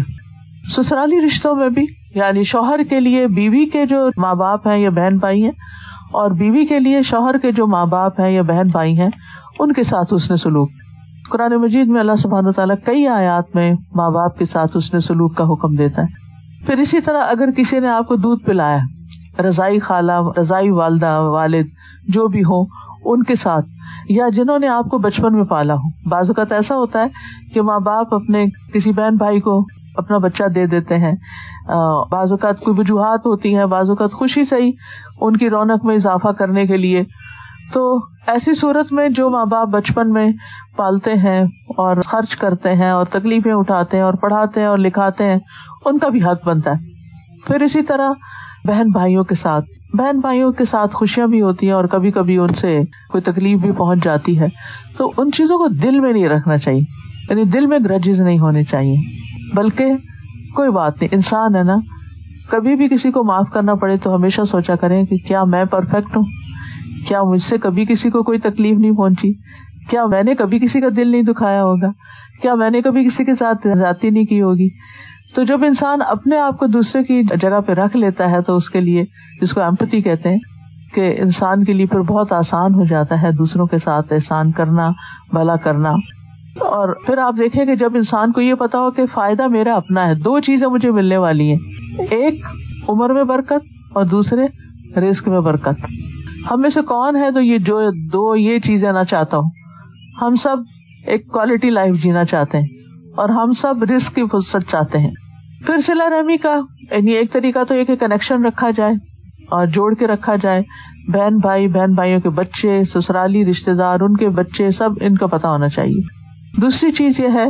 سسرالی 0.76 1.26
رشتوں 1.26 1.56
میں 1.56 1.70
بھی 1.70 1.86
یعنی 2.16 2.44
شوہر 2.44 2.80
کے 2.90 3.00
لیے 3.00 3.28
بیوی 3.28 3.66
کے 3.66 3.86
جو 3.86 4.08
ماں 4.18 4.34
باپ 4.36 4.68
ہیں 4.68 4.78
یا 4.78 4.90
بہن 4.90 5.18
بھائی 5.18 5.44
ہیں، 5.44 5.52
اور 6.12 6.32
بیوی 6.32 6.66
کے 6.66 6.80
لیے 6.80 7.02
شوہر 7.02 7.38
کے 7.38 7.52
جو 7.52 7.68
ماں 7.68 7.86
باپ 7.86 8.20
ہیں 8.20 8.32
یا 8.32 8.42
بہن 8.42 8.70
بھائی 8.72 9.00
ہیں، 9.00 9.10
ان 9.60 9.74
کے 9.74 9.84
ساتھ 9.84 10.14
اس 10.14 10.32
نے 10.32 10.38
سلوک۔ 10.38 10.70
قرآن 11.30 11.54
مجید 11.54 11.88
میں 11.88 12.00
اللہ 12.00 12.16
سبحان 12.16 12.48
و 12.48 12.52
تعالیٰ 12.52 12.76
کئی 12.86 13.08
آیات 13.08 13.56
میں 13.56 13.72
ماں 13.96 14.10
باپ 14.10 14.38
کے 14.38 14.46
ساتھ 14.46 14.78
اس 14.78 14.94
نے 14.94 15.00
سلوک 15.00 15.36
کا 15.36 15.44
حکم 15.44 15.76
دیتا 15.76 16.02
ہے۔ 16.02 16.66
پھر 16.66 16.78
اسی 16.78 17.02
طرح 17.02 17.22
اگر 17.30 17.50
کسی 17.58 17.80
نے 17.80 17.88
آپ 17.88 18.08
کو 18.08 18.16
دودھ 18.16 18.44
پلایا، 18.44 18.78
رضائی 19.44 19.80
خالہ، 19.80 20.40
رضائی 20.40 20.70
والدہ، 20.70 21.20
والد، 21.22 21.66
جو 22.08 22.28
بھی 22.28 22.44
ہو، 22.44 22.62
ان 23.06 23.24
کے 23.24 23.36
ساتھ، 23.36 23.66
یا 24.10 24.30
جنہوں 24.30 24.60
نے 24.60 24.68
آپ 24.68 24.86
کو 24.86 24.98
بچپن 24.98 25.36
میں 25.36 25.44
پالا 25.44 25.74
ہو۔ 25.74 26.10
بعض 26.10 26.30
اوقات 26.30 26.52
ایسا 26.52 26.76
ہوتا 26.76 27.00
ہے 27.00 27.06
کہ 27.54 27.62
ماں 27.62 27.80
باپ 27.80 28.14
اپنے 28.14 28.46
کسی 28.74 28.92
بہن 28.92 29.16
بھائی 29.16 29.40
کو 29.40 29.66
اپنا 29.96 30.18
بچہ 30.18 30.44
دے 30.44 30.66
دیتے 30.66 30.98
ہیں۔ 30.98 31.16
بعض 32.12 32.32
اوقات 32.32 32.60
کوئی 32.60 32.80
وجوہات 32.80 33.26
ہوتی 33.26 33.56
ہیں، 33.56 33.66
بعض 33.66 33.90
اوقات 33.90 34.14
خوشی 34.14 34.44
سے 34.44 34.56
ہی 34.56 34.72
ان 35.22 35.38
کی 35.38 35.50
رونق 35.50 35.86
میں 35.86 35.96
اضافہ 35.96 36.28
کرنے 36.28 36.66
کے 36.66 36.78
لیے۔ 36.78 37.04
تو 37.74 38.00
ایسی 38.28 38.54
صورت 38.54 38.92
میں 38.92 39.10
جو 39.10 39.30
ماں 39.30 39.46
باپ 39.46 39.68
بچپن 39.68 40.14
میں 40.14 40.30
پالتے 40.80 41.14
ہیں 41.14 41.42
اور 41.78 41.96
خرچ 42.06 42.36
کرتے 42.36 42.76
ہیں 42.76 42.90
اور 42.90 43.06
تکلیفیں 43.06 43.54
اٹھاتے 43.54 43.98
ہیں 43.98 44.04
اور 44.04 44.14
پڑھاتے 44.14 44.60
ہیں 44.60 44.68
اور 44.68 44.78
لکھاتے 44.78 45.24
ہیں، 45.24 45.38
ان 45.86 45.98
کا 45.98 46.08
بھی 46.08 46.20
حق 46.24 46.48
بنتا 46.48 46.72
ہے۔ 46.72 46.76
پھر 47.48 47.62
اسی 47.62 47.82
طرح 47.82 48.10
بہن 48.64 48.90
بھائیوں 48.92 49.24
کے 49.24 49.36
ساتھ، 49.36 49.66
بہن 49.94 50.20
بھائیوں 50.20 50.52
کے 50.52 50.66
ساتھ 50.66 50.96
خوشیاں 50.96 51.28
بھی 51.28 51.42
ہوتی 51.42 51.66
ہیں 51.66 51.74
اور 51.74 51.86
کبھی 51.86 52.12
کبھی 52.12 52.38
ان 52.38 52.48
سے 52.48 52.80
کوئی 53.12 53.22
تکلیف 53.22 53.60
بھی 53.60 53.72
پہنچ 53.72 54.04
جاتی 54.04 54.40
ہے۔ 54.40 54.46
تو 54.98 55.12
ان 55.18 55.32
چیزوں 55.32 55.58
کو 55.58 55.68
دل 55.68 56.00
میں 56.00 56.14
نہیں 56.14 56.28
رکھنا 56.28 56.58
چاہیے 56.58 56.82
یعنی 57.30 57.44
دل 57.44 57.66
میں 57.66 57.80
گرجز 57.80 58.22
نہیں 58.22 58.40
ہونے 58.40 58.64
چاہیے۔ 58.64 58.96
بلکہ 59.56 59.86
کوئی 60.56 60.70
بات 60.70 61.02
نہیں، 61.02 61.10
انسان 61.12 61.56
ہے 61.56 61.64
نا، 61.64 61.76
کبھی 62.50 62.76
بھی 62.76 62.88
کسی 62.88 63.12
کو 63.12 63.24
معاف 63.24 63.48
کرنا 63.54 63.76
پڑے 63.76 63.98
تو 63.98 64.16
ہمیشہ 64.16 64.42
سوچا 64.52 64.76
کریں 64.76 65.06
کہ 65.06 65.18
کیا 65.28 65.44
میں 65.44 65.66
پرفیکٹ 65.66 66.18
ہوں؟ 66.18 66.24
کیا 67.08 67.24
مجھ 67.24 67.42
سے 67.42 67.58
کبھی 67.58 67.86
کسی 67.86 68.10
کو 68.10 68.24
کوئی 68.24 68.40
تکلیف 68.40 68.78
نہیں 68.78 68.92
پہنچی؟ 68.92 69.34
کیا 69.90 70.06
میں 70.06 70.24
نے 70.24 70.36
کبھی 70.36 70.60
کسی 70.60 70.82
کا 70.82 70.88
دل 70.96 71.12
نہیں 71.12 71.22
دکھایا 71.22 71.64
ہوگا؟ 71.64 71.88
کیا 72.42 72.56
میں 72.56 72.70
نے 72.70 72.82
کبھی 72.82 73.04
کسی 73.04 73.24
کے 73.24 73.36
ساتھ 73.36 73.68
ذاتی 73.78 74.10
نہیں 74.10 74.26
کی 74.26 74.42
ہوگی؟ 74.42 74.68
تو 75.36 75.44
جب 75.44 75.64
انسان 75.64 76.02
اپنے 76.02 76.38
آپ 76.40 76.60
کو 76.60 76.68
دوسرے 76.68 77.04
کی 77.04 77.22
جگہ 77.42 77.60
پہ 77.60 77.72
رکھ 77.74 77.98
لیتا 77.98 78.32
ہے 78.32 78.42
تو 78.42 78.56
اس 78.56 78.70
کے 78.70 78.80
لیے 78.80 79.04
جس 79.42 79.52
کو 79.52 79.62
ایمپتی 79.62 80.02
کہتے 80.02 80.30
ہیں، 80.30 80.38
کہ 80.96 81.16
انسان 81.18 81.64
کے 81.64 81.74
لیے 81.74 81.86
پھر 81.86 82.00
بہت 82.00 82.34
آسان 82.34 82.74
ہو 82.74 82.84
جاتا 82.86 83.22
ہے 83.22 83.32
دوسروں 83.32 83.66
کے 83.66 83.78
ساتھ 83.78 84.14
احسان 84.14 84.52
کرنا، 84.52 84.90
بھلا 85.34 85.56
کرنا۔ 85.56 85.90
اور 86.60 86.96
پھر 87.06 87.18
آپ 87.18 87.34
دیکھیں 87.38 87.66
کہ 87.66 87.76
جب 87.76 87.92
انسان 87.96 88.32
کو 88.32 88.42
یہ 88.42 88.54
پتا 88.54 88.80
ہو 88.80 88.92
کہ 88.92 89.06
فائدہ 89.06 89.48
میرا 89.48 89.76
اپنا 89.76 90.08
ہے، 90.08 90.16
دو 90.16 90.40
چیزیں 90.40 90.68
مجھے 90.68 90.92
ملنے 90.92 91.18
والی 91.18 91.50
ہیں۔ 91.50 91.58
ایک، 92.10 92.46
عمر 92.90 93.10
میں 93.10 93.24
برکت، 93.24 93.66
اور 93.94 94.06
دوسرے 94.06 94.42
رسک 95.00 95.28
میں 95.28 95.40
برکت۔ 95.40 95.86
ہم 96.52 96.62
میں 96.62 96.70
سے 96.70 96.82
کون 96.82 97.16
ہے 97.16 97.32
تو 97.32 97.42
یہ، 97.42 97.58
جو 97.58 97.92
دو 97.92 98.36
یہ 98.36 98.60
چیزیں 98.60 98.92
نہ 98.92 99.04
چاہتا 99.10 99.38
ہوں 99.38 99.50
ہم 100.22 100.36
سب 100.36 100.58
ایک 101.06 101.28
کوالٹی 101.28 101.70
لائف 101.70 102.04
جینا 102.04 102.24
چاہتے 102.24 102.58
ہیں 102.58 102.66
اور 103.16 103.30
ہم 103.30 103.52
سب 103.52 103.84
رسک 103.84 104.16
کی 104.16 104.24
فرصت 104.32 104.72
چاہتے 104.72 104.98
ہیں۔ 104.98 105.12
پھر 105.66 105.78
سلا 105.78 106.10
رحمی 106.10 106.38
کا 106.38 106.56
یعنی 106.92 107.12
ایک 107.12 107.34
طریقہ 107.34 107.60
تو 107.68 107.76
یہ 107.76 107.84
کہ 107.84 107.96
کنیکشن 107.96 108.46
رکھا 108.46 108.70
جائے 108.78 108.94
اور 109.50 109.68
جوڑ 109.68 109.94
کے 109.94 110.08
رکھا 110.08 110.36
جائے۔ 110.36 110.62
بہن 111.08 111.38
بھائی، 111.38 111.68
بہن 111.68 111.94
بھائیوں 111.94 112.20
کے 112.20 112.30
بچے، 112.30 112.82
سسرالی 112.84 113.46
رشتے 113.46 113.74
دار، 113.74 114.00
ان 114.00 114.18
کے 114.18 114.30
بچے، 114.30 114.72
سب 114.72 114.90
ان 115.02 115.18
کا 115.18 115.28
پتا 115.28 115.50
ہونا 115.50 115.70
چاہیے۔ 115.70 116.02
دوسری 116.62 116.92
چیز 116.92 117.20
یہ 117.20 117.28
ہے 117.34 117.46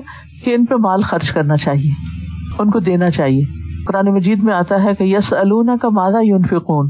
کہ 0.45 0.55
ان 0.55 0.65
پہ 0.65 0.75
مال 0.75 1.01
خرچ 1.01 1.31
کرنا 1.31 1.57
چاہیے، 1.57 1.91
ان 2.59 2.71
کو 2.71 2.79
دینا 2.79 3.09
چاہیے۔ 3.09 3.43
قرآن 3.87 4.05
مجید 4.07 4.43
میں 4.43 4.53
آتا 4.53 4.83
ہے 4.83 4.95
کہ 4.95 5.03
یس 5.03 5.33
النا 5.33 5.75
کا 5.81 5.89
مادہ 5.89 6.23
یون 6.23 6.41
فکون 6.49 6.89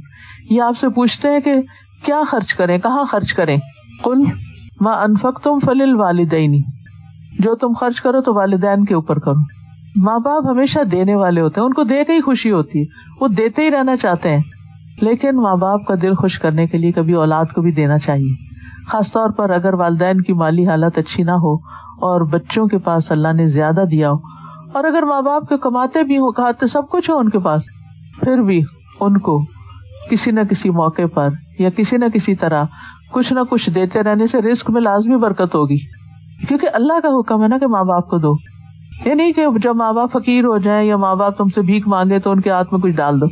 یہ 0.50 0.62
آپ 0.62 0.80
سے 0.80 0.90
پوچھتے 0.90 1.28
ہیں 1.28 1.40
کہ 1.40 1.54
کیا 2.06 2.22
خرچ 2.28 2.54
کریں، 2.54 2.78
کہاں 2.78 3.04
خرچ 3.06 3.34
کریں؟ 3.34 3.58
کل 4.04 4.24
ماں 4.82 4.96
انفق 4.96 5.40
تم 5.44 5.60
فل 5.60 5.96
والدینی 5.96 6.62
جو 7.40 7.56
تم 7.56 7.74
خرچ 7.80 8.02
کرو 8.02 8.22
تو 8.22 8.34
والدین 8.34 8.86
کے 8.86 8.94
اوپر 8.96 9.20
کرو۔ 9.20 9.42
ماں 9.96 10.20
باپ 10.20 10.48
ہمیشہ 10.50 10.84
دینے 10.84 11.16
والے 11.16 11.42
ہوتے 11.42 11.60
ہیں، 11.60 11.66
ان 11.66 11.74
کو 11.74 11.84
دے 11.84 12.04
کے 12.04 12.14
ہی 12.14 12.22
خوشی 12.22 12.52
ہوتی 12.52 12.80
ہے، 12.80 12.86
وہ 13.22 13.28
دیتے 13.28 13.62
ہی 13.62 13.72
رہنا 13.72 13.96
چاہتے 13.96 14.30
ہیں۔ 14.30 14.42
لیکن 15.02 15.36
ماں 15.36 15.56
باپ 15.56 15.86
کا 15.88 15.96
دل 16.02 16.14
خوش 16.14 16.40
کرنے 16.40 16.66
کے 16.68 16.78
لیے 16.78 16.92
کبھی 16.92 17.14
اولاد 17.14 17.54
کو 17.56 17.62
بھی 17.62 17.72
دینا 17.72 17.98
چاہیے۔ 17.98 18.34
خاص 18.88 19.12
طور 19.12 19.30
پر 19.30 19.50
اگر 19.50 19.74
والدین 19.74 20.22
کی 20.22 20.34
مالی 20.34 20.68
حالت 20.68 20.98
اچھی 20.98 21.24
نہ 21.24 21.32
ہو 21.32 21.54
اور 22.02 22.22
بچوں 22.22 22.68
کے 22.68 22.78
پاس 22.78 23.12
اللہ 23.12 23.34
نے 23.34 23.46
زیادہ 23.46 23.84
دیا 23.92 24.10
ہو، 24.10 24.16
اور 24.74 24.84
اگر 24.84 25.04
ماں 25.04 25.22
باپ 25.22 25.50
کے 25.50 25.58
کماتے 25.58 26.04
بھی 26.04 26.18
ہو 26.18 26.32
کھاتے 26.32 26.68
سب 26.68 26.90
کچھ 26.90 27.10
ہو 27.10 27.18
ان 27.18 27.30
کے 27.30 27.40
پاس، 27.40 27.62
پھر 28.20 28.42
بھی 28.42 28.62
ان 29.00 29.18
کو 29.18 29.40
کسی 30.12 30.32
نہ 30.32 30.40
کسی 30.50 30.70
موقع 30.70 31.08
پر 31.14 31.30
یا 31.60 31.70
کسی 31.70 31.98
نہ 31.98 32.06
کسی 32.14 32.36
طرح 32.36 32.64
کچھ 33.12 33.34
نہ 33.34 33.40
کچھ 33.50 33.70
دیتے 33.70 34.04
رہنے 34.04 34.28
سے 34.28 34.42
رسک 34.42 34.70
میں 34.70 34.82
لازمی 34.82 35.16
برکت 35.16 35.56
ہوگی۔ 35.56 35.78
کیونکہ 36.48 36.68
اللہ 36.74 37.00
کا 37.00 37.08
حکم 37.20 37.44
ہے 37.44 37.48
نا 37.48 37.58
کہ 37.58 37.68
ماں 37.68 37.84
باپ 37.84 38.10
کو 38.10 38.18
دو۔ 38.18 38.34
یہ 39.06 39.14
نہیں 39.14 39.32
کہ 39.32 39.46
جب 39.64 39.76
ماں 39.76 39.94
باپ 39.94 40.12
فقیر 40.12 40.44
ہو 40.44 40.58
جائیں 40.58 40.88
یا 40.88 40.98
ماں 40.98 41.16
باپ 41.16 41.38
تم 41.38 41.48
سے 41.48 41.62
بھیک 41.62 41.88
مانگے 41.88 42.20
تو 42.20 42.32
ان 42.32 42.42
کے 42.42 42.50
ہاتھ 42.50 42.74
میں 42.74 42.82
کچھ 42.82 42.96
ڈال 42.96 43.22
دو۔ 43.22 43.26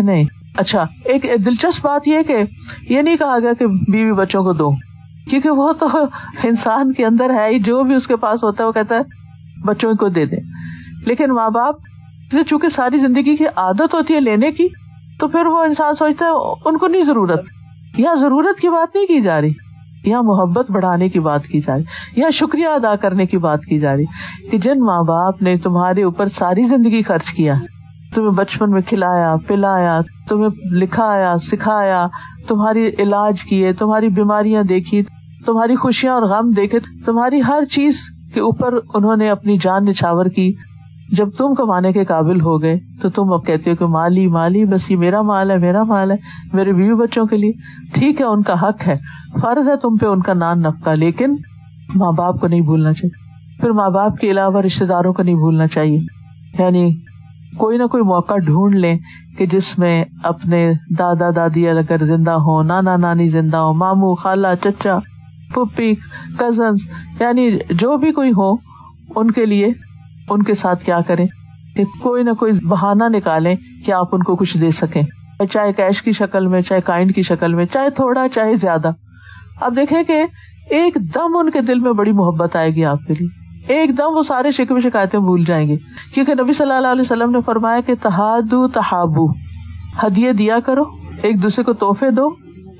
نہیں۔ 0.00 0.22
اچھا 0.56 0.84
ایک 1.04 1.26
دلچسپ 1.46 1.86
بات 1.86 2.08
یہ 2.08 2.22
کہ 2.22 2.36
یہ 2.88 3.02
نہیں 3.02 3.16
کہا 3.16 3.38
گیا 3.38 3.52
کہ 3.52 3.66
بیوی 3.66 4.12
بچوں 4.12 4.42
کو 4.42 4.52
دو۔ 4.52 4.70
کیونکہ 5.30 5.50
وہ 5.50 5.72
تو 5.72 5.88
انسان 6.42 6.92
کے 6.92 7.06
اندر 7.06 7.30
ہے 7.30 7.48
ہی، 7.48 7.58
جو 7.58 7.82
بھی 7.82 7.94
اس 7.94 8.06
کے 8.06 8.16
پاس 8.16 8.44
ہوتا 8.44 8.62
ہے 8.62 8.66
وہ 8.68 8.72
کہتا 8.72 8.94
ہے 8.94 9.00
بچوں 9.64 9.94
کو 9.94 10.08
دے 10.08 10.24
دے۔ 10.24 10.36
لیکن 11.06 11.30
ماں 11.30 11.50
باپ 11.50 11.74
چونکہ 12.48 12.68
ساری 12.68 12.98
زندگی 12.98 13.36
کی 13.36 13.44
عادت 13.56 13.94
ہوتی 13.94 14.14
ہے 14.14 14.20
لینے 14.20 14.52
کی، 14.52 14.66
تو 15.20 15.28
پھر 15.28 15.46
وہ 15.46 15.62
انسان 15.62 15.94
سوچتا 15.94 16.24
ہے 16.24 16.30
ان 16.64 16.78
کو 16.78 16.86
نہیں 16.86 17.02
ضرورت۔ 17.02 17.42
یا 17.98 18.14
ضرورت 18.20 18.60
کی 18.60 18.68
بات 18.68 18.94
نہیں 18.94 19.06
کی 19.06 19.20
جا 19.20 19.40
رہی 19.40 19.52
یا 20.04 20.20
محبت 20.20 20.70
بڑھانے 20.70 21.08
کی 21.08 21.20
بات 21.20 21.46
کی 21.46 21.60
جا 21.60 21.74
رہی 21.76 22.20
یا 22.20 22.30
شکریہ 22.30 22.66
ادا 22.66 22.96
کرنے 22.96 23.26
کی 23.26 23.38
بات 23.38 23.64
کی 23.64 23.78
جا 23.78 23.96
رہی 23.96 24.04
کہ 24.50 24.58
جن 24.58 24.80
ماں 24.80 25.02
باپ 25.02 25.42
نے 25.42 25.56
تمہارے 25.56 26.02
اوپر 26.02 26.26
ساری 26.26 26.62
زندگی 26.62 27.02
خرچ 27.02 27.30
کیا، 27.30 27.54
تمہیں 28.14 28.30
بچپن 28.30 28.70
میں 28.70 28.80
کھلایا، 28.80 29.34
پلایا، 29.46 30.00
تمہیں 30.28 30.48
لکھایا، 30.72 31.36
سکھایا، 31.38 32.06
تمہاری 32.48 32.90
علاج 32.98 33.42
کیے، 33.42 33.72
تمہاری 33.72 34.08
بیماریاں 34.08 34.62
دیکھی، 34.62 35.02
تمہاری 35.46 35.76
خوشیاں 35.76 36.14
اور 36.14 36.22
غم 36.22 36.50
دیکھے، 36.50 36.78
تمہاری 37.06 37.40
ہر 37.40 37.64
چیز 37.64 38.00
کے 38.34 38.40
اوپر 38.40 38.74
انہوں 38.94 39.16
نے 39.16 39.30
اپنی 39.30 39.56
جان 39.62 39.84
نچھاور 39.84 40.26
کی 40.26 40.52
جب 41.12 41.30
تم 41.30 41.54
کمانے 41.54 41.92
کے 41.92 42.04
قابل 42.04 42.40
ہو 42.40 42.62
گئے 42.62 42.78
تو 43.02 43.10
تم 43.10 43.32
اب 43.32 43.46
کہتے 43.46 43.70
ہو 43.70 43.76
کہ 43.76 43.86
مالی 43.86 44.26
مالی، 44.26 44.64
بس 44.64 44.90
یہ 44.90 44.96
میرا 44.96 45.22
مال 45.22 45.50
ہے، 45.50 45.58
میرا 45.58 45.82
مال 45.82 46.10
ہے، 46.10 46.16
میرے 46.52 46.72
بیوی 46.72 46.94
بچوں 46.94 47.26
کے 47.26 47.36
لیے۔ 47.36 47.52
ٹھیک 47.94 48.20
ہے، 48.20 48.26
ان 48.26 48.42
کا 48.42 48.62
حق 48.62 48.88
ہے، 48.88 48.94
فرض 49.40 49.68
ہے 49.68 49.76
تم 49.76 49.96
پہ 49.96 50.06
ان 50.06 50.22
کا 50.22 50.34
نان 50.34 50.60
نفقہ، 50.60 50.90
لیکن 50.90 51.36
ماں 51.94 52.12
باپ 52.12 52.40
کو 52.40 52.46
نہیں 52.46 52.60
بھولنا 52.60 52.92
چاہیے۔ 52.92 53.30
پھر 53.60 53.70
ماں 53.70 53.90
باپ 53.90 54.16
کے 54.16 54.30
علاوہ 54.30 54.60
رشتے 54.60 54.86
داروں 54.86 55.12
کو 55.12 55.22
نہیں 55.22 55.34
بھولنا 55.34 55.66
چاہیے۔ 55.66 55.98
یعنی 56.58 56.90
کوئی 57.56 57.78
نہ 57.78 57.84
کوئی 57.84 58.02
موقع 58.02 58.36
ڈھونڈ 58.36 58.74
لیں 58.74 58.98
کہ 59.38 59.46
جس 59.46 59.78
میں 59.78 60.04
اپنے 60.22 60.72
دادا، 60.98 61.30
دادی 61.36 61.68
اگر 61.68 62.04
زندہ 62.04 62.30
ہو 62.30 62.62
نانا، 62.62 62.96
نانی 62.96 63.28
زندہ 63.28 63.56
ہو 63.56 63.72
مامو، 63.72 64.14
خالہ، 64.14 64.46
چچا 64.62 64.96
پپی 65.54 65.94
کزنس 66.38 66.80
یعنی 67.20 67.50
جو 67.70 67.96
بھی 67.96 68.12
کوئی 68.12 68.30
ہو، 68.30 68.52
ان 69.16 69.30
کے 69.30 69.46
لیے 69.46 69.68
ان 70.30 70.42
کے 70.42 70.54
ساتھ 70.54 70.84
کیا 70.84 71.00
کریں؟ 71.06 71.26
کہ 71.76 71.84
کوئی 72.02 72.22
نہ 72.22 72.30
کوئی 72.30 72.52
بہانا 72.68 73.08
نکالیں 73.08 73.54
کہ 73.86 73.92
آپ 73.92 74.08
ان 74.12 74.22
کو 74.22 74.36
کچھ 74.36 74.58
دے 74.58 74.70
سکیں۔ 74.70 75.02
چاہے 75.52 75.72
کیش 75.72 76.02
کی 76.02 76.12
شکل 76.12 76.46
میں، 76.46 76.60
چاہے 76.60 76.80
کائنڈ 76.80 77.14
کی 77.14 77.22
شکل 77.22 77.54
میں، 77.54 77.64
چاہے 77.72 77.90
تھوڑا، 77.90 78.28
چاہے 78.28 78.54
زیادہ۔ 78.54 78.90
اب 79.60 79.76
دیکھیں 79.76 80.02
کہ 80.02 80.24
ایک 80.70 80.94
دم 81.14 81.36
ان 81.36 81.50
کے 81.50 81.60
دل 81.60 81.78
میں 81.78 81.92
بڑی 81.92 82.12
محبت 82.12 82.56
آئے 82.56 82.70
گی 82.70 82.84
آپ 82.84 82.98
کے 83.06 83.14
لیے۔ 83.20 83.28
ایک 83.72 83.98
دم 83.98 84.16
وہ 84.16 84.22
سارے 84.22 84.50
شکو 84.50 84.80
شکایتیں 84.80 85.20
بھول 85.20 85.44
جائیں 85.44 85.68
گے۔ 85.68 85.76
کیونکہ 86.14 86.34
نبی 86.42 86.52
صلی 86.52 86.72
اللہ 86.72 86.88
علیہ 86.88 87.00
وسلم 87.00 87.30
نے 87.30 87.38
فرمایا 87.40 87.80
کہ 87.80 87.94
تحادو 88.02 88.68
تحابو 88.68 89.32
ہدیے 90.02 90.32
دیا 90.32 90.60
کرو، 90.60 90.82
ایک 91.22 91.42
دوسرے 91.42 91.64
کو 91.64 91.72
تحفے 91.72 92.10
دو، 92.10 92.28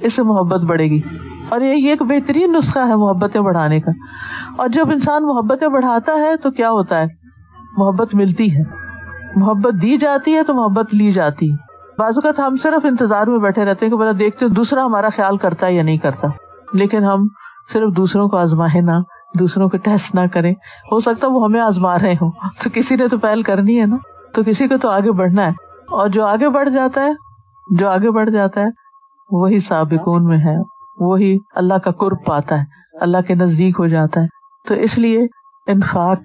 اس 0.00 0.14
سے 0.14 0.22
محبت 0.22 0.60
بڑھے 0.60 0.84
گی۔ 0.84 1.00
اور 1.48 1.60
یہ 1.60 1.90
ایک 1.90 2.02
بہترین 2.02 2.52
نسخہ 2.52 2.78
ہے 2.78 2.96
محبتیں 2.96 3.40
بڑھانے 3.40 3.80
کا۔ 3.80 3.90
اور 4.56 4.68
جب 4.68 4.90
انسان 4.90 5.26
محبتیں 5.26 5.68
بڑھاتا 5.68 6.12
ہے 6.12 6.36
تو 6.36 6.50
کیا 6.50 6.70
ہوتا 6.70 7.00
ہے؟ 7.00 7.19
محبت 7.76 8.14
ملتی 8.14 8.56
ہے۔ 8.56 8.62
محبت 9.36 9.74
دی 9.82 9.96
جاتی 9.96 10.34
ہے 10.36 10.42
تو 10.42 10.54
محبت 10.54 10.94
لی 10.94 11.12
جاتی۔ 11.12 11.52
ہے 11.52 11.56
بعض 11.98 12.12
اوقات 12.16 12.40
ہم 12.40 12.56
صرف 12.56 12.84
انتظار 12.84 13.26
میں 13.26 13.38
بیٹھے 13.38 13.64
رہتے 13.64 13.86
ہیں 13.86 13.92
کہ 13.92 13.98
بتا 13.98 14.16
دیکھتے 14.18 14.48
دوسرا 14.48 14.84
ہمارا 14.84 15.08
خیال 15.16 15.36
کرتا 15.36 15.66
ہے 15.66 15.74
یا 15.74 15.82
نہیں 15.82 15.96
کرتا۔ 15.96 16.28
لیکن 16.72 17.04
ہم 17.04 17.28
صرف 17.72 17.96
دوسروں 17.96 18.28
کو 18.28 18.36
آزمائے 18.36 18.80
نہ، 18.80 18.92
دوسروں 19.38 19.68
کو 19.68 19.76
ٹیسٹ 19.76 20.14
نہ 20.14 20.20
کریں۔ 20.32 20.52
ہو 20.92 21.00
سکتا 21.00 21.26
وہ 21.26 21.44
ہمیں 21.44 21.60
آزما 21.60 21.98
رہے 21.98 22.12
ہوں۔ 22.12 22.30
تو 22.62 22.70
کسی 22.74 22.96
نے 22.96 23.08
تو 23.08 23.18
پہل 23.18 23.42
کرنی 23.42 23.80
ہے 23.80 23.86
نا۔ 23.86 23.96
تو 24.34 24.42
کسی 24.46 24.68
کو 24.68 24.76
تو 24.76 24.90
آگے 24.90 25.12
بڑھنا 25.12 25.42
ہے۔ 25.42 25.52
اور 25.90 26.08
جو 26.08 26.26
آگے 26.26 26.48
بڑھ 26.48 26.70
جاتا 26.70 27.00
ہے، 27.00 27.10
جو 27.70 27.88
آگے 27.88 28.10
بڑھ 28.10 28.30
جاتا 28.30 28.60
ہے، 28.60 28.66
وہی 29.30 29.58
سابقون 29.58 30.24
میں 30.24 30.38
ہے۔ 30.38 30.56
وہی 30.98 31.38
اللہ 31.54 31.74
کا 31.74 31.90
قرب 31.90 32.16
پاتا 32.26 32.58
ہے۔ 32.58 32.64
اللہ 33.00 33.18
کے 33.28 33.34
نزدیک 33.34 33.76
ہو 33.78 33.86
جاتا 33.86 34.20
ہے۔ 34.20 34.26
تو 34.68 34.74
اس 34.74 34.98
لیے 34.98 35.26
انفاق 35.66 36.18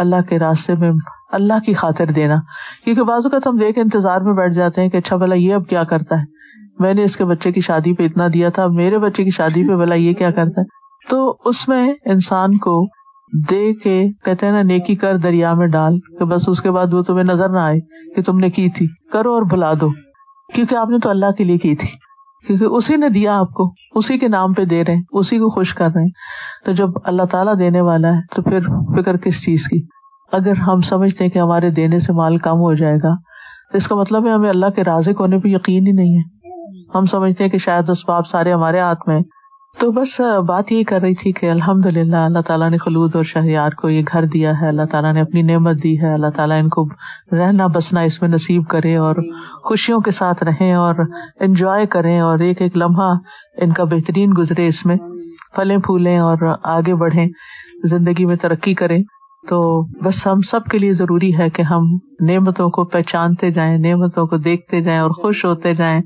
اللہ 0.00 0.20
کے 0.28 0.38
راستے 0.38 0.74
میں، 0.74 0.90
اللہ 1.32 1.54
کی 1.66 1.74
خاطر 1.74 2.06
دینا۔ 2.06 2.36
کیونکہ 2.84 3.02
بازو 3.02 3.28
کا 3.28 3.36
ہم 3.46 3.56
دیکھ 3.56 3.78
انتظار 3.78 4.20
میں 4.20 4.32
بیٹھ 4.32 4.54
جاتے 4.54 4.82
ہیں 4.82 4.88
کہ 4.88 4.96
اچھا 4.96 5.16
بلا 5.16 5.34
یہ 5.34 5.54
اب 5.54 5.66
کیا 5.66 5.84
کرتا 5.84 6.16
ہے۔ 6.16 6.24
میں 6.78 6.94
نے 6.94 7.02
اس 7.02 7.16
کے 7.16 7.24
بچے 7.24 7.52
کی 7.52 7.60
شادی 7.60 7.94
پہ 7.94 8.02
اتنا 8.02 8.26
دیا 8.34 8.48
تھا 8.48 8.66
میرے 8.66 8.98
بچے 8.98 9.24
کی 9.24 9.30
شادی 9.30 9.68
پہ 9.68 9.74
بلا 9.74 9.94
یہ 9.94 10.12
کیا 10.12 10.30
کرتا 10.30 10.60
ہے۔ 10.60 10.80
تو 11.10 11.36
اس 11.44 11.68
میں 11.68 11.94
انسان 12.04 12.56
کو 12.56 12.86
دے 13.50 13.72
کے 13.74 14.04
کہتے 14.24 14.46
ہیں 14.46 14.52
نا، 14.52 14.62
نیکی 14.62 14.94
کر 14.94 15.16
دریا 15.16 15.54
میں 15.54 15.66
ڈال 15.66 15.98
کہ 16.18 16.24
بس 16.24 16.48
اس 16.48 16.62
کے 16.62 16.70
بعد 16.70 16.94
وہ 16.94 17.02
تمہیں 17.02 17.24
نظر 17.24 17.48
نہ 17.48 17.58
آئے 17.58 17.80
کہ 18.14 18.22
تم 18.22 18.38
نے 18.38 18.50
کی 18.50 18.70
تھی۔ 18.70 18.86
کرو 19.12 19.34
اور 19.34 19.42
بلا 19.42 19.72
دو۔ 19.80 19.88
کیونکہ 20.54 20.74
آپ 20.74 20.90
نے 20.90 20.98
تو 20.98 21.10
اللہ 21.10 21.30
کے 21.38 21.44
لیے 21.44 21.58
کی 21.58 21.74
تھی۔ 21.74 21.88
کیونکہ 22.46 22.64
اسی 22.64 22.96
نے 22.96 23.08
دیا 23.08 23.38
آپ 23.38 23.52
کو، 23.52 23.72
اسی 23.94 24.18
کے 24.18 24.28
نام 24.28 24.52
پہ 24.52 24.64
دے 24.64 24.84
رہے 24.84 24.94
ہیں، 24.94 25.02
اسی 25.12 25.38
کو 25.38 25.50
خوش 25.50 25.74
کر 25.74 25.88
رہے 25.94 26.02
ہیں۔ 26.02 26.10
تو 26.64 26.72
جب 26.72 26.88
اللہ 27.04 27.22
تعالیٰ 27.22 27.58
دینے 27.58 27.80
والا 27.80 28.08
ہے، 28.08 28.20
تو 28.34 28.42
پھر 28.42 28.60
فکر 28.96 29.16
کس 29.16 29.44
چیز 29.44 29.64
کی؟ 29.64 29.82
اگر 30.32 30.56
ہم 30.56 30.80
سمجھتے 30.80 31.24
ہیں 31.24 31.30
کہ 31.30 31.38
ہمارے 31.38 31.70
دینے 31.70 31.98
سے 31.98 32.12
مال 32.12 32.38
کم 32.38 32.58
ہو 32.58 32.74
جائے 32.74 32.96
گا، 32.96 33.14
تو 33.72 33.76
اس 33.76 33.88
کا 33.88 33.94
مطلب 33.94 34.26
ہے 34.26 34.32
ہمیں 34.32 34.50
اللہ 34.50 34.66
کے 34.66 34.84
رازق 34.84 35.20
ہونے 35.20 35.38
پہ 35.38 35.48
یقین 35.48 35.86
ہی 35.86 35.92
نہیں 35.92 36.18
ہے۔ 36.18 36.40
ہم 36.94 37.04
سمجھتے 37.04 37.44
ہیں 37.44 37.50
کہ 37.50 37.58
شاید 37.58 37.90
اسباب 37.90 38.26
سارے 38.26 38.52
ہمارے 38.52 38.80
ہاتھ 38.80 39.08
میں 39.08 39.20
تو 39.74 39.90
بس 39.90 40.20
بات 40.46 40.70
یہ 40.72 40.82
کر 40.84 41.00
رہی 41.02 41.14
تھی 41.14 41.30
کہ 41.32 41.50
الحمد 41.50 41.86
للہ 41.86 42.16
اللہ 42.16 42.40
تعالیٰ 42.46 42.68
نے 42.70 42.76
خلود 42.76 43.14
اور 43.16 43.24
شہریار 43.24 43.70
کو 43.76 43.88
یہ 43.88 44.02
گھر 44.12 44.24
دیا 44.24 44.50
ہے، 44.60 44.68
اللہ 44.68 44.86
تعالیٰ 44.90 45.12
نے 45.12 45.20
اپنی 45.20 45.42
نعمت 45.42 45.82
دی 45.82 45.92
ہے، 46.00 46.12
اللہ 46.12 46.30
تعالیٰ 46.36 46.58
ان 46.62 46.68
کو 46.68 46.84
رہنا 47.32 47.66
بسنا 47.66 48.00
اس 48.00 48.20
میں 48.22 48.28
نصیب 48.30 48.66
کرے 48.68 48.96
اور 48.96 49.16
خوشیوں 49.64 50.00
کے 50.00 50.10
ساتھ 50.10 50.42
رہیں 50.44 50.72
اور 50.74 50.94
انجوائے 51.40 51.86
کریں 51.86 52.18
اور 52.20 52.38
ایک 52.38 52.62
ایک 52.62 52.76
لمحہ 52.76 53.12
ان 53.56 53.72
کا 53.72 53.84
بہترین 53.84 54.32
گزرے 54.38 54.66
اس 54.66 54.84
میں، 54.86 54.96
پھلیں 55.54 55.76
پھولیں 55.78 56.18
اور 56.18 56.54
آگے 56.62 56.94
بڑھیں، 56.94 57.26
زندگی 57.84 58.24
میں 58.24 58.36
ترقی 58.36 58.74
کریں۔ 58.74 58.98
تو 59.48 59.82
بس 60.04 60.26
ہم 60.26 60.40
سب 60.40 60.64
کے 60.64 60.78
لیے 60.78 60.92
ضروری 60.92 61.38
ہے 61.38 61.50
کہ 61.50 61.62
ہم 61.62 61.84
نعمتوں 62.20 62.70
کو 62.70 62.84
پہچانتے 62.84 63.50
جائیں، 63.50 63.78
نعمتوں 63.78 64.26
کو 64.26 64.36
دیکھتے 64.36 64.80
جائیں 64.80 64.98
اور 65.00 65.10
خوش 65.10 65.44
ہوتے 65.44 65.74
جائیں 65.74 66.00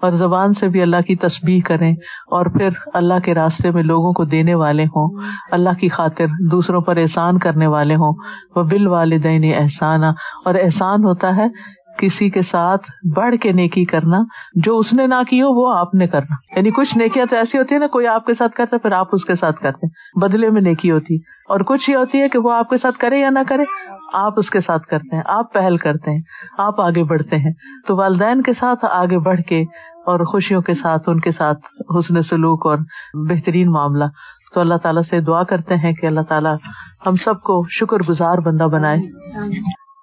اور 0.00 0.10
زبان 0.10 0.52
سے 0.52 0.68
بھی 0.68 0.82
اللہ 0.82 1.00
کی 1.06 1.16
تسبیح 1.16 1.60
کریں 1.66 1.92
اور 2.30 2.46
پھر 2.46 2.68
اللہ 2.94 3.18
کے 3.24 3.34
راستے 3.34 3.70
میں 3.70 3.82
لوگوں 3.82 4.12
کو 4.12 4.24
دینے 4.24 4.54
والے 4.54 4.84
ہوں، 4.84 5.20
اللہ 5.50 5.78
کی 5.80 5.88
خاطر 5.88 6.26
دوسروں 6.50 6.80
پر 6.80 6.96
احسان 6.96 7.38
کرنے 7.38 7.66
والے 7.66 7.94
ہوں۔ 7.94 8.14
وہ 8.56 8.62
بل 8.62 8.86
والدین 8.86 9.52
احسان 9.54 10.04
اور 10.04 10.54
احسان 10.54 11.04
ہوتا 11.04 11.36
ہے 11.36 11.46
کسی 12.00 12.30
کے 12.30 12.42
ساتھ 12.42 12.90
بڑھ 13.16 13.34
کے 13.36 13.52
نیکی 13.52 13.84
کرنا، 13.84 14.18
جو 14.54 14.78
اس 14.78 14.92
نے 14.92 15.06
نہ 15.06 15.22
کی 15.30 15.42
ہو، 15.42 15.48
وہ 15.48 15.78
آپ 15.78 15.94
نے 15.94 16.06
کرنا۔ 16.06 16.34
یعنی 16.56 16.70
کچھ 16.70 16.98
نیکیاں 16.98 17.26
تو 17.30 17.36
ایسی 17.36 17.58
ہوتی 17.58 17.74
ہے 17.74 17.80
نا، 17.80 17.86
کوئی 17.86 18.06
آپ 18.06 18.26
کے 18.26 18.34
ساتھ 18.34 18.52
کرتا 18.52 18.76
پھر 18.78 18.92
آپ 18.92 19.08
اس 19.12 19.24
کے 19.24 19.34
ساتھ 19.34 19.60
کرتے 19.60 19.86
بدلے 20.20 20.50
میں 20.50 20.60
نیکی 20.60 20.90
ہوتی 20.90 21.16
اور 21.48 21.60
کچھ 21.60 21.90
یہ 21.90 21.96
ہوتی 21.96 22.22
ہے 22.22 22.28
کہ 22.28 22.38
وہ 22.38 22.52
آپ 22.52 22.70
کے 22.70 22.76
ساتھ 22.76 22.98
کرے 22.98 23.18
یا 23.18 23.30
نہ 23.30 23.38
کرے، 23.48 23.62
آپ 24.12 24.32
اس 24.36 24.50
کے 24.50 24.60
ساتھ 24.60 24.82
کرتے 24.82 25.16
ہیں۔ 25.16 25.22
آپ 25.26 25.52
پہل 25.52 25.76
کرتے 25.76 26.10
ہیں۔ 26.10 26.20
آپ 26.58 26.80
آگے 26.80 27.04
بڑھتے 27.04 27.36
ہیں۔ 27.36 27.52
تو 27.86 27.96
والدین 27.96 28.42
کے 28.42 28.52
ساتھ 28.52 28.84
آگے 28.90 29.18
بڑھ 29.18 29.40
کے 29.40 29.60
اور 30.06 30.24
خوشیوں 30.24 30.62
کے 30.62 30.74
ساتھ، 30.74 31.02
ان 31.06 31.20
کے 31.20 31.30
ساتھ 31.30 31.58
حسن 31.98 32.22
سلوک 32.22 32.66
اور 32.66 32.76
بہترین 33.28 33.70
معاملہ۔ 33.70 34.04
تو 34.54 34.60
اللہ 34.60 34.74
تعالیٰ 34.74 35.02
سے 35.02 35.20
دعا 35.20 35.42
کرتے 35.42 35.74
ہیں 35.74 35.92
کہ 35.92 36.06
اللہ 36.06 36.20
تعالیٰ 36.20 36.56
ہم 37.06 37.16
سب 37.16 37.40
کو 37.40 37.66
شکر 37.70 37.96
گزار 38.08 38.36
بندہ 38.44 38.64
بنائے۔ 38.64 38.98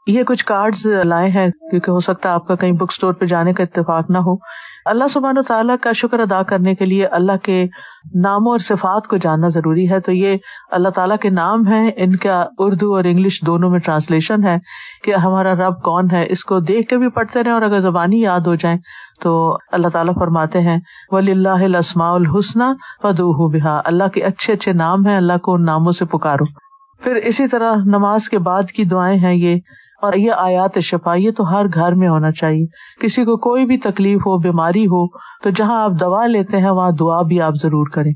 یہ 0.07 0.23
کچھ 0.23 0.45
کارڈ 0.45 0.75
لائے 1.05 1.29
ہیں، 1.29 1.47
کیونکہ 1.49 1.91
ہو 1.91 1.99
سکتا 1.99 2.29
ہے 2.29 2.33
آپ 2.33 2.47
کا 2.47 2.55
کہیں 2.55 2.71
بک 2.71 2.91
اسٹور 2.91 3.13
پہ 3.13 3.25
جانے 3.25 3.53
کا 3.53 3.63
اتفاق 3.63 4.09
نہ 4.09 4.17
ہو۔ 4.17 4.35
اللہ 4.85 5.07
سبحان 5.13 5.37
و 5.37 5.41
تعالیٰ 5.41 5.75
کا 5.81 5.91
شکر 5.91 6.19
ادا 6.19 6.43
کرنے 6.43 6.75
کے 6.75 6.85
لیے 6.85 7.05
اللہ 7.05 7.37
کے 7.43 7.65
ناموں 8.15 8.51
اور 8.51 8.57
صفات 8.57 9.07
کو 9.07 9.17
جاننا 9.17 9.47
ضروری 9.47 9.89
ہے۔ 9.89 9.99
تو 9.99 10.11
یہ 10.11 10.37
اللہ 10.71 10.89
تعالیٰ 10.89 11.17
کے 11.17 11.29
نام 11.29 11.67
ہے 11.67 11.89
ان 11.97 12.15
کا 12.15 12.45
اردو 12.57 12.95
اور 12.95 13.03
انگلش 13.03 13.41
دونوں 13.45 13.69
میں 13.69 13.79
ٹرانسلیشن 13.79 14.43
ہے 14.43 14.57
کہ 15.03 15.15
ہمارا 15.15 15.53
رب 15.53 15.81
کون 15.81 16.07
ہے۔ 16.11 16.25
اس 16.29 16.43
کو 16.43 16.59
دیکھ 16.59 16.87
کے 16.89 16.97
بھی 16.97 17.09
پڑھتے 17.09 17.43
رہے 17.43 17.51
اور 17.51 17.61
اگر 17.61 17.79
زبانی 17.79 18.21
یاد 18.21 18.39
ہو 18.39 18.55
جائیں 18.55 18.77
تو 19.21 19.57
اللہ 19.71 19.87
تعالیٰ 19.87 20.13
فرماتے 20.13 20.61
ہیں 20.61 20.79
ولی 21.11 21.31
اللہ 21.31 21.63
السماء 21.63 22.11
الحسن 22.11 22.59
فدو 23.03 23.49
بحا 23.49 23.81
اللہ 23.85 24.07
کے 24.07 24.23
اچھے 24.23 24.53
اچھے 24.53 24.73
نام 24.73 25.07
ہیں، 25.07 25.17
اللہ 25.17 25.37
کو 25.37 25.53
ان 25.53 25.65
ناموں 25.65 25.91
سے 25.91 26.05
پکارو۔ 26.05 26.45
پھر 27.03 27.15
اسی 27.15 27.47
طرح 27.47 27.75
نماز 27.85 28.29
کے 28.29 28.39
بعد 28.39 28.71
کی 28.71 28.83
دعائیں 28.83 29.17
ہیں، 29.19 29.33
یہ 29.33 29.55
اور 30.01 30.13
یہ 30.13 30.31
آیات 30.37 30.79
شفا 30.79 31.13
یہ 31.13 31.31
تو 31.31 31.51
ہر 31.51 31.65
گھر 31.73 31.91
میں 31.91 32.07
ہونا 32.07 32.31
چاہیے۔ 32.31 32.65
کسی 33.01 33.23
کو 33.23 33.37
کوئی 33.37 33.65
بھی 33.65 33.77
تکلیف 33.77 34.19
ہو، 34.19 34.37
بیماری 34.37 34.85
ہو، 34.85 35.07
تو 35.43 35.49
جہاں 35.49 35.83
آپ 35.83 35.91
دوا 35.99 36.25
لیتے 36.25 36.57
ہیں، 36.57 36.69
وہاں 36.69 36.91
دعا 36.91 37.21
بھی 37.21 37.41
آپ 37.41 37.53
ضرور 37.61 37.87
کریں۔ 37.93 38.11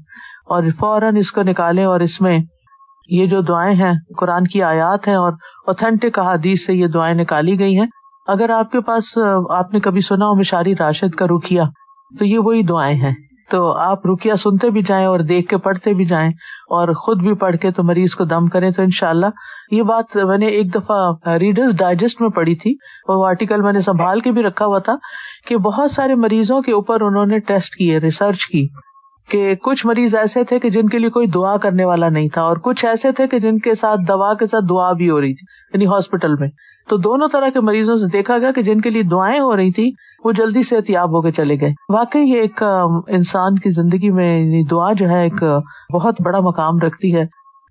اور 0.45 0.63
فوراً 0.79 1.15
اس 1.15 1.31
کو 1.31 1.41
نکالیں 1.41 1.85
اور 1.85 1.99
اس 1.99 2.21
میں 2.21 2.39
یہ 3.09 3.25
جو 3.25 3.41
دعائیں 3.41 3.75
ہیں، 3.75 3.93
قرآن 4.19 4.43
کی 4.43 4.63
آیات 4.63 5.07
ہیں 5.07 5.15
اور 5.15 5.33
اوتھینٹک 5.67 6.19
احادیث 6.19 6.65
سے 6.65 6.73
یہ 6.73 6.87
دعائیں 6.87 7.15
نکالی 7.15 7.59
گئی 7.59 7.79
ہیں۔ 7.79 7.87
اگر 8.27 8.49
آپ 8.49 8.71
کے 8.71 8.81
پاس، 8.81 9.17
آپ 9.49 9.73
نے 9.73 9.79
کبھی 9.79 10.01
سنا 10.01 10.25
ہو 10.25 10.35
مشاری 10.35 10.73
راشد 10.79 11.15
کا 11.15 11.25
رخیا 11.25 11.63
تو 12.19 12.25
یہ 12.25 12.39
وہی 12.39 12.63
دعائیں 12.63 13.01
ہیں۔ 13.01 13.13
تو 13.51 13.71
آپ 13.81 14.05
رکیا 14.05 14.35
سنتے 14.35 14.69
بھی 14.69 14.81
جائیں 14.81 15.05
اور 15.05 15.19
دیکھ 15.19 15.47
کے 15.47 15.57
پڑھتے 15.57 15.93
بھی 15.93 16.05
جائیں 16.05 16.29
اور 16.69 16.93
خود 16.95 17.21
بھی 17.21 17.33
پڑھ 17.33 17.55
کے 17.55 17.71
تو 17.71 17.83
مریض 17.83 18.13
کو 18.13 18.25
دم 18.25 18.47
کریں 18.47 18.69
تو 18.71 18.81
انشاءاللہ 18.81 19.25
یہ 19.71 19.83
بات 19.83 20.15
میں 20.25 20.37
نے 20.37 20.47
ایک 20.49 20.73
دفعہ 20.75 21.29
ریڈرز 21.39 21.75
ڈائجسٹ 21.77 22.21
میں 22.21 22.29
پڑھی 22.29 22.55
تھی 22.55 22.71
اور 23.07 23.17
وہ 23.17 23.25
آرٹیکل 23.27 23.61
میں 23.61 23.73
نے 23.73 23.79
سنبھال 23.79 24.19
کے 24.19 24.31
بھی 24.31 24.43
رکھا 24.43 24.65
ہوا 24.65 24.79
تھا 24.79 24.95
کہ 25.47 25.57
بہت 25.57 25.91
سارے 25.91 26.15
مریضوں 26.15 26.61
کے 26.61 26.71
اوپر 26.71 27.01
انہوں 27.01 27.25
نے 27.25 27.39
ٹیسٹ 27.39 27.75
کیے 27.75 27.97
ریسرچ 27.97 28.45
کی 28.45 28.67
کہ 29.29 29.53
کچھ 29.55 29.85
مریض 29.85 30.15
ایسے 30.15 30.43
تھے 30.43 30.59
کہ 30.59 30.69
جن 30.69 30.89
کے 30.89 30.99
لیے 30.99 31.09
کوئی 31.09 31.27
دعا 31.27 31.55
کرنے 31.57 31.85
والا 31.85 32.09
نہیں 32.09 32.27
تھا 32.27 32.41
اور 32.41 32.57
کچھ 32.57 32.85
ایسے 32.85 33.11
تھے 33.11 33.27
کہ 33.27 33.39
جن 33.39 33.57
کے 33.57 33.75
ساتھ 33.75 34.01
دوا 34.07 34.33
کے 34.33 34.45
ساتھ 34.45 34.65
دعا 34.69 34.91
بھی 34.93 35.09
ہو 35.09 35.19
رہی 35.21 35.33
تھی 35.33 35.45
یعنی 35.73 35.85
ہاسپٹل 35.85 36.35
میں۔ 36.39 36.47
تو 36.91 36.97
دونوں 36.97 37.27
طرح 37.33 37.49
کے 37.49 37.59
مریضوں 37.59 37.95
سے 37.95 38.05
دیکھا 38.05 38.37
گیا 38.37 38.51
کہ 38.51 38.61
جن 38.61 38.81
کے 38.81 38.89
لیے 38.89 39.03
دعائیں 39.03 39.39
ہو 39.39 39.55
رہی 39.55 39.71
تھی، 39.71 39.91
وہ 40.23 40.31
جلدی 40.31 40.63
سے 40.63 40.75
احتیاب 40.75 41.09
ہو 41.09 41.21
کے 41.21 41.31
چلے 41.31 41.55
گئے۔ 41.61 41.69
واقعی 41.89 42.21
یہ 42.21 42.41
ایک 42.41 42.63
انسان 43.07 43.55
کی 43.55 43.69
زندگی 43.69 44.09
میں 44.09 44.39
یعنی 44.39 44.65
دعا 44.65 44.93
جو 44.93 45.09
ہے 45.09 45.23
ایک، 45.23 45.43
بہت 45.93 46.15
بڑا 46.25 46.39
مقام 46.39 46.79
رکھتی 46.79 47.15
ہے۔ 47.15 47.21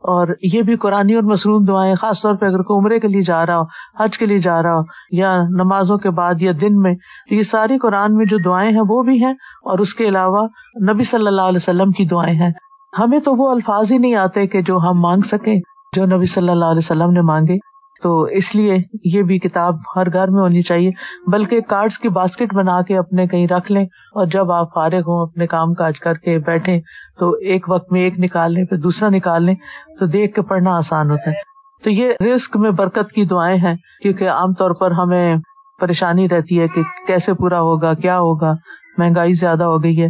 اور 0.01 0.29
یہ 0.43 0.63
بھی 0.63 0.77
قرآن 0.77 1.15
اور 1.15 1.23
مصروف 1.23 1.69
دعائیں، 1.69 1.95
خاص 1.95 2.23
طور 2.23 2.35
پہ 2.35 2.47
اگر 2.47 2.63
کوئی 2.63 2.79
عمرے 2.79 3.01
کے 3.01 3.09
لیے 3.09 3.23
جا 3.23 3.47
رہا 3.47 3.59
ہو، 3.59 3.63
حج 4.01 4.19
کے 4.19 4.27
لیے 4.27 4.39
جا 4.39 4.63
رہا 4.63 4.75
ہو، 4.75 4.81
یا 5.11 5.43
نمازوں 5.43 5.97
کے 5.97 6.11
بعد 6.11 6.35
یا 6.41 6.53
دن 6.61 6.81
میں 6.81 6.95
یہ 7.31 7.43
ساری 7.43 7.79
قرآن 7.79 8.17
میں 8.17 8.25
جو 8.25 8.37
دعائیں 8.45 8.73
ہیں 8.73 8.83
وہ 8.89 9.03
بھی 9.03 9.25
ہیں۔ 9.25 9.35
اور 9.65 9.79
اس 9.79 9.95
کے 9.95 10.09
علاوہ 10.09 10.47
نبی 10.93 11.03
صلی 11.03 11.27
اللہ 11.27 11.43
علیہ 11.43 11.59
وسلم 11.63 11.91
کی 11.91 12.05
دعائیں 12.05 12.41
ہیں۔ 12.41 12.51
ہمیں 12.99 13.19
تو 13.19 13.35
وہ 13.35 13.51
الفاظ 13.51 13.93
ہی 13.93 13.99
نہیں 13.99 14.15
آتے 14.15 14.47
کہ 14.47 14.63
جو 14.63 14.79
ہم 14.79 15.01
مانگ 15.01 15.21
سکیں، 15.21 15.61
جو 15.97 16.07
نبی 16.07 16.27
صلی 16.27 16.49
اللہ 16.49 16.65
علیہ 16.65 16.79
وسلم 16.79 17.11
نے 17.11 17.21
مانگے۔ 17.21 17.70
تو 18.03 18.23
اس 18.23 18.55
لیے 18.55 18.77
یہ 19.05 19.23
بھی 19.23 19.39
کتاب 19.39 19.77
ہر 19.97 20.13
گھر 20.13 20.29
میں 20.29 20.43
ہونی 20.43 20.61
چاہیے، 20.61 20.91
بلکہ 21.27 21.61
کارڈز 21.61 21.99
کی 21.99 22.09
باسکٹ 22.09 22.55
بنا 22.55 22.83
کے 22.83 22.99
اپنے 22.99 23.27
کہیں 23.27 23.47
رکھ 23.47 23.73
لیں 23.73 23.85
اور 23.85 24.27
جب 24.27 24.53
آپ 24.53 24.75
فارغ 24.75 25.01
ہوں، 25.09 25.23
اپنے 25.23 25.47
کام 25.47 25.75
کاج 25.75 26.01
کر 26.01 26.15
کے 26.15 26.39
بیٹھے 26.39 26.81
تو 27.19 27.31
ایک 27.31 27.71
وقت 27.71 27.93
میں 27.93 28.01
ایک 28.01 28.19
نکال 28.19 28.55
لیں، 28.55 28.65
پھر 28.65 28.77
دوسرا 28.77 29.09
نکال 29.09 29.45
لیں، 29.45 29.55
تو 29.99 30.07
دیکھ 30.07 30.35
کے 30.35 30.43
پڑھنا 30.43 30.77
آسان 30.77 31.11
ہوتا 31.11 31.31
ہے۔ 31.31 31.49
تو 31.85 31.91
یہ 31.91 32.13
رسک 32.21 32.57
میں 32.57 32.71
برکت 32.71 33.13
کی 33.13 33.25
دعائیں 33.25 33.59
ہیں، 33.59 33.75
کیونکہ 34.03 34.29
عام 34.29 34.53
طور 34.53 34.71
پر 34.71 34.91
ہمیں 34.91 35.37
پریشانی 35.81 36.29
رہتی 36.29 36.61
ہے 36.61 36.67
کہ 36.67 36.83
کیسے 37.07 37.35
پورا 37.35 37.61
ہوگا، 37.61 37.95
کیا 37.95 38.19
ہوگا، 38.19 38.53
مہنگائی 38.99 39.33
زیادہ 39.33 39.65
ہو 39.65 39.83
گئی 39.83 40.03
ہے۔ 40.03 40.09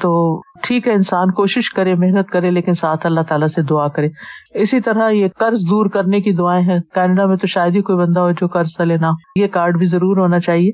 تو 0.00 0.40
ٹھیک 0.62 0.88
ہے، 0.88 0.92
انسان 0.92 1.30
کوشش 1.30 1.70
کرے، 1.70 1.94
محنت 1.94 2.28
کرے، 2.28 2.50
لیکن 2.50 2.72
ساتھ 2.72 3.06
اللہ 3.06 3.20
تعالیٰ 3.20 3.48
سے 3.48 3.62
دعا 3.62 3.88
کرے۔ 3.88 4.08
اسی 4.54 4.80
طرح 4.80 5.10
یہ 5.10 5.28
قرض 5.38 5.60
دور 5.70 5.86
کرنے 5.86 6.20
کی 6.20 6.32
دعائیں 6.32 6.62
ہیں۔ 6.62 6.78
کینیڈا 6.94 7.26
میں 7.26 7.36
تو 7.36 7.46
شاید 7.46 7.76
ہی 7.76 7.82
کوئی 7.82 7.98
بندہ 7.98 8.20
ہو 8.20 8.30
جو 8.30 8.46
قرض 8.46 8.80
لینا 8.80 9.10
یہ 9.36 9.46
کارڈ 9.46 9.78
بھی 9.78 9.86
ضرور 9.86 10.16
ہونا 10.16 10.38
چاہیے۔ 10.38 10.70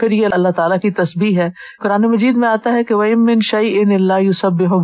پھر 0.00 0.10
یہ 0.10 0.28
اللہ 0.32 0.48
تعالیٰ 0.48 0.78
کی 0.78 0.90
تصبیح 0.90 1.36
ہے۔ 1.36 1.48
قرآن 1.82 2.02
مجید 2.02 2.36
میں 2.36 2.48
آتا 2.48 2.72
ہے 2.72 2.84
کہ 2.84 2.94
وہ 2.94 3.04
امن 3.04 3.40
شعی 3.40 3.78
ان 3.78 3.92
اللہ 3.92 4.20
یو 4.20 4.32
سب 4.32 4.52
ہو 4.52 4.82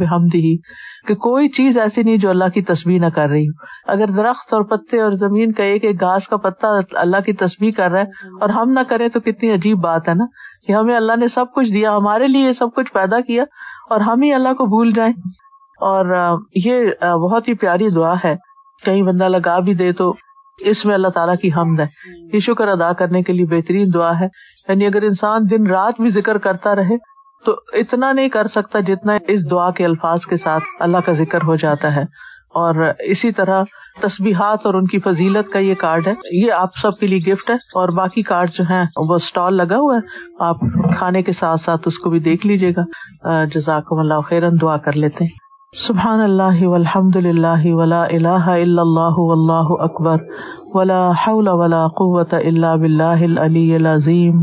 کہ 1.09 1.15
کوئی 1.15 1.49
چیز 1.49 1.79
ایسی 1.79 2.03
نہیں 2.03 2.17
جو 2.17 2.31
اللہ 2.31 2.49
کی 2.55 2.63
تصویر 2.63 3.01
نہ 3.01 3.07
کر 3.07 3.29
رہی۔ 3.29 3.47
اگر 3.87 4.07
درخت 4.07 4.55
اور 4.55 4.63
پتے 4.63 5.01
اور 5.01 5.13
زمین 5.13 5.53
کا 5.53 5.63
ایک 5.63 5.85
ایک 5.85 6.01
گھاس 6.01 6.29
کا 6.29 6.37
پتا 6.37 6.69
اللہ 6.93 7.21
کی 7.21 7.33
تصویر 7.33 7.71
کر 7.77 7.91
رہا 7.91 8.01
ہے 8.01 8.05
اور 8.41 8.49
ہم 8.49 8.71
نہ 8.71 8.81
کریں 8.89 9.09
تو 9.09 9.21
کتنی 9.21 9.53
عجیب 9.53 9.79
بات 9.79 10.09
ہے 10.09 10.15
نا۔ 10.15 10.25
کہ 10.67 10.73
ہمیں 10.73 10.97
اللہ 10.97 11.13
نے 11.17 11.29
سب 11.29 11.45
کچھ 11.55 11.73
دیا، 11.73 11.97
ہمارے 11.97 12.27
لیے 12.27 12.53
سب 12.53 12.67
کچھ 12.77 12.93
پیدا 12.93 13.21
کیا 13.21 13.45
اور 13.91 14.01
ہم 14.01 14.23
ہی 14.23 14.33
اللہ 14.33 14.49
کو 14.49 14.67
بھول 14.67 14.93
جائیں۔ 14.93 15.13
اور 15.81 16.35
یہ 16.55 16.85
بہت 17.01 17.49
ہی 17.49 17.55
پیاری 17.55 17.89
دعا 17.89 18.15
ہے۔ 18.25 18.37
کہیں 18.85 19.03
بندہ 19.03 19.25
لگا 19.25 19.59
بھی 19.59 19.75
دے 19.75 19.93
تو 19.93 20.15
اس 20.59 20.85
میں 20.85 20.95
اللہ 20.95 21.09
تعالیٰ 21.09 21.35
کی 21.43 21.51
حمد 21.57 21.81
ہے۔ 21.81 21.87
یہ 22.33 22.39
شکر 22.39 22.69
ادا 22.69 22.93
کرنے 22.93 23.23
کے 23.23 23.33
لیے 23.33 23.47
بہترین 23.47 23.87
دعا 23.95 24.21
ہے۔ 24.21 24.27
یعنی 24.69 24.87
اگر 24.87 25.03
انسان 25.03 25.41
دن 25.51 25.67
رات 25.67 26.01
بھی 26.01 26.09
ذکر 26.09 26.39
کرتا 26.39 26.75
رہے 26.75 26.97
تو 27.47 27.57
اتنا 27.73 28.13
نہیں 28.13 28.29
کر 28.29 28.47
سکتا 28.47 28.81
جتنا 28.81 29.13
اس 29.29 29.51
دعا 29.51 29.71
کے 29.71 29.85
الفاظ 29.85 30.21
کے 30.21 30.37
ساتھ 30.37 30.63
اللہ 30.81 30.97
کا 31.07 31.13
ذکر 31.13 31.39
ہو 31.47 31.57
جاتا 31.57 31.97
ہے۔ 31.97 32.03
اور 32.55 32.75
اسی 32.99 33.33
طرح 33.33 33.63
تصبیحات 34.03 34.59
اور 34.65 34.75
ان 34.75 34.87
کی 34.87 34.99
فضیلت 34.99 35.53
کا 35.53 35.59
یہ 35.59 35.75
کارڈ 35.75 36.07
ہے۔ 36.07 36.13
یہ 36.33 36.53
آپ 36.53 36.69
سب 36.83 36.91
کے 37.01 37.07
لیے 37.07 37.33
گفٹ 37.33 37.51
ہے 37.51 37.55
اور 37.55 37.89
باقی 37.97 38.23
کارڈ 38.23 38.51
جو 38.51 38.65
ہیں، 38.71 38.85
وہ 39.09 39.15
اسٹال 39.15 39.57
لگا 39.57 39.77
ہوا 39.77 39.97
ہے۔ 39.97 40.45
آپ 40.45 40.57
کھانے 40.99 41.23
کے 41.23 41.33
ساتھ 41.33 41.61
ساتھ 41.61 41.83
اس 41.87 41.99
کو 41.99 42.11
بھی 42.11 42.19
دیکھ 42.19 42.47
لیجیے 42.47 42.71
گا۔ 42.71 43.45
جزاک 43.45 43.85
اللہ 43.91 44.21
خیرن، 44.21 44.61
دعا 44.61 44.77
کر 44.77 44.93
لیتے 44.93 45.25
ہیں۔ 45.25 45.43
سبحان 45.87 46.21
اللہ 46.21 46.67
والحمد 46.67 47.17
للہ 47.17 47.63
ولا 47.65 48.05
الہ 48.05 48.29
الا 48.29 48.83
اللہ 48.83 49.19
واللہ 49.19 49.83
اکبر۔ 49.83 50.17
ولا 50.75 51.11
حول 51.11 51.49
ولا 51.49 51.87
قوة 51.89 52.39
الا 52.45 52.75
باللہ 52.75 53.23
العلی 53.23 53.75
العظیم۔ 53.75 54.39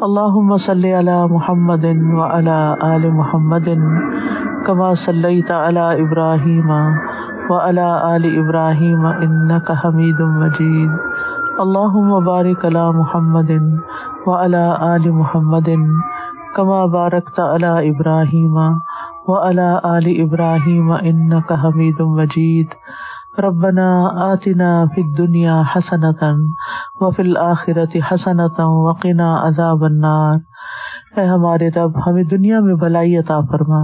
اللہم 0.00 0.56
صلی 0.56 0.92
علی 0.92 1.32
محمد 1.32 1.84
وعلی 2.18 2.72
آل 2.80 3.10
محمد 3.10 3.68
کما 4.66 4.94
صلیت 4.94 5.50
علی 5.50 6.02
ابراہیم۔ 6.02 6.70
وعلی 7.50 7.80
آل 7.80 8.24
ابراہیم 8.38 9.06
انک 9.06 9.72
حمید 9.84 10.20
مجید 10.20 10.90
اللہم 11.58 12.24
بارک 12.24 12.66
علی 12.66 12.96
محمد 12.98 13.50
وعلی 14.26 14.64
آل 14.78 15.10
محمد 15.10 15.68
کما 16.56 16.84
بارکت 16.84 17.40
علی 17.40 17.88
ابراہیم 17.88 18.56
وعلی 19.28 19.78
آل 19.82 20.06
ابراہیم 20.06 20.92
انک 20.92 21.52
حمید 21.64 22.00
مجید 22.00 22.66
ربنا 23.38 24.08
آتنا 24.14 24.84
فی 24.94 25.02
الدنیا 25.02 25.62
حسنتا 25.76 26.32
وفی 27.00 27.22
الآخرة 27.22 27.98
حسنتا 28.12 28.64
وقنا 28.64 29.46
عذاب 29.46 29.84
النار. 29.84 30.36
اے 31.16 31.24
ہمارے 31.24 31.68
رب، 31.68 31.90
ہمیں 32.06 32.22
دنیا 32.22 32.60
میں 32.60 32.74
بلائی 32.74 33.18
عطا 33.18 33.40
فرما 33.40 33.80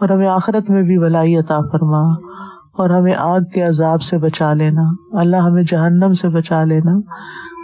اور 0.00 0.08
ہمیں 0.08 0.28
آخرت 0.28 0.70
میں 0.70 0.82
بھی 0.82 0.98
بلائی 0.98 1.36
عطا 1.36 1.58
فرما۔ 1.72 2.02
اور 2.78 2.90
ہمیں 2.90 3.14
آگ 3.14 3.40
کے 3.54 3.62
عذاب 3.62 4.02
سے 4.02 4.18
بچا 4.18 4.52
لینا۔ 4.52 4.82
اللہ 5.12 5.36
ہمیں 5.36 5.62
جہنم 5.62 6.12
سے 6.12 6.28
بچا 6.28 6.64
لینا۔ 6.64 6.92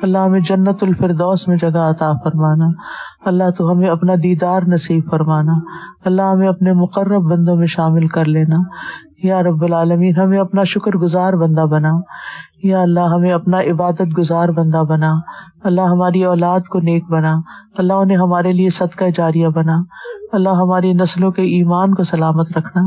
اللہ 0.02 0.18
ہمیں 0.18 0.40
جنت 0.40 0.82
الفردوس 0.82 1.48
میں 1.48 1.56
جگہ 1.56 1.78
عطا 1.78 2.12
فرمانا۔ 2.24 2.66
اللہ 3.24 3.50
تو 3.58 3.72
ہمیں 3.72 3.88
اپنا 3.88 4.14
دیدار 4.14 4.60
نصیب 4.66 5.10
فرمانا۔ 5.10 5.52
اللہ 6.04 6.22
ہمیں 6.22 6.48
اپنے 6.48 6.72
مقرب 6.72 7.22
بندوں 7.22 7.56
میں 7.56 7.66
شامل 7.66 8.06
کر 8.06 8.24
لینا۔ 8.24 8.56
یا 9.22 9.42
رب 9.42 9.64
العالمین، 9.64 10.16
ہمیں 10.16 10.38
اپنا 10.38 10.62
شکر 10.62 10.96
گزار 10.96 11.32
بندہ 11.32 11.60
بنا۔ 11.60 11.92
یا 12.62 12.82
اللہ، 12.82 13.00
ہمیں 13.00 13.32
اپنا 13.32 13.58
عبادت 13.60 14.18
گزار 14.18 14.48
بندہ 14.48 14.82
بنا۔ 14.88 15.14
اللہ 15.64 15.80
ہماری 15.80 16.24
اولاد 16.24 16.60
کو 16.60 16.78
نیک 16.78 17.10
بنا۔ 17.10 17.36
اللہ 17.78 17.92
انہیں 17.92 18.18
ہمارے 18.18 18.52
لیے 18.52 18.70
صدقہ 18.70 19.04
جاریہ 19.14 19.48
بنا۔ 19.48 19.78
اللہ 20.32 20.48
ہماری 20.48 20.92
نسلوں 20.92 21.30
کے 21.30 21.42
ایمان 21.42 21.94
کو 21.94 22.02
سلامت 22.02 22.56
رکھنا۔ 22.56 22.82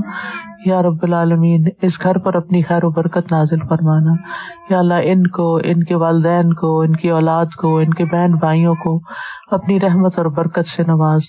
یا 0.65 0.81
رب 0.81 0.97
العالمین 1.01 1.65
اس 1.81 2.03
گھر 2.03 2.17
پر 2.17 2.35
اپنی 2.35 2.61
خیر 2.61 2.85
و 2.85 2.89
برکت 2.89 3.31
نازل 3.31 3.59
فرمانا۔ 3.69 4.13
یا 4.69 4.79
اللہ 4.79 4.93
ان 5.03 5.27
کو 5.27 5.59
ان 5.63 5.83
کے 5.83 5.95
والدین 5.95 6.53
کو 6.53 6.81
ان 6.81 6.93
کی 6.93 7.09
اولاد 7.09 7.45
کو 7.61 7.77
ان 7.77 7.93
کے 7.93 8.05
بہن 8.05 8.31
بھائیوں 8.31 8.75
کو 8.75 9.01
اپنی 9.51 9.79
رحمت 9.79 10.17
اور 10.17 10.25
برکت 10.25 10.67
سے 10.67 10.83
نواز۔ 10.87 11.21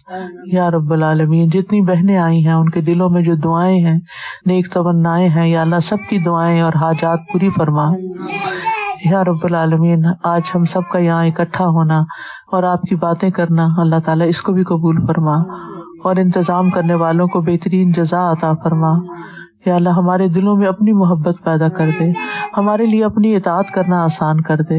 یا 0.53 0.71
رب 0.71 0.93
العالمین 0.93 1.49
جتنی 1.49 1.81
بہنیں 1.81 2.19
آئی 2.19 2.47
ہیں 2.47 2.53
ان 2.53 2.69
کے 2.69 2.81
دلوں 2.81 3.11
میں 3.11 3.23
جو 3.23 3.35
دعائیں 3.35 3.85
ہیں 3.85 4.01
نیک 4.47 4.73
تمنا 4.73 5.19
ہیں 5.19 5.47
یا 5.47 5.61
اللہ 5.61 5.79
سب 5.83 5.97
کی 6.11 6.19
دعائیں 6.19 6.61
اور 6.61 6.73
حاجات 6.81 7.19
پوری 7.33 7.49
فرما۔ 7.49 7.93
یا 9.05 9.25
رب 9.25 9.45
العالمین 9.45 10.05
آج 10.23 10.41
ہم 10.55 10.65
سب 10.65 10.81
کا 10.93 10.99
یہاں 10.99 11.27
اکٹھا 11.27 11.67
ہونا 11.67 11.99
اور 12.53 12.63
آپ 12.63 12.83
کی 12.83 12.95
باتیں 12.95 13.31
کرنا 13.31 13.69
اللہ 13.77 13.97
تعالیٰ 14.05 14.29
اس 14.29 14.43
کو 14.43 14.53
بھی 14.53 14.63
قبول 14.63 15.07
فرما۔ 15.07 15.37
اور 16.05 16.17
انتظام 16.17 16.71
کرنے 16.71 16.95
والوں 16.95 17.27
کو 17.27 17.41
بہترین 17.41 17.93
جزا 17.93 18.31
عطا 18.31 18.53
فرما۔ 18.53 18.93
یا 19.67 19.75
اللہ، 19.75 19.89
ہمارے 19.89 20.29
دلوں 20.29 20.57
میں 20.57 20.67
اپنی 20.67 20.93
محبت 20.93 21.35
پیدا 21.45 21.69
کر 21.69 21.85
دے۔ 22.01 22.13
ہمارے 22.57 22.87
لیے 22.87 23.05
اپنی 23.05 23.37
اطاعت 23.37 23.65
کرنا 23.75 24.05
آسان 24.05 24.41
کر 24.41 24.57
دے۔ 24.57 24.79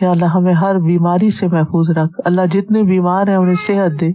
یا 0.00 0.10
اللہ، 0.10 0.24
ہمیں 0.24 0.54
ہر 0.54 0.78
بیماری 0.78 1.30
سے 1.30 1.46
محفوظ 1.46 1.90
رکھ۔ 1.90 2.20
اللہ، 2.24 2.40
جتنے 2.52 2.82
بیمار 2.82 3.26
ہیں، 3.26 3.36
انہیں 3.36 3.54
صحت 3.54 4.00
دے۔ 4.00 4.10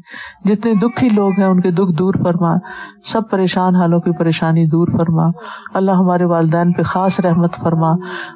جتنے 0.45 0.73
دکھی 0.73 1.09
لوگ 1.09 1.31
ہیں، 1.37 1.45
ان 1.45 1.61
کے 1.61 1.71
دکھ 1.71 1.91
دور 1.91 2.13
فرما۔ 2.23 2.55
سب 3.05 3.21
پریشان 3.31 3.75
حالوں 3.75 3.99
کی 3.99 4.11
پریشانی 4.11 4.67
دور 4.67 4.87
فرما۔ 4.97 5.27
اللہ، 5.73 5.91
ہمارے 5.91 6.25
والدین 6.25 6.71
پہ 6.71 6.83
خاص 6.83 7.19
رحمت 7.19 7.55
فرما۔ 7.63 7.91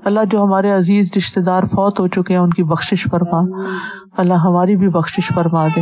اللہ، 0.05 0.19
جو 0.31 0.43
ہمارے 0.43 0.71
عزیز 0.71 1.09
رشتے 1.17 1.41
دار 1.41 1.63
فوت 1.63 1.99
ہو 1.99 2.07
چکے 2.07 2.33
ہیں، 2.33 2.41
ان 2.41 2.49
کی 2.49 2.63
بخش 2.63 3.07
فرما۔ 3.11 3.41
اللہ، 4.17 4.33
ہماری 4.33 4.75
بھی 4.75 4.89
بخش 4.89 5.19
فرما 5.35 5.67
دے۔ 5.67 5.81